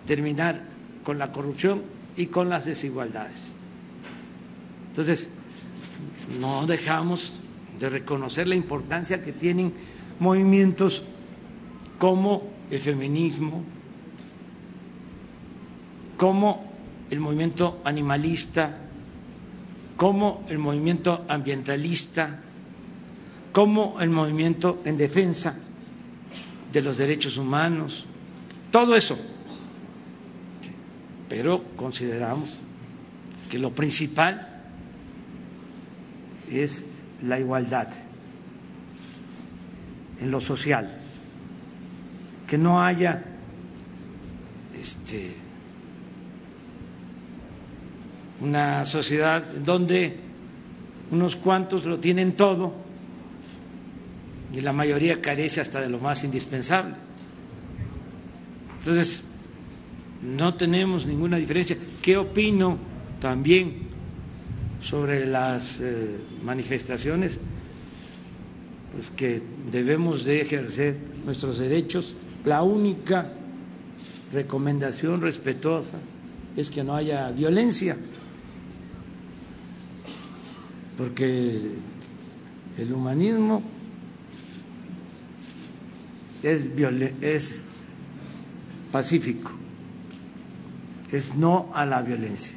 terminar 0.06 0.62
con 1.04 1.18
la 1.18 1.32
corrupción 1.32 1.82
y 2.16 2.26
con 2.26 2.48
las 2.48 2.64
desigualdades. 2.64 3.54
Entonces, 4.88 5.28
no 6.40 6.66
dejamos 6.66 7.38
de 7.78 7.90
reconocer 7.90 8.46
la 8.46 8.54
importancia 8.54 9.22
que 9.22 9.32
tienen 9.32 9.74
movimientos 10.18 11.02
como 11.98 12.50
el 12.70 12.78
feminismo, 12.78 13.62
como 16.16 16.72
el 17.10 17.20
movimiento 17.20 17.80
animalista, 17.84 18.78
como 19.96 20.44
el 20.48 20.58
movimiento 20.58 21.24
ambientalista, 21.28 22.40
como 23.52 24.00
el 24.00 24.10
movimiento 24.10 24.80
en 24.84 24.96
defensa 24.96 25.58
de 26.72 26.82
los 26.82 26.98
derechos 26.98 27.36
humanos, 27.36 28.06
todo 28.70 28.96
eso. 28.96 29.18
Pero 31.28 31.62
consideramos 31.76 32.60
que 33.50 33.58
lo 33.58 33.72
principal 33.72 34.48
es 36.50 36.84
la 37.22 37.38
igualdad 37.38 37.88
en 40.20 40.30
lo 40.30 40.40
social, 40.40 40.90
que 42.46 42.58
no 42.58 42.82
haya 42.82 43.24
este 44.80 45.34
una 48.40 48.84
sociedad 48.84 49.42
donde 49.42 50.20
unos 51.10 51.36
cuantos 51.36 51.84
lo 51.86 51.98
tienen 51.98 52.36
todo 52.36 52.85
y 54.56 54.60
la 54.62 54.72
mayoría 54.72 55.20
carece 55.20 55.60
hasta 55.60 55.80
de 55.80 55.88
lo 55.88 55.98
más 55.98 56.24
indispensable. 56.24 56.94
Entonces, 58.78 59.24
no 60.22 60.54
tenemos 60.54 61.06
ninguna 61.06 61.36
diferencia. 61.36 61.76
¿Qué 62.00 62.16
opino 62.16 62.78
también 63.20 63.86
sobre 64.88 65.26
las 65.26 65.78
eh, 65.80 66.16
manifestaciones, 66.42 67.38
pues 68.92 69.10
que 69.10 69.42
debemos 69.70 70.24
de 70.24 70.40
ejercer 70.40 70.96
nuestros 71.24 71.58
derechos. 71.58 72.16
La 72.44 72.62
única 72.62 73.32
recomendación 74.32 75.20
respetuosa 75.20 75.98
es 76.56 76.70
que 76.70 76.84
no 76.84 76.94
haya 76.94 77.30
violencia, 77.30 77.96
porque 80.96 81.60
el 82.78 82.92
humanismo 82.92 83.62
es, 86.46 86.68
es 87.20 87.62
pacífico, 88.92 89.50
es 91.10 91.34
no 91.34 91.70
a 91.74 91.84
la 91.86 92.02
violencia. 92.02 92.56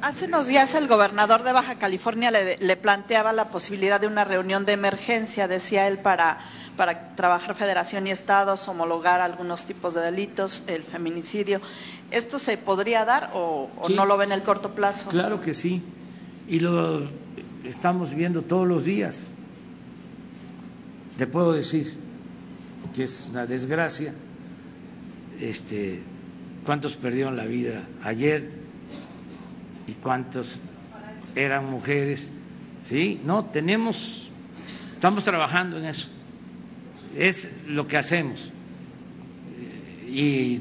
Hace 0.00 0.26
unos 0.26 0.46
días 0.46 0.74
el 0.74 0.86
gobernador 0.86 1.44
de 1.44 1.52
Baja 1.52 1.76
California 1.76 2.30
le, 2.30 2.76
planteaba 2.76 3.32
la 3.32 3.48
posibilidad 3.48 4.00
de 4.00 4.06
una 4.06 4.24
reunión 4.24 4.66
de 4.66 4.72
emergencia, 4.72 5.48
decía 5.48 5.88
él, 5.88 5.98
para, 5.98 6.38
para 6.76 7.14
trabajar 7.14 7.54
federación 7.54 8.06
y 8.06 8.10
estados, 8.10 8.68
homologar 8.68 9.22
algunos 9.22 9.64
tipos 9.64 9.94
de 9.94 10.02
delitos, 10.02 10.64
el 10.66 10.82
feminicidio. 10.82 11.62
¿Esto 12.10 12.38
se 12.38 12.58
podría 12.58 13.06
dar 13.06 13.30
o, 13.32 13.70
no 13.94 14.04
lo 14.04 14.18
ve 14.18 14.26
en 14.26 14.32
el 14.32 14.42
corto 14.42 14.74
plazo? 14.74 15.08
Claro 15.08 15.40
que 15.40 15.54
sí, 15.54 15.82
y 16.48 16.60
lo 16.60 17.08
estamos 17.64 18.14
viendo 18.14 18.42
todos 18.42 18.68
los 18.68 18.84
días. 18.84 19.32
Te 21.16 21.26
puedo 21.26 21.54
decir 21.54 22.03
que 22.94 23.04
es 23.04 23.28
una 23.30 23.46
desgracia. 23.46 24.14
Este, 25.40 26.02
¿Cuántos 26.64 26.96
perdieron 26.96 27.36
la 27.36 27.44
vida 27.44 27.82
ayer? 28.02 28.64
y 29.86 29.92
cuántos 29.92 30.60
eran 31.34 31.70
mujeres. 31.70 32.28
Sí, 32.82 33.20
no, 33.24 33.46
tenemos, 33.46 34.28
estamos 34.94 35.24
trabajando 35.24 35.78
en 35.78 35.86
eso. 35.86 36.06
Es 37.16 37.50
lo 37.66 37.86
que 37.86 37.96
hacemos. 37.96 38.50
Y 40.08 40.60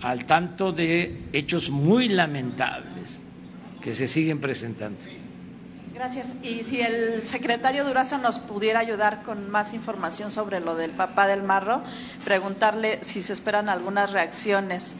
al 0.00 0.24
tanto 0.24 0.72
de 0.72 1.24
hechos 1.32 1.70
muy 1.70 2.08
lamentables 2.08 3.20
que 3.80 3.92
se 3.94 4.08
siguen 4.08 4.40
presentando. 4.40 4.98
Gracias. 5.98 6.36
Y 6.44 6.62
si 6.62 6.80
el 6.80 7.26
secretario 7.26 7.84
Durazo 7.84 8.18
nos 8.18 8.38
pudiera 8.38 8.78
ayudar 8.78 9.24
con 9.24 9.50
más 9.50 9.74
información 9.74 10.30
sobre 10.30 10.60
lo 10.60 10.76
del 10.76 10.92
papá 10.92 11.26
del 11.26 11.42
marro, 11.42 11.82
preguntarle 12.24 13.00
si 13.02 13.20
se 13.20 13.32
esperan 13.32 13.68
algunas 13.68 14.12
reacciones 14.12 14.94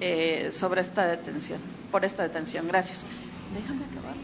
eh, 0.00 0.50
sobre 0.52 0.80
esta 0.80 1.08
detención, 1.08 1.58
por 1.90 2.04
esta 2.04 2.22
detención. 2.22 2.68
Gracias. 2.68 3.04
Déjame 3.52 3.84
acabar. 3.84 4.14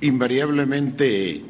Invariablemente 0.00 1.44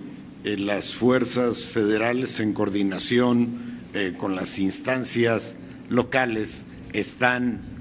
eh, 0.44 0.56
las 0.56 0.94
fuerzas 0.94 1.66
federales 1.66 2.40
en 2.40 2.54
coordinación 2.54 3.78
eh, 3.92 4.14
con 4.16 4.36
las 4.36 4.58
instancias 4.58 5.54
locales 5.90 6.64
están 6.94 7.76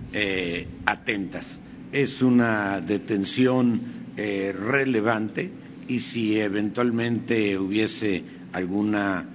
atentas. 0.86 1.62
Es 1.92 2.22
una 2.22 2.82
detención 2.82 3.82
relevante 4.18 5.52
y 5.88 6.00
si 6.00 6.40
eventualmente 6.40 7.58
hubiese 7.58 8.24
alguna 8.54 9.26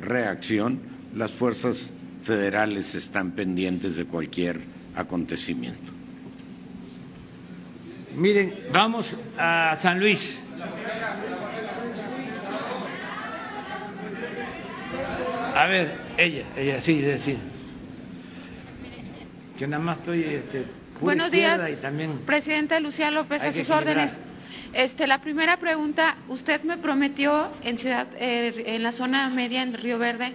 reacción, 0.00 0.80
las 1.14 1.30
fuerzas 1.30 1.92
federales 2.24 2.94
están 2.94 3.32
pendientes 3.32 3.96
de 3.96 4.04
cualquier 4.06 4.60
acontecimiento. 4.96 5.92
Miren, 8.16 8.52
vamos 8.72 9.16
a 9.36 9.74
San 9.76 9.98
Luis. 9.98 10.42
A 15.56 15.66
ver, 15.66 15.96
ella, 16.16 16.44
ella, 16.56 16.80
sí, 16.80 17.04
sí. 17.18 17.36
Que 19.58 19.66
nada 19.66 19.82
más 19.82 19.98
estoy, 19.98 20.22
este, 20.24 20.64
Buenos 21.00 21.32
días, 21.32 21.60
presidente 22.24 22.78
Lucía 22.80 23.10
López, 23.10 23.42
a 23.42 23.52
sus 23.52 23.68
órdenes. 23.70 24.18
Este, 24.72 25.06
la 25.06 25.20
primera 25.20 25.56
pregunta, 25.56 26.16
usted 26.28 26.62
me 26.62 26.76
prometió 26.76 27.48
en 27.62 27.78
ciudad, 27.78 28.06
eh, 28.18 28.64
en 28.66 28.82
la 28.82 28.92
zona 28.92 29.28
media 29.28 29.62
en 29.62 29.74
Río 29.74 29.98
Verde, 29.98 30.32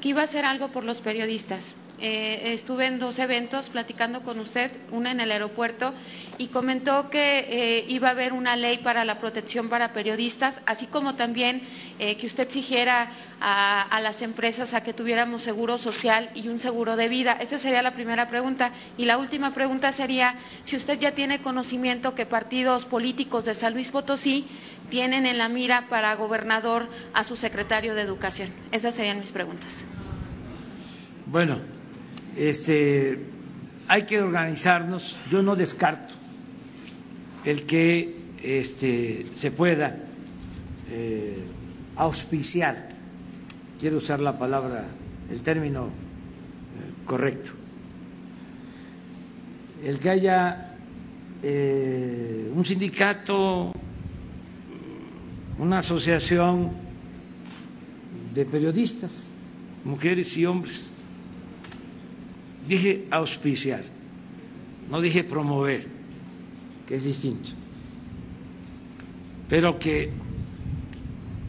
que 0.00 0.10
iba 0.10 0.22
a 0.22 0.24
hacer 0.24 0.44
algo 0.44 0.68
por 0.68 0.84
los 0.84 1.00
periodistas. 1.00 1.74
Eh, 1.98 2.52
estuve 2.52 2.86
en 2.86 2.98
dos 2.98 3.18
eventos 3.18 3.70
platicando 3.70 4.22
con 4.22 4.38
usted, 4.38 4.70
una 4.90 5.12
en 5.12 5.20
el 5.20 5.32
aeropuerto, 5.32 5.94
y 6.36 6.48
comentó 6.48 7.08
que 7.08 7.38
eh, 7.38 7.84
iba 7.88 8.08
a 8.08 8.10
haber 8.10 8.34
una 8.34 8.54
ley 8.54 8.78
para 8.78 9.04
la 9.04 9.18
protección 9.18 9.70
para 9.70 9.92
periodistas, 9.94 10.60
así 10.66 10.86
como 10.86 11.14
también 11.14 11.62
eh, 11.98 12.16
que 12.16 12.26
usted 12.26 12.44
exigiera 12.44 13.10
a, 13.40 13.82
a, 13.82 14.00
las 14.00 14.20
empresas 14.20 14.74
a 14.74 14.82
que 14.82 14.92
tuviéramos 14.92 15.42
seguro 15.42 15.78
social 15.78 16.30
y 16.34 16.48
un 16.48 16.60
seguro 16.60 16.96
de 16.96 17.08
vida. 17.08 17.38
Esa 17.40 17.58
sería 17.58 17.82
la 17.82 17.94
primera 17.94 18.28
pregunta. 18.28 18.72
Y 18.98 19.06
la 19.06 19.16
última 19.16 19.54
pregunta 19.54 19.92
sería 19.92 20.34
si 20.64 20.76
usted 20.76 20.98
ya 20.98 21.12
tiene 21.12 21.40
conocimiento 21.40 22.14
que 22.14 22.26
partidos 22.26 22.84
políticos 22.84 23.46
de 23.46 23.54
San 23.54 23.72
Luis 23.72 23.90
Potosí 23.90 24.46
tienen 24.90 25.26
en 25.26 25.38
la 25.38 25.48
mira 25.48 25.86
para 25.88 26.14
gobernador 26.14 26.88
a 27.12 27.24
su 27.24 27.36
secretario 27.36 27.94
de 27.94 28.02
Educación. 28.02 28.50
Esas 28.70 28.94
serían 28.94 29.18
mis 29.18 29.30
preguntas. 29.30 29.84
Bueno, 31.26 31.60
este, 32.36 33.18
hay 33.88 34.02
que 34.04 34.20
organizarnos. 34.20 35.16
Yo 35.30 35.42
no 35.42 35.56
descarto 35.56 36.14
el 37.44 37.64
que 37.64 38.14
este, 38.42 39.26
se 39.34 39.50
pueda 39.50 39.96
eh, 40.90 41.44
auspiciar, 41.96 42.90
quiero 43.80 43.96
usar 43.96 44.20
la 44.20 44.38
palabra, 44.38 44.84
el 45.30 45.42
término 45.42 45.86
eh, 45.86 45.90
correcto, 47.04 47.52
el 49.82 49.98
que 49.98 50.10
haya 50.10 50.74
eh, 51.42 52.50
un 52.54 52.64
sindicato, 52.64 53.72
una 55.58 55.78
asociación 55.78 56.72
de 58.34 58.44
periodistas, 58.44 59.32
mujeres 59.84 60.36
y 60.36 60.44
hombres, 60.44 60.90
Dije 62.68 63.06
auspiciar, 63.10 63.82
no 64.90 65.00
dije 65.00 65.22
promover, 65.24 65.86
que 66.86 66.96
es 66.96 67.04
distinto. 67.04 67.50
Pero 69.48 69.78
que 69.78 70.10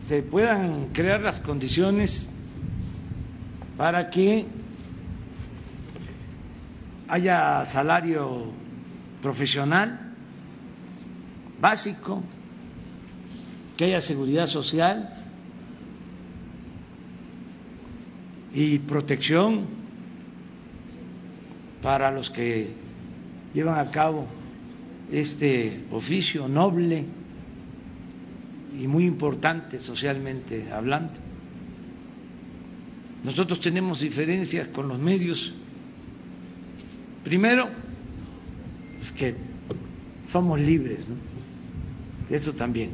se 0.03 0.21
puedan 0.21 0.89
crear 0.93 1.21
las 1.21 1.39
condiciones 1.39 2.29
para 3.77 4.09
que 4.09 4.45
haya 7.07 7.65
salario 7.65 8.51
profesional 9.21 10.13
básico, 11.59 12.23
que 13.75 13.85
haya 13.85 14.01
seguridad 14.01 14.47
social 14.47 15.09
y 18.53 18.79
protección 18.79 19.76
para 21.81 22.11
los 22.11 22.29
que 22.29 22.69
llevan 23.53 23.79
a 23.79 23.91
cabo 23.91 24.27
este 25.11 25.85
oficio 25.91 26.47
noble 26.47 27.05
y 28.79 28.87
muy 28.87 29.05
importante 29.05 29.79
socialmente 29.79 30.71
hablando. 30.71 31.13
Nosotros 33.23 33.59
tenemos 33.59 33.99
diferencias 33.99 34.67
con 34.67 34.87
los 34.87 34.99
medios. 34.99 35.53
Primero, 37.23 37.69
es 39.01 39.11
que 39.11 39.35
somos 40.27 40.59
libres. 40.59 41.07
Eso 42.29 42.53
también. 42.53 42.91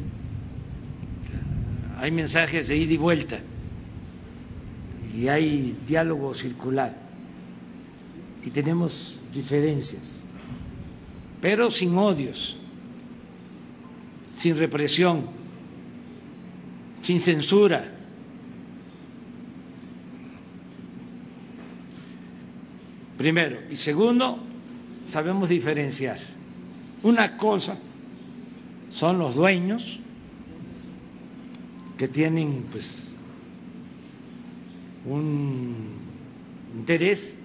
Hay 1.99 2.11
mensajes 2.11 2.67
de 2.67 2.77
ida 2.77 2.93
y 2.93 2.97
vuelta 2.97 3.39
y 5.15 5.27
hay 5.27 5.77
diálogo 5.85 6.33
circular 6.33 7.02
y 8.45 8.49
tenemos 8.49 9.19
diferencias, 9.33 10.23
pero 11.41 11.71
sin 11.71 11.97
odios, 11.97 12.55
sin 14.35 14.57
represión, 14.57 15.27
sin 17.01 17.21
censura. 17.21 17.89
Primero. 23.17 23.59
Y 23.69 23.77
segundo, 23.77 24.39
sabemos 25.07 25.47
diferenciar. 25.47 26.17
Una 27.03 27.37
cosa 27.37 27.77
son 28.89 29.19
los 29.19 29.35
dueños 29.35 29.99
que 31.97 32.07
tienen 32.07 32.65
pues 32.71 33.13
un 35.05 35.75
interés 36.75 37.35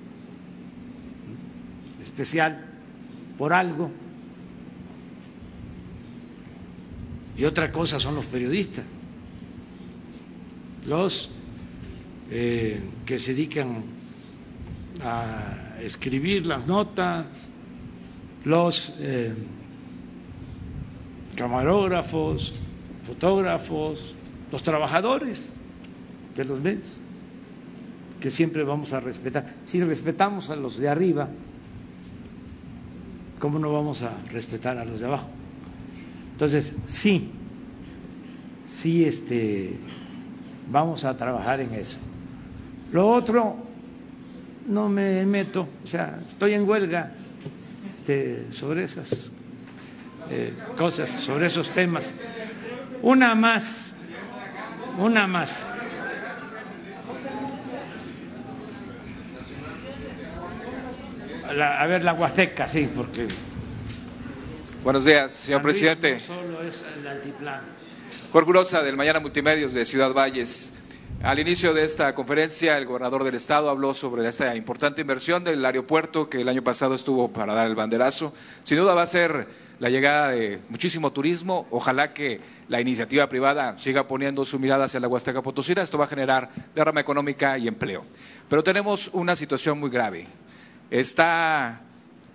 especial 2.02 2.64
por 3.36 3.52
algo. 3.52 3.90
Y 7.36 7.44
otra 7.44 7.70
cosa 7.70 8.00
son 8.00 8.16
los 8.16 8.26
periodistas, 8.26 8.84
los 10.86 11.30
eh, 12.30 12.80
que 13.06 13.18
se 13.18 13.32
dedican 13.32 13.84
a 15.00 15.78
escribir 15.80 16.46
las 16.46 16.66
notas, 16.66 17.26
los 18.44 18.94
eh, 18.98 19.32
camarógrafos, 21.36 22.52
fotógrafos, 23.04 24.14
los 24.50 24.62
trabajadores 24.64 25.44
de 26.34 26.44
los 26.44 26.60
medios, 26.60 26.96
que 28.20 28.32
siempre 28.32 28.64
vamos 28.64 28.92
a 28.92 29.00
respetar. 29.00 29.46
Si 29.64 29.80
respetamos 29.80 30.50
a 30.50 30.56
los 30.56 30.78
de 30.78 30.88
arriba, 30.88 31.28
¿cómo 33.38 33.58
no 33.58 33.72
vamos 33.72 34.02
a 34.02 34.10
respetar 34.30 34.78
a 34.78 34.84
los 34.84 35.00
de 35.00 35.06
abajo? 35.06 35.28
Entonces, 36.32 36.74
sí, 36.86 37.30
sí, 38.64 39.04
este, 39.04 39.78
vamos 40.70 41.04
a 41.04 41.16
trabajar 41.16 41.60
en 41.60 41.74
eso. 41.74 41.98
Lo 42.92 43.10
otro, 43.10 43.56
no 44.66 44.88
me 44.88 45.24
meto, 45.26 45.68
o 45.84 45.86
sea, 45.86 46.20
estoy 46.28 46.54
en 46.54 46.68
huelga 46.68 47.12
este, 47.96 48.52
sobre 48.52 48.84
esas 48.84 49.32
eh, 50.30 50.54
cosas, 50.76 51.10
sobre 51.10 51.46
esos 51.46 51.70
temas. 51.70 52.14
Una 53.02 53.34
más, 53.34 53.94
una 54.98 55.26
más. 55.26 55.64
A 61.60 61.86
ver, 61.86 62.04
la 62.04 62.14
Huasteca, 62.14 62.66
sí, 62.66 62.88
porque. 62.94 63.28
Buenos 64.84 65.04
días, 65.04 65.32
señor 65.32 65.62
presidente. 65.62 66.20
solo 66.20 66.62
es 66.62 66.84
el 66.96 67.06
altiplano. 67.06 67.66
Jorge 68.32 68.82
del 68.84 68.96
Mañana 68.96 69.20
Multimedios 69.20 69.72
de 69.72 69.84
Ciudad 69.84 70.12
Valles. 70.12 70.74
Al 71.22 71.40
inicio 71.40 71.74
de 71.74 71.82
esta 71.82 72.14
conferencia, 72.14 72.78
el 72.78 72.86
gobernador 72.86 73.24
del 73.24 73.34
estado 73.34 73.70
habló 73.70 73.92
sobre 73.92 74.26
esta 74.28 74.54
importante 74.54 75.00
inversión 75.00 75.42
del 75.42 75.64
aeropuerto 75.64 76.28
que 76.30 76.42
el 76.42 76.48
año 76.48 76.62
pasado 76.62 76.94
estuvo 76.94 77.32
para 77.32 77.54
dar 77.54 77.66
el 77.66 77.74
banderazo. 77.74 78.32
Sin 78.62 78.78
duda 78.78 78.94
va 78.94 79.02
a 79.02 79.06
ser 79.06 79.48
la 79.80 79.90
llegada 79.90 80.28
de 80.28 80.60
muchísimo 80.68 81.10
turismo. 81.10 81.66
Ojalá 81.70 82.12
que 82.12 82.40
la 82.68 82.80
iniciativa 82.80 83.28
privada 83.28 83.76
siga 83.78 84.06
poniendo 84.06 84.44
su 84.44 84.60
mirada 84.60 84.84
hacia 84.84 85.00
la 85.00 85.08
Huasteca 85.08 85.42
Potosina. 85.42 85.82
Esto 85.82 85.98
va 85.98 86.04
a 86.04 86.08
generar 86.08 86.50
derrama 86.74 87.00
económica 87.00 87.58
y 87.58 87.66
empleo. 87.66 88.04
Pero 88.48 88.62
tenemos 88.62 89.10
una 89.12 89.34
situación 89.34 89.80
muy 89.80 89.90
grave. 89.90 90.28
Está 90.90 91.82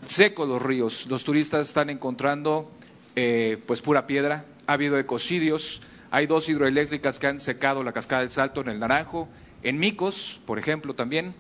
seco 0.06 0.46
los 0.46 0.62
ríos. 0.62 1.08
Los 1.08 1.24
turistas 1.24 1.68
están 1.68 1.90
encontrando 1.90 2.72
eh, 3.16 3.58
pues 3.66 3.82
pura 3.82 4.06
piedra. 4.06 4.46
Ha 4.68 4.74
habido 4.74 5.00
ecocidios. 5.00 5.82
Hay 6.12 6.28
dos 6.28 6.48
hidroeléctricas 6.50 7.18
que 7.18 7.28
han 7.28 7.40
secado 7.40 7.84
la 7.84 7.92
cascada 7.92 8.22
del 8.22 8.30
Salto 8.30 8.62
en 8.62 8.70
el 8.70 8.80
Naranjo, 8.80 9.28
en 9.64 9.80
Micos, 9.80 10.40
por 10.46 10.60
ejemplo, 10.60 10.94
también. 10.94 11.34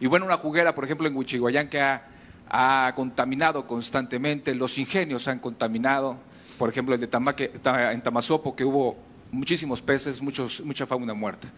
Y 0.00 0.06
bueno, 0.06 0.26
una 0.26 0.36
juguera, 0.36 0.74
por 0.74 0.84
ejemplo, 0.84 1.08
en 1.08 1.16
Huichihuayán 1.16 1.68
que 1.68 1.80
ha 1.80 2.92
contaminado 2.94 3.66
constantemente, 3.66 4.54
los 4.54 4.76
ingenios 4.76 5.28
han 5.28 5.38
contaminado, 5.38 6.18
por 6.58 6.68
ejemplo 6.68 6.94
el 6.94 7.00
de 7.00 7.06
Tamaque, 7.06 7.52
en 7.64 8.02
Tamazopo, 8.02 8.54
que 8.54 8.64
hubo 8.64 8.98
muchísimos 9.32 9.80
peces, 9.80 10.20
muchos, 10.20 10.60
mucha 10.60 10.84
fauna 10.86 11.14
muerta. 11.14 11.48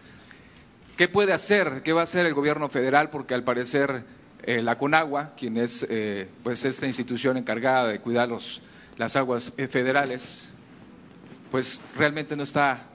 ¿Qué 0.95 1.07
puede 1.07 1.33
hacer? 1.33 1.81
¿Qué 1.83 1.91
va 1.91 2.01
a 2.01 2.03
hacer 2.03 2.25
el 2.25 2.33
gobierno 2.33 2.69
federal? 2.69 3.09
Porque 3.09 3.33
al 3.33 3.43
parecer 3.43 4.05
eh, 4.43 4.61
la 4.61 4.77
Conagua, 4.77 5.33
quien 5.37 5.57
es 5.57 5.85
eh, 5.89 6.27
pues 6.43 6.65
esta 6.65 6.85
institución 6.85 7.37
encargada 7.37 7.87
de 7.87 7.99
cuidar 7.99 8.29
los, 8.29 8.61
las 8.97 9.15
aguas 9.15 9.53
eh, 9.57 9.67
federales, 9.67 10.51
pues 11.51 11.81
realmente 11.95 12.35
no 12.35 12.43
está, 12.43 12.87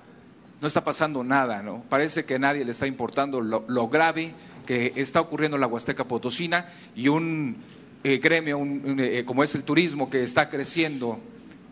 no 0.61 0.69
está 0.69 0.85
pasando 0.85 1.23
nada, 1.25 1.62
¿no? 1.62 1.85
Parece 1.89 2.25
que 2.25 2.39
nadie 2.39 2.65
le 2.65 2.73
está 2.73 2.87
importando 2.87 3.41
lo, 3.41 3.89
grave 3.89 4.35
que 4.66 4.93
está 4.97 5.20
ocurriendo 5.20 5.57
en 5.57 5.61
la 5.61 5.66
Huasteca 5.66 6.05
Potosina 6.05 6.66
y 6.95 7.09
un 7.09 7.57
eh, 8.05 8.19
gremio 8.19 8.61
eh, 8.99 9.25
como 9.27 9.43
es 9.43 9.55
el 9.55 9.65
turismo 9.65 10.11
que 10.11 10.23
está 10.23 10.49
creciendo, 10.51 11.20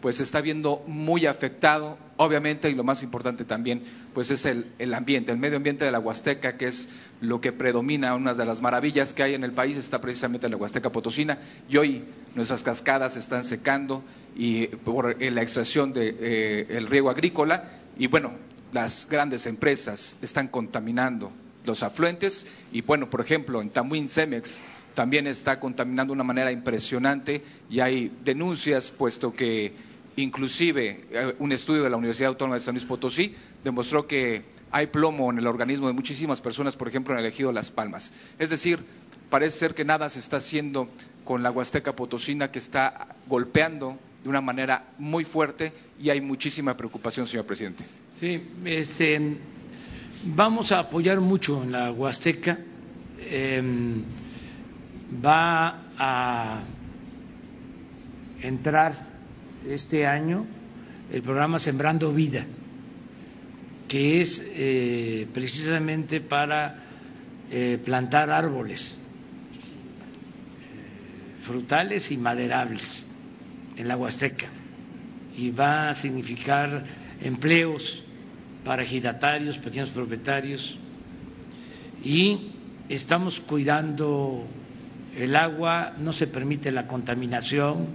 pues 0.07 0.21
está 0.21 0.41
viendo 0.41 0.85
muy 0.87 1.27
afectado, 1.27 1.99
obviamente, 2.17 2.71
y 2.71 2.77
lo 2.77 2.85
más 2.85 3.03
importante 3.03 3.45
también, 3.45 3.83
pues 4.15 4.31
es 4.31 4.47
el, 4.47 4.71
el, 4.79 4.95
ambiente, 4.95 5.33
el 5.33 5.39
medio 5.39 5.57
ambiente 5.57 5.85
de 5.85 5.91
la 5.91 5.99
Huasteca, 5.99 6.57
que 6.57 6.69
es 6.69 6.91
lo 7.21 7.41
que 7.41 7.51
predomina, 7.51 8.15
una 8.15 8.33
de 8.33 8.47
las 8.47 8.63
maravillas 8.63 9.13
que 9.13 9.25
hay 9.25 9.35
en 9.35 9.43
el 9.43 9.51
país 9.51 9.77
está 9.77 10.01
precisamente 10.01 10.47
en 10.47 10.53
la 10.53 10.59
Huasteca 10.59 10.93
Potosina, 10.93 11.41
y 11.69 11.77
hoy 11.77 12.05
nuestras 12.37 12.63
cascadas 12.63 13.17
están 13.17 13.43
secando 13.43 14.05
y 14.37 14.69
por 14.69 15.21
eh, 15.21 15.33
la 15.33 15.43
extracción 15.43 15.93
del 15.93 16.17
de, 16.17 16.67
el 16.71 16.87
riego 16.87 17.11
agrícola, 17.11 17.65
y 17.99 18.07
bueno, 18.07 18.31
las 18.73 19.09
grandes 19.11 19.45
empresas 19.47 20.19
están 20.23 20.47
contaminando 20.47 21.33
los 21.65 21.83
afluentes, 21.83 22.47
y 22.71 22.83
bueno, 22.83 23.11
por 23.11 23.23
ejemplo, 23.23 23.61
en 23.61 23.71
Tamuín 23.71 24.09
Cemex, 24.09 24.63
también 24.97 25.27
está 25.27 25.61
contaminando 25.61 26.13
de 26.13 26.15
una 26.15 26.25
manera 26.25 26.51
impresionante. 26.51 27.45
Y 27.71 27.79
hay 27.81 28.11
denuncias, 28.25 28.91
puesto 28.91 29.33
que 29.35 29.75
inclusive 30.17 31.05
eh, 31.11 31.35
un 31.39 31.53
estudio 31.53 31.83
de 31.83 31.91
la 31.91 31.97
Universidad 31.97 32.29
Autónoma 32.29 32.57
de 32.57 32.61
San 32.61 32.75
Luis 32.75 32.85
Potosí 32.85 33.35
demostró 33.63 34.07
que 34.07 34.43
hay 34.71 34.89
plomo 34.89 35.31
en 35.31 35.39
el 35.39 35.47
organismo 35.47 35.87
de 35.87 35.93
muchísimas 35.93 36.41
personas, 36.41 36.77
por 36.77 36.89
ejemplo, 36.89 37.15
en 37.15 37.21
el 37.21 37.27
ejido 37.27 37.53
Las 37.53 37.71
Palmas. 37.71 38.13
Es 38.39 38.51
decir, 38.51 38.81
parece 39.31 39.59
ser 39.59 39.75
que 39.75 39.85
nada 39.85 40.09
se 40.11 40.19
está 40.19 40.39
haciendo 40.39 40.89
con 41.25 41.43
la 41.43 41.51
Huasteca 41.51 41.95
Potosina, 41.95 42.51
que 42.51 42.59
está 42.59 43.09
golpeando 43.29 43.99
de 44.23 44.29
una 44.29 44.41
manera 44.41 44.85
muy 44.99 45.25
fuerte 45.25 45.73
y 46.01 46.11
hay 46.11 46.21
muchísima 46.21 46.77
preocupación, 46.77 47.27
señor 47.27 47.47
presidente. 47.47 47.85
Sí, 48.15 48.43
este, 48.65 49.37
vamos 50.25 50.73
a 50.73 50.81
apoyar 50.81 51.21
mucho 51.21 51.63
en 51.63 51.73
la 51.73 51.93
Huasteca. 51.93 52.59
Em, 53.19 54.03
va 55.25 55.83
a 55.99 56.61
entrar 58.43 59.16
este 59.65 60.07
año 60.07 60.47
el 61.13 61.23
programa 61.23 61.59
Sembrando 61.59 62.13
Vida, 62.13 62.45
que 63.89 64.21
es 64.21 64.45
eh, 64.45 65.27
precisamente 65.33 66.21
para 66.21 66.83
eh, 67.51 67.79
plantar 67.85 68.31
árboles 68.31 69.01
frutales 71.47 72.11
y 72.11 72.17
maderables 72.17 73.07
en 73.77 73.87
la 73.87 73.97
Huasteca 73.97 74.47
y 75.37 75.51
va 75.51 75.91
a 75.91 75.95
significar 75.95 76.85
empleos 77.21 78.03
para 78.65 78.83
ejidatarios, 78.83 79.59
pequeños 79.59 79.91
propietarios 79.91 80.77
y 82.03 82.51
estamos 82.89 83.41
cuidando 83.41 84.45
el 85.17 85.37
agua, 85.37 85.95
no 85.99 86.13
se 86.13 86.27
permite 86.27 86.71
la 86.73 86.87
contaminación. 86.87 87.87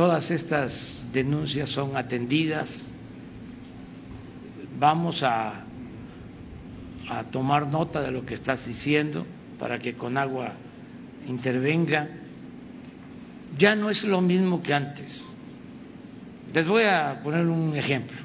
Todas 0.00 0.30
estas 0.30 1.04
denuncias 1.12 1.68
son 1.68 1.94
atendidas. 1.94 2.90
Vamos 4.78 5.22
a, 5.22 5.62
tomar 7.30 7.66
nota 7.66 8.00
de 8.00 8.10
lo 8.10 8.24
que 8.24 8.32
estás 8.32 8.64
diciendo 8.66 9.26
para 9.58 9.78
que 9.78 9.92
con 9.92 10.16
agua 10.16 10.52
intervenga. 11.28 12.08
Ya 13.58 13.76
no 13.76 13.90
es 13.90 14.04
lo 14.04 14.22
mismo 14.22 14.62
que 14.62 14.72
antes. 14.72 15.34
Les 16.54 16.66
voy 16.66 16.84
a 16.84 17.20
poner 17.22 17.44
un 17.44 17.76
ejemplo. 17.76 18.16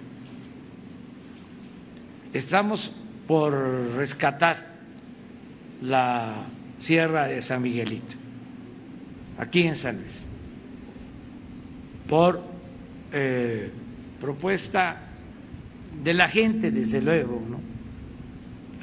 Estamos 2.32 2.94
por 3.28 3.52
rescatar 3.98 4.66
la 5.82 6.36
Sierra 6.80 7.28
de 7.28 7.42
San 7.42 7.62
Miguelito, 7.62 8.14
aquí 9.38 9.64
en 9.64 9.76
San 9.76 9.98
Luis, 9.98 10.26
por 12.08 12.42
eh, 13.12 13.72
propuesta 14.20 14.98
de 16.04 16.14
la 16.14 16.28
gente, 16.28 16.72
desde 16.72 17.02
luego, 17.02 17.42
¿no? 17.50 17.60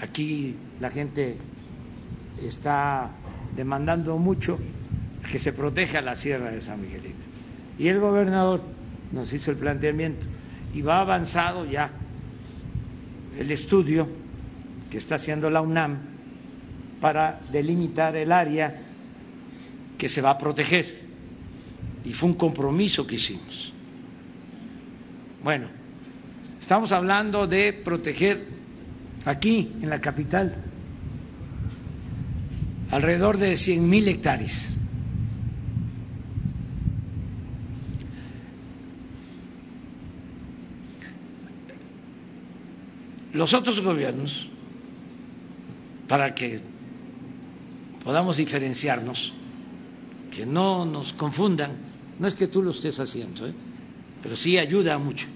Aquí 0.01 0.57
la 0.81 0.91
gente 0.91 1.37
está 2.43 3.11
demandando 3.55 4.19
mucho 4.19 4.59
que 5.31 5.39
se 5.39 5.53
proteja 5.53 6.01
la 6.01 6.17
Sierra 6.17 6.51
de 6.51 6.61
San 6.61 6.81
Miguelito. 6.81 7.25
Y 7.79 7.89
el 7.89 8.01
gobernador 8.01 8.63
nos 9.13 9.33
hizo 9.33 9.51
el 9.51 9.57
planteamiento 9.57 10.27
y 10.75 10.83
va 10.83 11.01
avanzado 11.01 11.65
ya 11.67 11.91
el 13.39 13.51
estudio 13.51 14.09
que 14.91 14.99
está 14.99 15.15
haciendo 15.15 15.51
la 15.51 15.61
UNAM 15.61 15.99
para 17.01 17.41
delimitar 17.51 18.17
el 18.17 18.33
área 18.33 18.81
que 19.99 20.09
se 20.09 20.21
va 20.21 20.31
a 20.31 20.39
proteger. 20.39 21.02
Y 22.05 22.13
fue 22.13 22.31
un 22.31 22.35
compromiso 22.35 23.07
que 23.07 23.17
hicimos. 23.17 23.73
Bueno, 25.43 25.67
estamos 26.61 26.93
hablando 26.93 27.47
de 27.47 27.73
proteger 27.73 28.47
aquí, 29.25 29.73
en 29.81 29.91
la 29.91 30.01
capital, 30.01 30.53
alrededor 32.91 33.39
de 33.39 33.57
100 33.57 33.89
mil 33.89 34.07
hectáreas. 34.09 34.79
Los 43.33 43.55
otros 43.55 43.81
gobiernos, 43.81 44.51
para 46.07 46.35
que 46.35 46.61
podamos 48.05 48.37
diferenciarnos, 48.37 49.33
que 50.31 50.45
no 50.45 50.85
nos 50.85 51.13
confundan, 51.15 51.92
no 52.19 52.27
es 52.27 52.35
que 52.35 52.47
tú 52.47 52.63
lo 52.63 52.71
estés 52.71 53.01
haciendo, 53.01 53.47
¿eh? 53.47 53.55
pero 54.23 54.37
sí 54.37 54.59
ayuda 54.59 54.99
mucho 54.99 55.27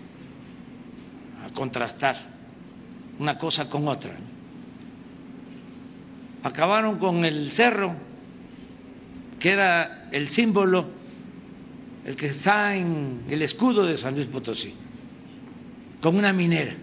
a 1.44 1.53
contrastar 1.53 2.16
una 3.19 3.39
cosa 3.39 3.69
con 3.69 3.89
otra. 3.89 4.15
Acabaron 6.43 6.98
con 6.98 7.24
el 7.24 7.51
cerro, 7.51 7.94
que 9.40 9.51
era 9.51 10.09
el 10.12 10.28
símbolo, 10.28 10.86
el 12.05 12.15
que 12.15 12.27
está 12.27 12.77
en 12.77 13.23
el 13.28 13.43
escudo 13.43 13.85
de 13.85 13.97
San 13.97 14.15
Luis 14.15 14.27
Potosí, 14.27 14.74
con 16.01 16.16
una 16.16 16.32
minera. 16.32 16.74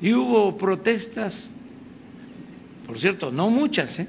Y 0.00 0.14
hubo 0.14 0.56
protestas, 0.56 1.52
por 2.86 2.98
cierto, 2.98 3.30
no 3.30 3.50
muchas, 3.50 4.00
¿eh? 4.00 4.08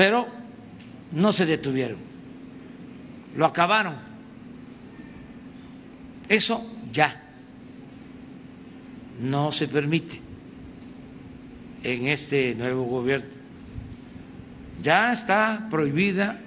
Pero 0.00 0.26
no 1.12 1.30
se 1.30 1.44
detuvieron, 1.44 1.98
lo 3.36 3.44
acabaron. 3.44 3.96
Eso 6.26 6.66
ya 6.90 7.22
no 9.20 9.52
se 9.52 9.68
permite 9.68 10.18
en 11.82 12.06
este 12.08 12.54
nuevo 12.54 12.84
gobierno. 12.84 13.28
Ya 14.82 15.12
está 15.12 15.66
prohibida 15.70 16.40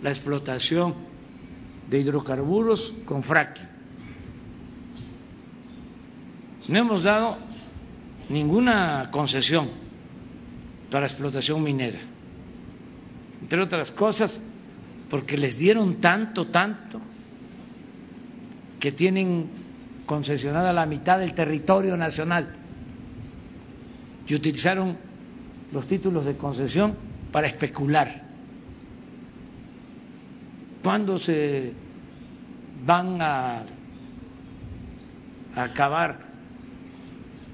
la 0.00 0.10
explotación 0.10 0.94
de 1.90 1.98
hidrocarburos 1.98 2.94
con 3.04 3.24
fracking. 3.24 3.66
No 6.68 6.78
hemos 6.78 7.02
dado 7.02 7.36
ninguna 8.28 9.08
concesión 9.10 9.68
para 10.88 11.06
explotación 11.06 11.64
minera, 11.64 11.98
entre 13.42 13.60
otras 13.60 13.90
cosas 13.90 14.40
porque 15.10 15.36
les 15.36 15.58
dieron 15.58 16.00
tanto, 16.00 16.46
tanto, 16.46 17.00
que 18.80 18.92
tienen 18.92 19.48
concesionada 20.06 20.72
la 20.72 20.86
mitad 20.86 21.18
del 21.18 21.34
territorio 21.34 21.96
nacional 21.96 22.54
y 24.26 24.34
utilizaron 24.34 24.96
los 25.72 25.86
títulos 25.86 26.24
de 26.24 26.36
concesión 26.36 26.94
para 27.30 27.46
especular. 27.46 28.22
¿Cuándo 30.82 31.18
se 31.18 31.72
van 32.84 33.20
a 33.20 33.64
acabar 35.54 36.18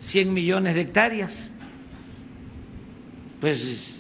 100 0.01 0.32
millones 0.32 0.74
de 0.74 0.82
hectáreas. 0.82 1.51
Pues 3.40 3.98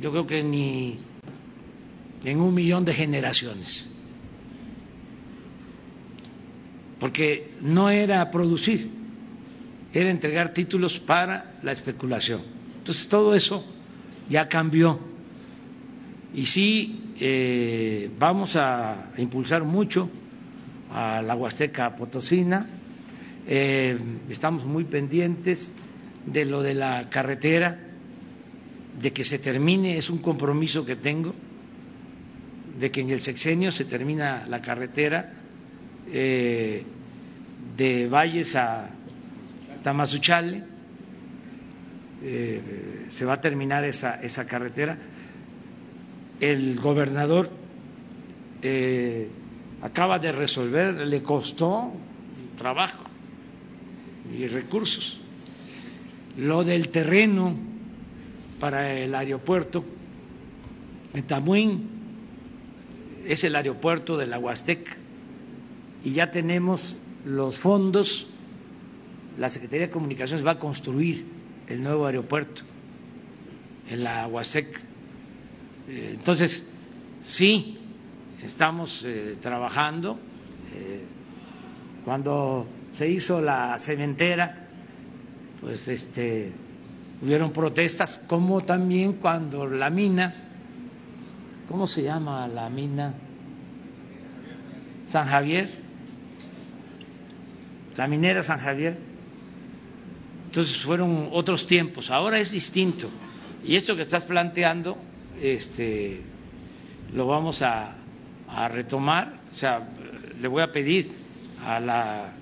yo 0.00 0.10
creo 0.10 0.26
que 0.26 0.42
ni 0.42 0.98
en 2.24 2.40
un 2.40 2.54
millón 2.54 2.84
de 2.84 2.92
generaciones. 2.92 3.88
Porque 6.98 7.52
no 7.60 7.90
era 7.90 8.30
producir, 8.30 8.90
era 9.92 10.10
entregar 10.10 10.54
títulos 10.54 10.98
para 10.98 11.58
la 11.62 11.72
especulación. 11.72 12.40
Entonces 12.78 13.08
todo 13.08 13.34
eso 13.34 13.64
ya 14.28 14.48
cambió. 14.48 14.98
Y 16.34 16.46
sí, 16.46 17.14
eh, 17.20 18.10
vamos 18.18 18.56
a 18.56 19.10
impulsar 19.18 19.64
mucho 19.64 20.08
a 20.90 21.22
la 21.22 21.34
Huasteca 21.34 21.94
Potosina 21.94 22.66
eh, 23.46 23.98
estamos 24.30 24.64
muy 24.64 24.84
pendientes 24.84 25.74
de 26.24 26.46
lo 26.46 26.62
de 26.62 26.74
la 26.74 27.10
carretera, 27.10 27.78
de 29.00 29.12
que 29.12 29.24
se 29.24 29.38
termine, 29.38 29.96
es 29.96 30.10
un 30.10 30.18
compromiso 30.18 30.84
que 30.84 30.96
tengo, 30.96 31.34
de 32.78 32.90
que 32.90 33.00
en 33.00 33.10
el 33.10 33.20
sexenio 33.20 33.70
se 33.70 33.84
termina 33.84 34.46
la 34.48 34.60
carretera 34.60 35.32
eh, 36.12 36.82
de 37.76 38.08
Valles 38.08 38.56
a 38.56 38.88
Tamazuchale, 39.82 40.62
eh, 42.22 43.06
se 43.10 43.24
va 43.24 43.34
a 43.34 43.40
terminar 43.40 43.84
esa, 43.84 44.20
esa 44.22 44.46
carretera. 44.46 44.96
El 46.40 46.80
gobernador 46.80 47.50
acaba 49.82 50.18
de 50.18 50.32
resolver, 50.32 50.94
le 51.06 51.22
costó 51.22 51.92
trabajo 52.56 53.04
y 54.36 54.46
recursos. 54.46 55.20
Lo 56.38 56.64
del 56.64 56.88
terreno 56.88 57.73
para 58.64 58.94
el 58.94 59.14
aeropuerto 59.14 59.84
en 61.12 61.26
Tamuín 61.26 61.86
es 63.26 63.44
el 63.44 63.56
aeropuerto 63.56 64.16
de 64.16 64.26
la 64.26 64.38
Huasteca 64.38 64.96
y 66.02 66.12
ya 66.12 66.30
tenemos 66.30 66.96
los 67.26 67.58
fondos. 67.58 68.26
La 69.36 69.50
Secretaría 69.50 69.88
de 69.88 69.92
Comunicaciones 69.92 70.46
va 70.46 70.52
a 70.52 70.58
construir 70.58 71.26
el 71.68 71.82
nuevo 71.82 72.06
aeropuerto 72.06 72.62
en 73.90 74.02
la 74.02 74.26
Huasteca. 74.28 74.80
Eh, 75.86 76.12
entonces, 76.14 76.66
sí, 77.22 77.76
estamos 78.42 79.02
eh, 79.04 79.36
trabajando. 79.42 80.18
Eh, 80.74 81.04
cuando 82.06 82.66
se 82.92 83.10
hizo 83.10 83.42
la 83.42 83.78
cementera, 83.78 84.68
pues 85.60 85.86
este 85.88 86.63
hubieron 87.22 87.52
protestas, 87.52 88.18
como 88.26 88.62
también 88.62 89.14
cuando 89.14 89.66
la 89.66 89.90
mina, 89.90 90.34
¿cómo 91.68 91.86
se 91.86 92.02
llama 92.02 92.46
la 92.48 92.68
mina? 92.68 93.14
San 95.06 95.26
Javier, 95.26 95.70
la 97.96 98.08
minera 98.08 98.42
San 98.42 98.58
Javier. 98.58 98.96
Entonces 100.46 100.82
fueron 100.82 101.28
otros 101.32 101.66
tiempos, 101.66 102.10
ahora 102.10 102.38
es 102.38 102.52
distinto. 102.52 103.10
Y 103.64 103.76
esto 103.76 103.96
que 103.96 104.02
estás 104.02 104.24
planteando, 104.24 104.96
este, 105.40 106.20
lo 107.14 107.26
vamos 107.26 107.62
a, 107.62 107.94
a 108.48 108.68
retomar, 108.68 109.34
o 109.50 109.54
sea, 109.54 109.88
le 110.40 110.48
voy 110.48 110.62
a 110.62 110.70
pedir 110.70 111.10
a 111.66 111.80
la 111.80 112.32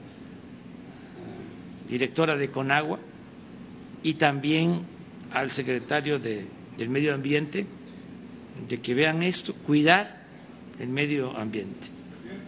directora 1.89 2.36
de 2.36 2.51
Conagua 2.51 2.99
y 4.03 4.15
también 4.15 4.83
al 5.33 5.51
secretario 5.51 6.19
de, 6.19 6.47
del 6.77 6.89
Medio 6.89 7.15
Ambiente 7.15 7.66
de 8.69 8.81
que 8.81 8.95
vean 8.95 9.23
esto, 9.23 9.55
cuidar 9.55 10.23
el 10.79 10.89
medio 10.89 11.37
ambiente. 11.37 11.89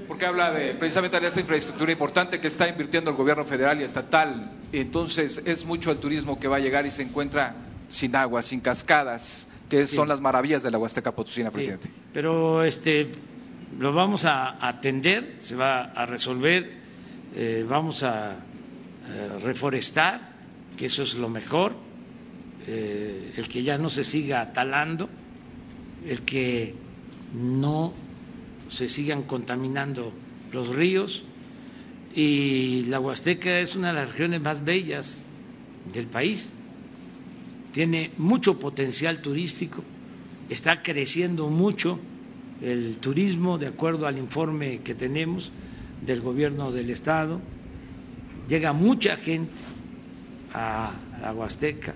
Porque 0.08 0.26
habla 0.26 0.52
de 0.52 0.74
precisamente 0.74 1.18
de 1.18 1.28
esa 1.28 1.40
infraestructura 1.40 1.92
importante 1.92 2.40
que 2.40 2.48
está 2.48 2.68
invirtiendo 2.68 3.10
el 3.10 3.16
gobierno 3.16 3.44
federal 3.44 3.80
y 3.80 3.84
estatal. 3.84 4.50
Entonces 4.72 5.42
es 5.46 5.64
mucho 5.64 5.90
el 5.90 5.98
turismo 5.98 6.38
que 6.38 6.46
va 6.46 6.56
a 6.56 6.60
llegar 6.60 6.84
y 6.86 6.90
se 6.90 7.02
encuentra 7.02 7.54
sin 7.88 8.14
agua, 8.16 8.42
sin 8.42 8.60
cascadas, 8.60 9.48
que 9.68 9.86
son 9.86 10.08
las 10.08 10.20
maravillas 10.20 10.62
de 10.62 10.70
la 10.70 10.78
Huasteca 10.78 11.12
Potosina, 11.12 11.50
presidente. 11.50 11.90
pero 12.12 12.62
este 12.64 13.12
lo 13.78 13.92
vamos 13.92 14.24
a 14.24 14.66
atender, 14.66 15.36
se 15.38 15.56
va 15.56 15.84
a 15.84 16.06
resolver, 16.06 16.70
eh, 17.34 17.64
vamos 17.68 18.02
a 18.02 18.32
eh, 18.32 19.38
reforestar, 19.42 20.20
que 20.76 20.86
eso 20.86 21.02
es 21.02 21.14
lo 21.14 21.28
mejor, 21.28 21.74
eh, 22.66 23.34
el 23.36 23.48
que 23.48 23.62
ya 23.62 23.78
no 23.78 23.90
se 23.90 24.04
siga 24.04 24.52
talando, 24.52 25.08
el 26.06 26.22
que 26.22 26.74
no 27.34 27.92
se 28.70 28.88
sigan 28.88 29.22
contaminando 29.22 30.12
los 30.52 30.68
ríos. 30.68 31.24
Y 32.14 32.84
la 32.84 33.00
Huasteca 33.00 33.58
es 33.58 33.74
una 33.74 33.88
de 33.88 33.94
las 33.94 34.10
regiones 34.10 34.40
más 34.40 34.64
bellas 34.64 35.22
del 35.92 36.06
país, 36.06 36.52
tiene 37.72 38.12
mucho 38.18 38.58
potencial 38.58 39.20
turístico, 39.20 39.82
está 40.48 40.82
creciendo 40.82 41.48
mucho 41.48 41.98
el 42.62 42.98
turismo 42.98 43.58
de 43.58 43.66
acuerdo 43.66 44.06
al 44.06 44.16
informe 44.16 44.80
que 44.84 44.94
tenemos 44.94 45.50
del 46.06 46.20
gobierno 46.20 46.70
del 46.70 46.90
estado. 46.90 47.40
Llega 48.48 48.72
mucha 48.72 49.16
gente 49.16 49.60
a 50.54 50.92
la 51.20 51.32
Huasteca, 51.32 51.92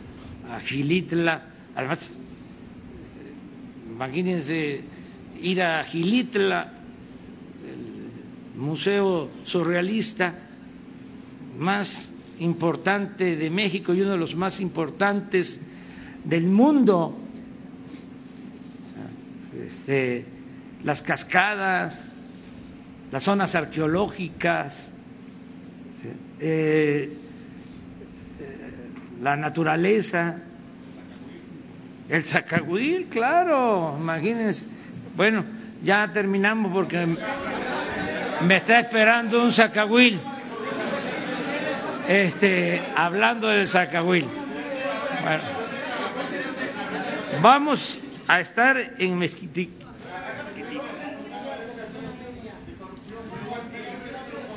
a 0.50 0.60
Gilitla, 0.60 1.42
además, 1.76 2.18
imagínense 3.88 4.82
ir 5.40 5.62
a 5.62 5.84
Gilitla, 5.84 6.72
el 7.64 8.60
Museo 8.60 9.30
Surrealista, 9.44 10.34
más 11.56 12.12
importante 12.40 13.36
de 13.36 13.50
México 13.50 13.94
y 13.94 14.00
uno 14.02 14.12
de 14.12 14.18
los 14.18 14.34
más 14.34 14.60
importantes 14.60 15.60
del 16.24 16.48
mundo. 16.48 17.16
Este, 19.66 20.24
las 20.84 21.02
cascadas, 21.02 22.12
las 23.12 23.22
zonas 23.22 23.54
arqueológicas, 23.54 24.92
eh, 26.40 27.16
la 29.20 29.36
naturaleza, 29.36 30.36
el 32.08 32.24
Zacahuil, 32.24 33.06
claro, 33.08 33.96
imagínense. 33.98 34.66
Bueno, 35.16 35.44
ya 35.82 36.10
terminamos 36.12 36.72
porque 36.72 37.06
me 38.46 38.56
está 38.56 38.78
esperando 38.78 39.42
un 39.42 39.52
Zacahuil. 39.52 40.20
Este, 42.08 42.80
hablando 42.96 43.48
del 43.48 43.68
Zacahuil. 43.68 44.26
Bueno, 45.22 45.42
vamos 47.42 47.98
a 48.26 48.40
estar 48.40 48.78
en 48.98 49.18
Mezquitic. 49.18 49.70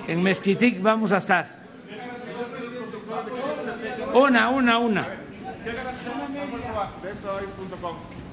En 0.07 0.23
Mezquitic 0.23 0.81
vamos 0.81 1.11
a 1.11 1.17
estar. 1.17 1.60
Una, 4.13 4.49
una, 4.49 4.77
una. 4.77 5.07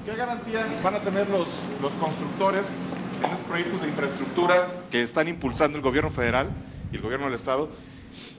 ¿Qué 0.05 0.15
garantía 0.15 0.65
van 0.83 0.95
a 0.95 0.99
tener 0.99 1.29
los, 1.29 1.47
los 1.81 1.93
constructores 1.93 2.65
en 3.23 3.31
los 3.31 3.39
proyectos 3.41 3.81
de 3.81 3.87
infraestructura 3.87 4.67
que 4.91 5.01
están 5.01 5.27
impulsando 5.27 5.77
el 5.77 5.83
gobierno 5.83 6.09
federal 6.09 6.49
y 6.91 6.97
el 6.97 7.01
gobierno 7.01 7.27
del 7.27 7.35
Estado? 7.35 7.69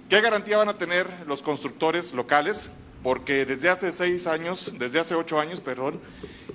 ¿Qué 0.09 0.21
garantía 0.21 0.59
van 0.59 0.69
a 0.69 0.77
tener 0.77 1.07
los 1.27 1.41
constructores 1.41 2.13
locales? 2.13 2.71
Porque 3.03 3.47
desde 3.47 3.71
hace 3.71 3.93
seis 3.93 4.27
años, 4.27 4.75
desde 4.79 4.99
hace 4.99 5.15
ocho 5.15 5.41
años, 5.41 5.61
perdón, 5.61 6.01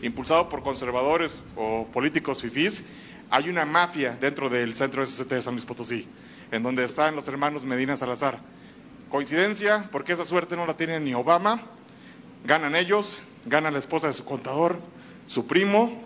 impulsado 0.03 0.49
por 0.49 0.61
conservadores 0.61 1.41
o 1.55 1.87
políticos 1.91 2.41
fifís, 2.41 2.85
hay 3.31 3.49
una 3.49 3.65
mafia 3.65 4.17
dentro 4.19 4.49
del 4.49 4.75
centro 4.75 5.03
SCT 5.03 5.29
de 5.29 5.41
San 5.41 5.53
Luis 5.55 5.65
Potosí, 5.65 6.07
en 6.51 6.61
donde 6.61 6.83
están 6.83 7.15
los 7.15 7.27
hermanos 7.27 7.65
Medina 7.65 7.95
Salazar. 7.97 8.39
Coincidencia, 9.15 9.87
porque 9.93 10.11
esa 10.11 10.25
suerte 10.25 10.57
no 10.57 10.67
la 10.67 10.75
tiene 10.75 10.99
ni 10.99 11.13
Obama, 11.13 11.61
ganan 12.43 12.75
ellos, 12.75 13.17
gana 13.45 13.71
la 13.71 13.79
esposa 13.79 14.07
de 14.07 14.13
su 14.13 14.25
contador, 14.25 14.81
su 15.27 15.47
primo, 15.47 16.03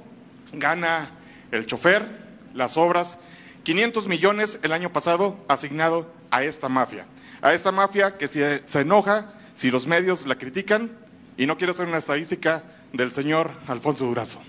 gana 0.54 1.10
el 1.52 1.66
chofer, 1.66 2.06
las 2.54 2.78
obras, 2.78 3.18
500 3.64 4.08
millones 4.08 4.60
el 4.62 4.74
año 4.74 4.94
pasado 4.94 5.44
asignado 5.48 6.08
a 6.30 6.44
esta 6.44 6.70
mafia, 6.70 7.08
a 7.42 7.56
esta 7.56 7.72
mafia 7.72 8.16
que 8.20 8.28
se, 8.28 8.62
enoja 8.80 9.34
si 9.56 9.72
los 9.72 9.88
medios 9.88 10.28
la 10.28 10.36
critican 10.36 10.92
y 11.36 11.48
no 11.48 11.58
quiero 11.58 11.72
hacer 11.72 11.88
una 11.88 11.98
estadística 11.98 12.62
del 12.94 13.12
señor 13.12 13.54
Alfonso 13.66 14.06
Durazo. 14.06 14.40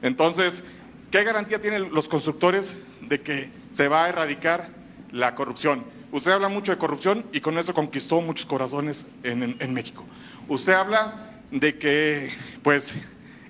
Entonces, 0.00 0.62
¿qué 1.10 1.24
garantía 1.24 1.60
tienen 1.60 1.92
los 1.92 2.06
constructores 2.06 2.80
de 3.00 3.20
que 3.20 3.50
se 3.72 3.88
va 3.88 4.04
a 4.04 4.08
erradicar 4.10 4.68
la 5.10 5.34
corrupción? 5.34 5.95
Usted 6.12 6.30
habla 6.30 6.48
mucho 6.48 6.72
de 6.72 6.78
corrupción 6.78 7.26
y 7.32 7.40
con 7.40 7.58
eso 7.58 7.74
conquistó 7.74 8.20
muchos 8.20 8.46
corazones 8.46 9.06
en, 9.22 9.74
México. 9.74 10.04
Usted 10.48 10.72
habla 10.72 11.40
de 11.50 11.78
que, 11.78 12.30
pues, 12.62 13.00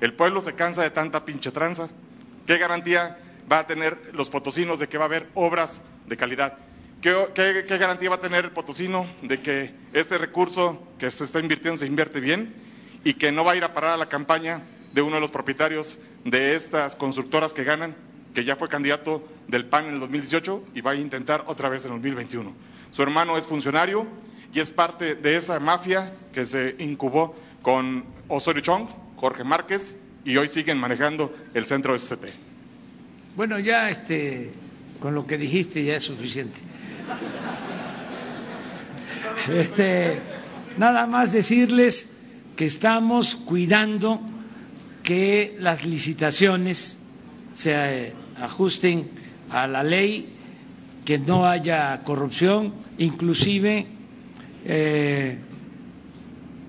el 0.01 0.15
pueblo 0.15 0.41
se 0.41 0.55
cansa 0.55 0.83
de 0.83 0.91
tanta 0.91 1.25
pinche 1.25 1.51
tranza. 1.51 1.89
¿Qué 2.47 2.59
garantía 2.59 3.19
va 3.51 3.61
a 3.61 3.67
tener 3.67 4.11
los 4.15 4.31
potosinos 4.31 4.79
de 4.79 4.89
que 4.89 4.99
va 4.99 5.05
a 5.05 5.09
haber 5.09 5.29
obras 5.35 5.83
de 6.07 6.17
calidad? 6.17 6.55
¿Qué, 7.03 7.15
qué, 7.35 7.65
qué 7.69 7.79
garantía 7.79 8.11
va 8.11 8.17
a 8.17 8.21
tener 8.21 8.47
el 8.47 8.51
potosino 8.53 9.07
de 9.23 9.43
que 9.43 9.75
este 9.93 10.17
recurso 10.17 10.83
que 10.99 11.11
se 11.11 11.25
está 11.25 11.41
invirtiendo 11.41 11.79
se 11.79 11.87
invierte 11.87 12.21
bien 12.21 12.55
y 13.05 13.15
que 13.15 13.31
no 13.31 13.45
va 13.45 13.53
a 13.53 13.57
ir 13.57 13.65
a 13.65 13.75
parar 13.75 13.93
a 13.93 13.97
la 13.99 14.09
campaña 14.09 14.63
de 14.93 15.03
uno 15.03 15.17
de 15.17 15.21
los 15.21 15.31
propietarios 15.31 15.99
de 16.25 16.55
estas 16.55 16.97
constructoras 16.97 17.53
que 17.53 17.65
ganan, 17.65 17.95
que 18.37 18.45
ya 18.45 18.55
fue 18.55 18.69
candidato 18.69 19.27
del 19.49 19.65
PAN 19.65 19.87
en 19.87 19.95
el 19.95 20.01
2018 20.01 20.65
y 20.75 20.83
va 20.83 20.91
a 20.91 20.95
intentar 20.95 21.45
otra 21.47 21.71
vez 21.71 21.87
en 21.87 21.93
el 21.93 22.03
2021? 22.03 22.53
Su 22.91 23.03
hermano 23.03 23.39
es 23.39 23.47
funcionario 23.47 24.07
y 24.53 24.61
es 24.61 24.71
parte 24.71 25.15
de 25.15 25.37
esa 25.37 25.59
mafia 25.59 26.13
que 26.35 26.45
se 26.45 26.77
incubó 26.81 27.35
con 27.63 28.05
Osorio 28.29 28.61
Chong, 28.61 28.89
Jorge 29.17 29.43
Márquez 29.43 29.97
y 30.23 30.37
hoy 30.37 30.49
siguen 30.49 30.77
manejando 30.77 31.35
el 31.55 31.65
centro 31.65 31.97
SCT. 31.97 32.27
Bueno, 33.37 33.59
ya 33.59 33.89
este, 33.89 34.53
con 35.01 35.15
lo 35.15 35.27
que 35.27 35.39
dijiste 35.39 35.83
ya 35.83 35.97
es 35.97 36.05
suficiente. 36.05 36.61
Este, 39.51 40.21
nada 40.77 41.07
más 41.07 41.33
decirles 41.33 42.11
que 42.55 42.67
estamos 42.67 43.35
cuidando 43.35 44.21
que 45.03 45.57
las 45.59 45.87
licitaciones 45.87 46.99
se 47.55 48.15
ajusten 48.41 49.09
a 49.51 49.67
la 49.67 49.83
ley, 49.83 50.29
que 51.05 51.19
no 51.19 51.47
haya 51.47 52.03
corrupción, 52.05 52.75
inclusive 52.99 53.87
eh, 54.65 55.39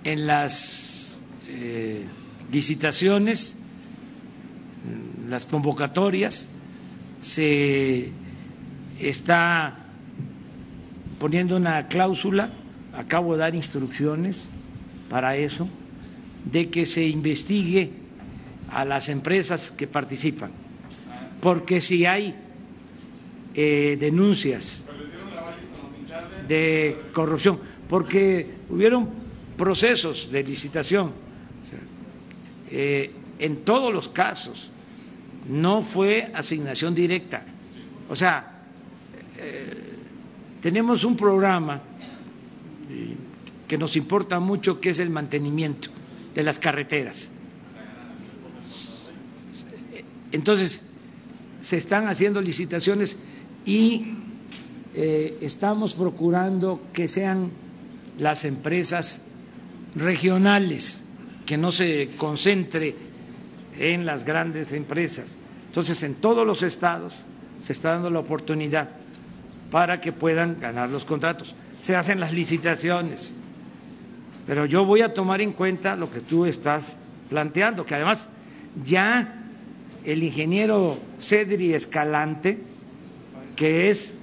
en 0.04 0.28
las 0.28 1.20
eh, 1.48 2.06
licitaciones, 2.52 3.56
las 5.28 5.46
convocatorias, 5.46 6.50
se 7.22 8.12
está 9.00 9.78
poniendo 11.20 11.58
una 11.58 11.88
cláusula, 11.88 12.50
acabo 12.94 13.34
de 13.34 13.40
dar 13.40 13.56
instrucciones 13.56 14.50
para 15.10 15.36
eso, 15.36 15.68
de 16.52 16.70
que 16.70 16.86
se 16.86 17.08
investigue 17.08 17.92
a 18.70 18.86
las 18.86 19.10
empresas 19.10 19.72
que 19.76 19.88
participan, 19.88 20.52
porque 21.42 21.82
si 21.82 22.06
hay 22.06 22.36
eh, 23.54 23.98
denuncias 24.00 24.84
de 26.48 26.98
corrupción, 27.14 27.60
porque 27.90 28.50
hubieron 28.70 29.10
procesos 29.58 30.32
de 30.32 30.44
licitación, 30.44 31.12
eh, 32.70 33.12
en 33.40 33.58
todos 33.64 33.94
los 33.94 34.08
casos 34.08 34.70
no 35.50 35.82
fue 35.82 36.32
asignación 36.34 36.94
directa. 36.96 37.44
O 38.10 38.16
sea, 38.16 38.64
eh, 39.38 39.88
tenemos 40.62 41.04
un 41.04 41.16
programa 41.16 41.82
eh, 42.90 43.16
que 43.68 43.78
nos 43.78 43.96
importa 43.96 44.40
mucho, 44.40 44.80
que 44.80 44.90
es 44.90 45.00
el 45.00 45.10
mantenimiento 45.10 45.90
de 46.34 46.44
las 46.44 46.60
carreteras. 46.60 47.30
Entonces, 50.32 50.87
se 51.68 51.76
están 51.76 52.08
haciendo 52.08 52.40
licitaciones 52.40 53.18
y 53.66 54.14
eh, 54.94 55.38
estamos 55.42 55.96
procurando 55.96 56.80
que 56.94 57.10
sean 57.10 57.52
las 58.18 58.46
empresas 58.46 59.22
regionales, 59.94 61.04
que 61.46 61.58
no 61.58 61.74
se 61.74 62.08
concentre 62.16 62.96
en 63.78 64.06
las 64.06 64.24
grandes 64.24 64.72
empresas. 64.72 65.36
Entonces, 65.66 66.04
en 66.04 66.16
todos 66.16 66.48
los 66.48 66.64
estados 66.64 67.26
se 67.62 67.74
está 67.74 67.92
dando 67.92 68.10
la 68.10 68.20
oportunidad 68.20 68.88
para 69.70 70.00
que 70.00 70.14
puedan 70.14 70.62
ganar 70.62 70.90
los 70.90 71.04
contratos. 71.04 71.54
Se 71.80 71.98
hacen 71.98 72.22
las 72.22 72.32
licitaciones, 72.32 73.34
pero 74.48 74.66
yo 74.66 74.86
voy 74.86 75.02
a 75.02 75.14
tomar 75.14 75.42
en 75.42 75.52
cuenta 75.52 75.98
lo 75.98 76.10
que 76.10 76.22
tú 76.22 76.46
estás 76.46 76.96
planteando, 77.30 77.86
que 77.86 77.96
además 77.96 78.30
ya 78.86 79.37
el 80.08 80.24
ingeniero 80.24 80.98
Cedri 81.20 81.74
Escalante, 81.74 82.58
que 83.58 83.90
es 83.90 84.14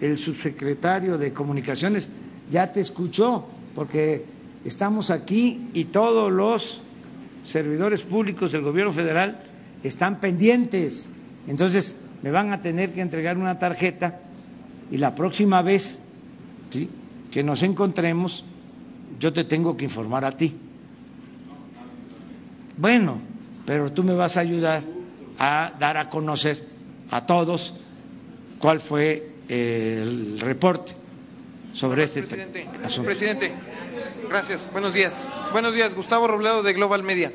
el 0.00 0.16
subsecretario 0.16 1.18
de 1.18 1.32
Comunicaciones, 1.32 2.08
ya 2.48 2.70
te 2.70 2.80
escuchó, 2.80 3.44
porque 3.74 4.24
estamos 4.64 5.10
aquí 5.10 5.68
y 5.74 5.86
todos 5.86 6.30
los 6.30 6.80
servidores 7.44 8.02
públicos 8.02 8.52
del 8.52 8.62
gobierno 8.62 8.92
federal 8.92 9.42
están 9.82 10.20
pendientes. 10.20 11.10
Entonces, 11.48 11.98
me 12.22 12.30
van 12.30 12.52
a 12.52 12.60
tener 12.60 12.92
que 12.92 13.00
entregar 13.00 13.36
una 13.36 13.58
tarjeta 13.58 14.20
y 14.92 14.98
la 14.98 15.16
próxima 15.16 15.60
vez 15.60 15.98
que 17.32 17.42
nos 17.42 17.64
encontremos, 17.64 18.44
yo 19.18 19.32
te 19.32 19.42
tengo 19.42 19.76
que 19.76 19.86
informar 19.86 20.24
a 20.24 20.36
ti. 20.36 20.54
Bueno, 22.78 23.18
pero 23.66 23.90
tú 23.90 24.04
me 24.04 24.14
vas 24.14 24.36
a 24.36 24.40
ayudar 24.40 25.01
a 25.44 25.72
dar 25.76 25.96
a 25.96 26.08
conocer 26.08 26.64
a 27.10 27.26
todos 27.26 27.74
cuál 28.60 28.78
fue 28.78 29.28
el 29.48 30.38
reporte 30.38 30.94
sobre 31.74 32.04
este 32.04 32.20
presidente, 32.20 32.68
asunto. 32.84 33.06
Presidente, 33.06 33.52
gracias. 34.28 34.70
Buenos 34.70 34.94
días. 34.94 35.28
Buenos 35.50 35.74
días, 35.74 35.94
Gustavo 35.94 36.28
Robledo 36.28 36.62
de 36.62 36.72
Global 36.74 37.02
Media. 37.02 37.32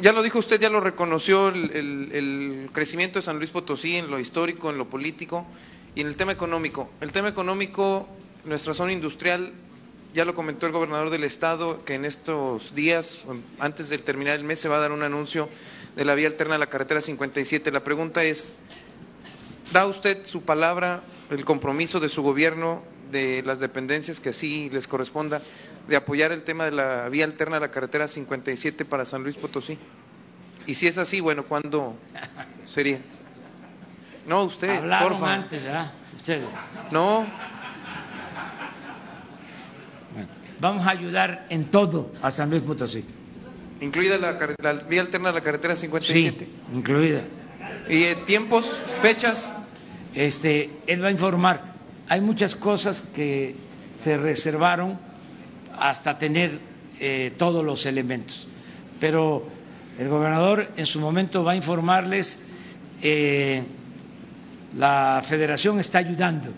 Ya 0.00 0.12
lo 0.12 0.24
dijo 0.24 0.40
usted, 0.40 0.60
ya 0.60 0.70
lo 0.70 0.80
reconoció 0.80 1.50
el, 1.50 1.70
el, 1.70 2.08
el 2.12 2.70
crecimiento 2.72 3.20
de 3.20 3.22
San 3.22 3.38
Luis 3.38 3.50
Potosí 3.50 3.94
en 3.94 4.10
lo 4.10 4.18
histórico, 4.18 4.68
en 4.70 4.78
lo 4.78 4.88
político 4.90 5.46
y 5.94 6.00
en 6.00 6.08
el 6.08 6.16
tema 6.16 6.32
económico. 6.32 6.90
El 7.00 7.12
tema 7.12 7.28
económico 7.28 8.08
nuestra 8.44 8.74
zona 8.74 8.92
industrial, 8.92 9.52
ya 10.14 10.24
lo 10.24 10.34
comentó 10.34 10.66
el 10.66 10.72
gobernador 10.72 11.10
del 11.10 11.24
estado, 11.24 11.84
que 11.84 11.94
en 11.94 12.04
estos 12.04 12.74
días, 12.74 13.22
antes 13.58 13.88
de 13.88 13.98
terminar 13.98 14.36
el 14.36 14.44
mes, 14.44 14.58
se 14.58 14.68
va 14.68 14.76
a 14.76 14.80
dar 14.80 14.92
un 14.92 15.02
anuncio 15.02 15.48
de 15.96 16.04
la 16.04 16.14
vía 16.14 16.28
alterna 16.28 16.56
a 16.56 16.58
la 16.58 16.66
carretera 16.66 17.00
57. 17.00 17.70
La 17.70 17.84
pregunta 17.84 18.22
es, 18.22 18.54
¿da 19.72 19.86
usted 19.86 20.26
su 20.26 20.42
palabra, 20.42 21.02
el 21.30 21.44
compromiso 21.44 21.98
de 22.00 22.08
su 22.08 22.22
gobierno, 22.22 22.82
de 23.10 23.42
las 23.44 23.60
dependencias 23.60 24.20
que 24.20 24.30
así 24.30 24.70
les 24.70 24.86
corresponda, 24.86 25.42
de 25.88 25.96
apoyar 25.96 26.32
el 26.32 26.42
tema 26.42 26.64
de 26.64 26.72
la 26.72 27.08
vía 27.08 27.24
alterna 27.24 27.56
a 27.56 27.60
la 27.60 27.70
carretera 27.70 28.08
57 28.08 28.84
para 28.84 29.06
San 29.06 29.22
Luis 29.22 29.36
Potosí? 29.36 29.78
Y 30.66 30.74
si 30.74 30.86
es 30.86 30.98
así, 30.98 31.20
bueno, 31.20 31.44
¿cuándo 31.44 31.96
sería? 32.66 33.00
No, 34.26 34.44
usted, 34.44 34.70
Hablaron 34.70 35.24
antes, 35.24 35.64
¿verdad? 35.64 35.92
Usted. 36.16 36.42
No. 36.90 37.26
Vamos 40.62 40.86
a 40.86 40.90
ayudar 40.90 41.44
en 41.50 41.64
todo 41.64 42.12
a 42.22 42.30
San 42.30 42.48
Luis 42.48 42.62
Potosí. 42.62 43.04
¿Incluida 43.80 44.16
la, 44.16 44.38
vía 44.88 45.00
alterna 45.00 45.30
a 45.30 45.32
la 45.32 45.40
carretera 45.40 45.74
57? 45.74 46.44
Sí, 46.44 46.50
incluida. 46.72 47.22
¿Y 47.88 48.04
eh, 48.04 48.16
tiempos, 48.26 48.72
fechas? 49.02 49.52
Este, 50.14 50.70
él 50.86 51.02
va 51.02 51.08
a 51.08 51.10
informar. 51.10 51.62
Hay 52.08 52.20
muchas 52.20 52.54
cosas 52.54 53.02
que 53.02 53.56
se 53.92 54.16
reservaron 54.16 54.98
hasta 55.76 56.16
tener 56.16 56.60
eh, 57.00 57.32
todos 57.36 57.64
los 57.64 57.84
elementos, 57.84 58.46
pero 59.00 59.44
el 59.98 60.08
gobernador 60.08 60.68
en 60.76 60.86
su 60.86 61.00
momento 61.00 61.42
va 61.42 61.52
a 61.52 61.56
informarles. 61.56 62.38
Eh, 63.02 63.64
la 64.76 65.22
Federación 65.26 65.80
está 65.80 65.98
ayudando 65.98 66.50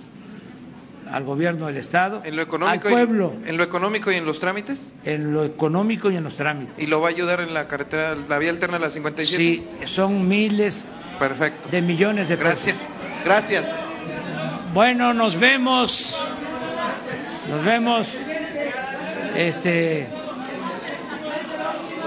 al 1.15 1.23
gobierno 1.23 1.69
del 1.69 1.77
Estado, 1.77 2.23
¿En 2.25 2.35
lo 2.35 2.43
económico 2.43 2.89
al 2.89 2.95
pueblo. 2.95 3.35
¿En 3.47 3.57
lo 3.57 3.63
económico 3.63 4.11
y 4.11 4.17
en 4.17 4.27
los 4.27 4.41
trámites? 4.41 4.93
En 5.05 5.33
lo 5.33 5.45
económico 5.45 6.11
y 6.11 6.17
en 6.17 6.25
los 6.25 6.35
trámites. 6.35 6.77
¿Y 6.77 6.89
lo 6.89 7.01
va 7.01 7.07
a 7.07 7.11
ayudar 7.11 7.41
en 7.41 7.55
la 7.55 7.69
carretera, 7.69 8.17
la 8.29 8.39
vía 8.39 8.51
alterna 8.51 8.79
a 8.79 8.81
la 8.81 8.91
57? 8.91 9.37
Sí, 9.37 9.65
son 9.87 10.27
miles 10.27 10.87
Perfecto. 11.21 11.69
de 11.71 11.83
millones 11.83 12.29
de 12.29 12.37
pesos. 12.37 12.51
Gracias. 12.51 12.91
Gracias. 13.25 13.65
Bueno, 14.73 15.15
nos 15.15 15.39
vemos. 15.39 16.21
Nos 17.49 17.65
vemos. 17.65 18.17
Este 19.37 20.09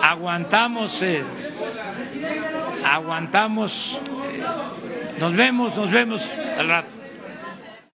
aguantamos 0.03 1.01
eh, 1.01 1.23
aguantamos 2.85 3.97
eh, 4.33 5.19
nos 5.19 5.33
vemos, 5.33 5.75
nos 5.77 5.91
vemos 5.91 6.29
al 6.57 6.67
rato. 6.67 7.06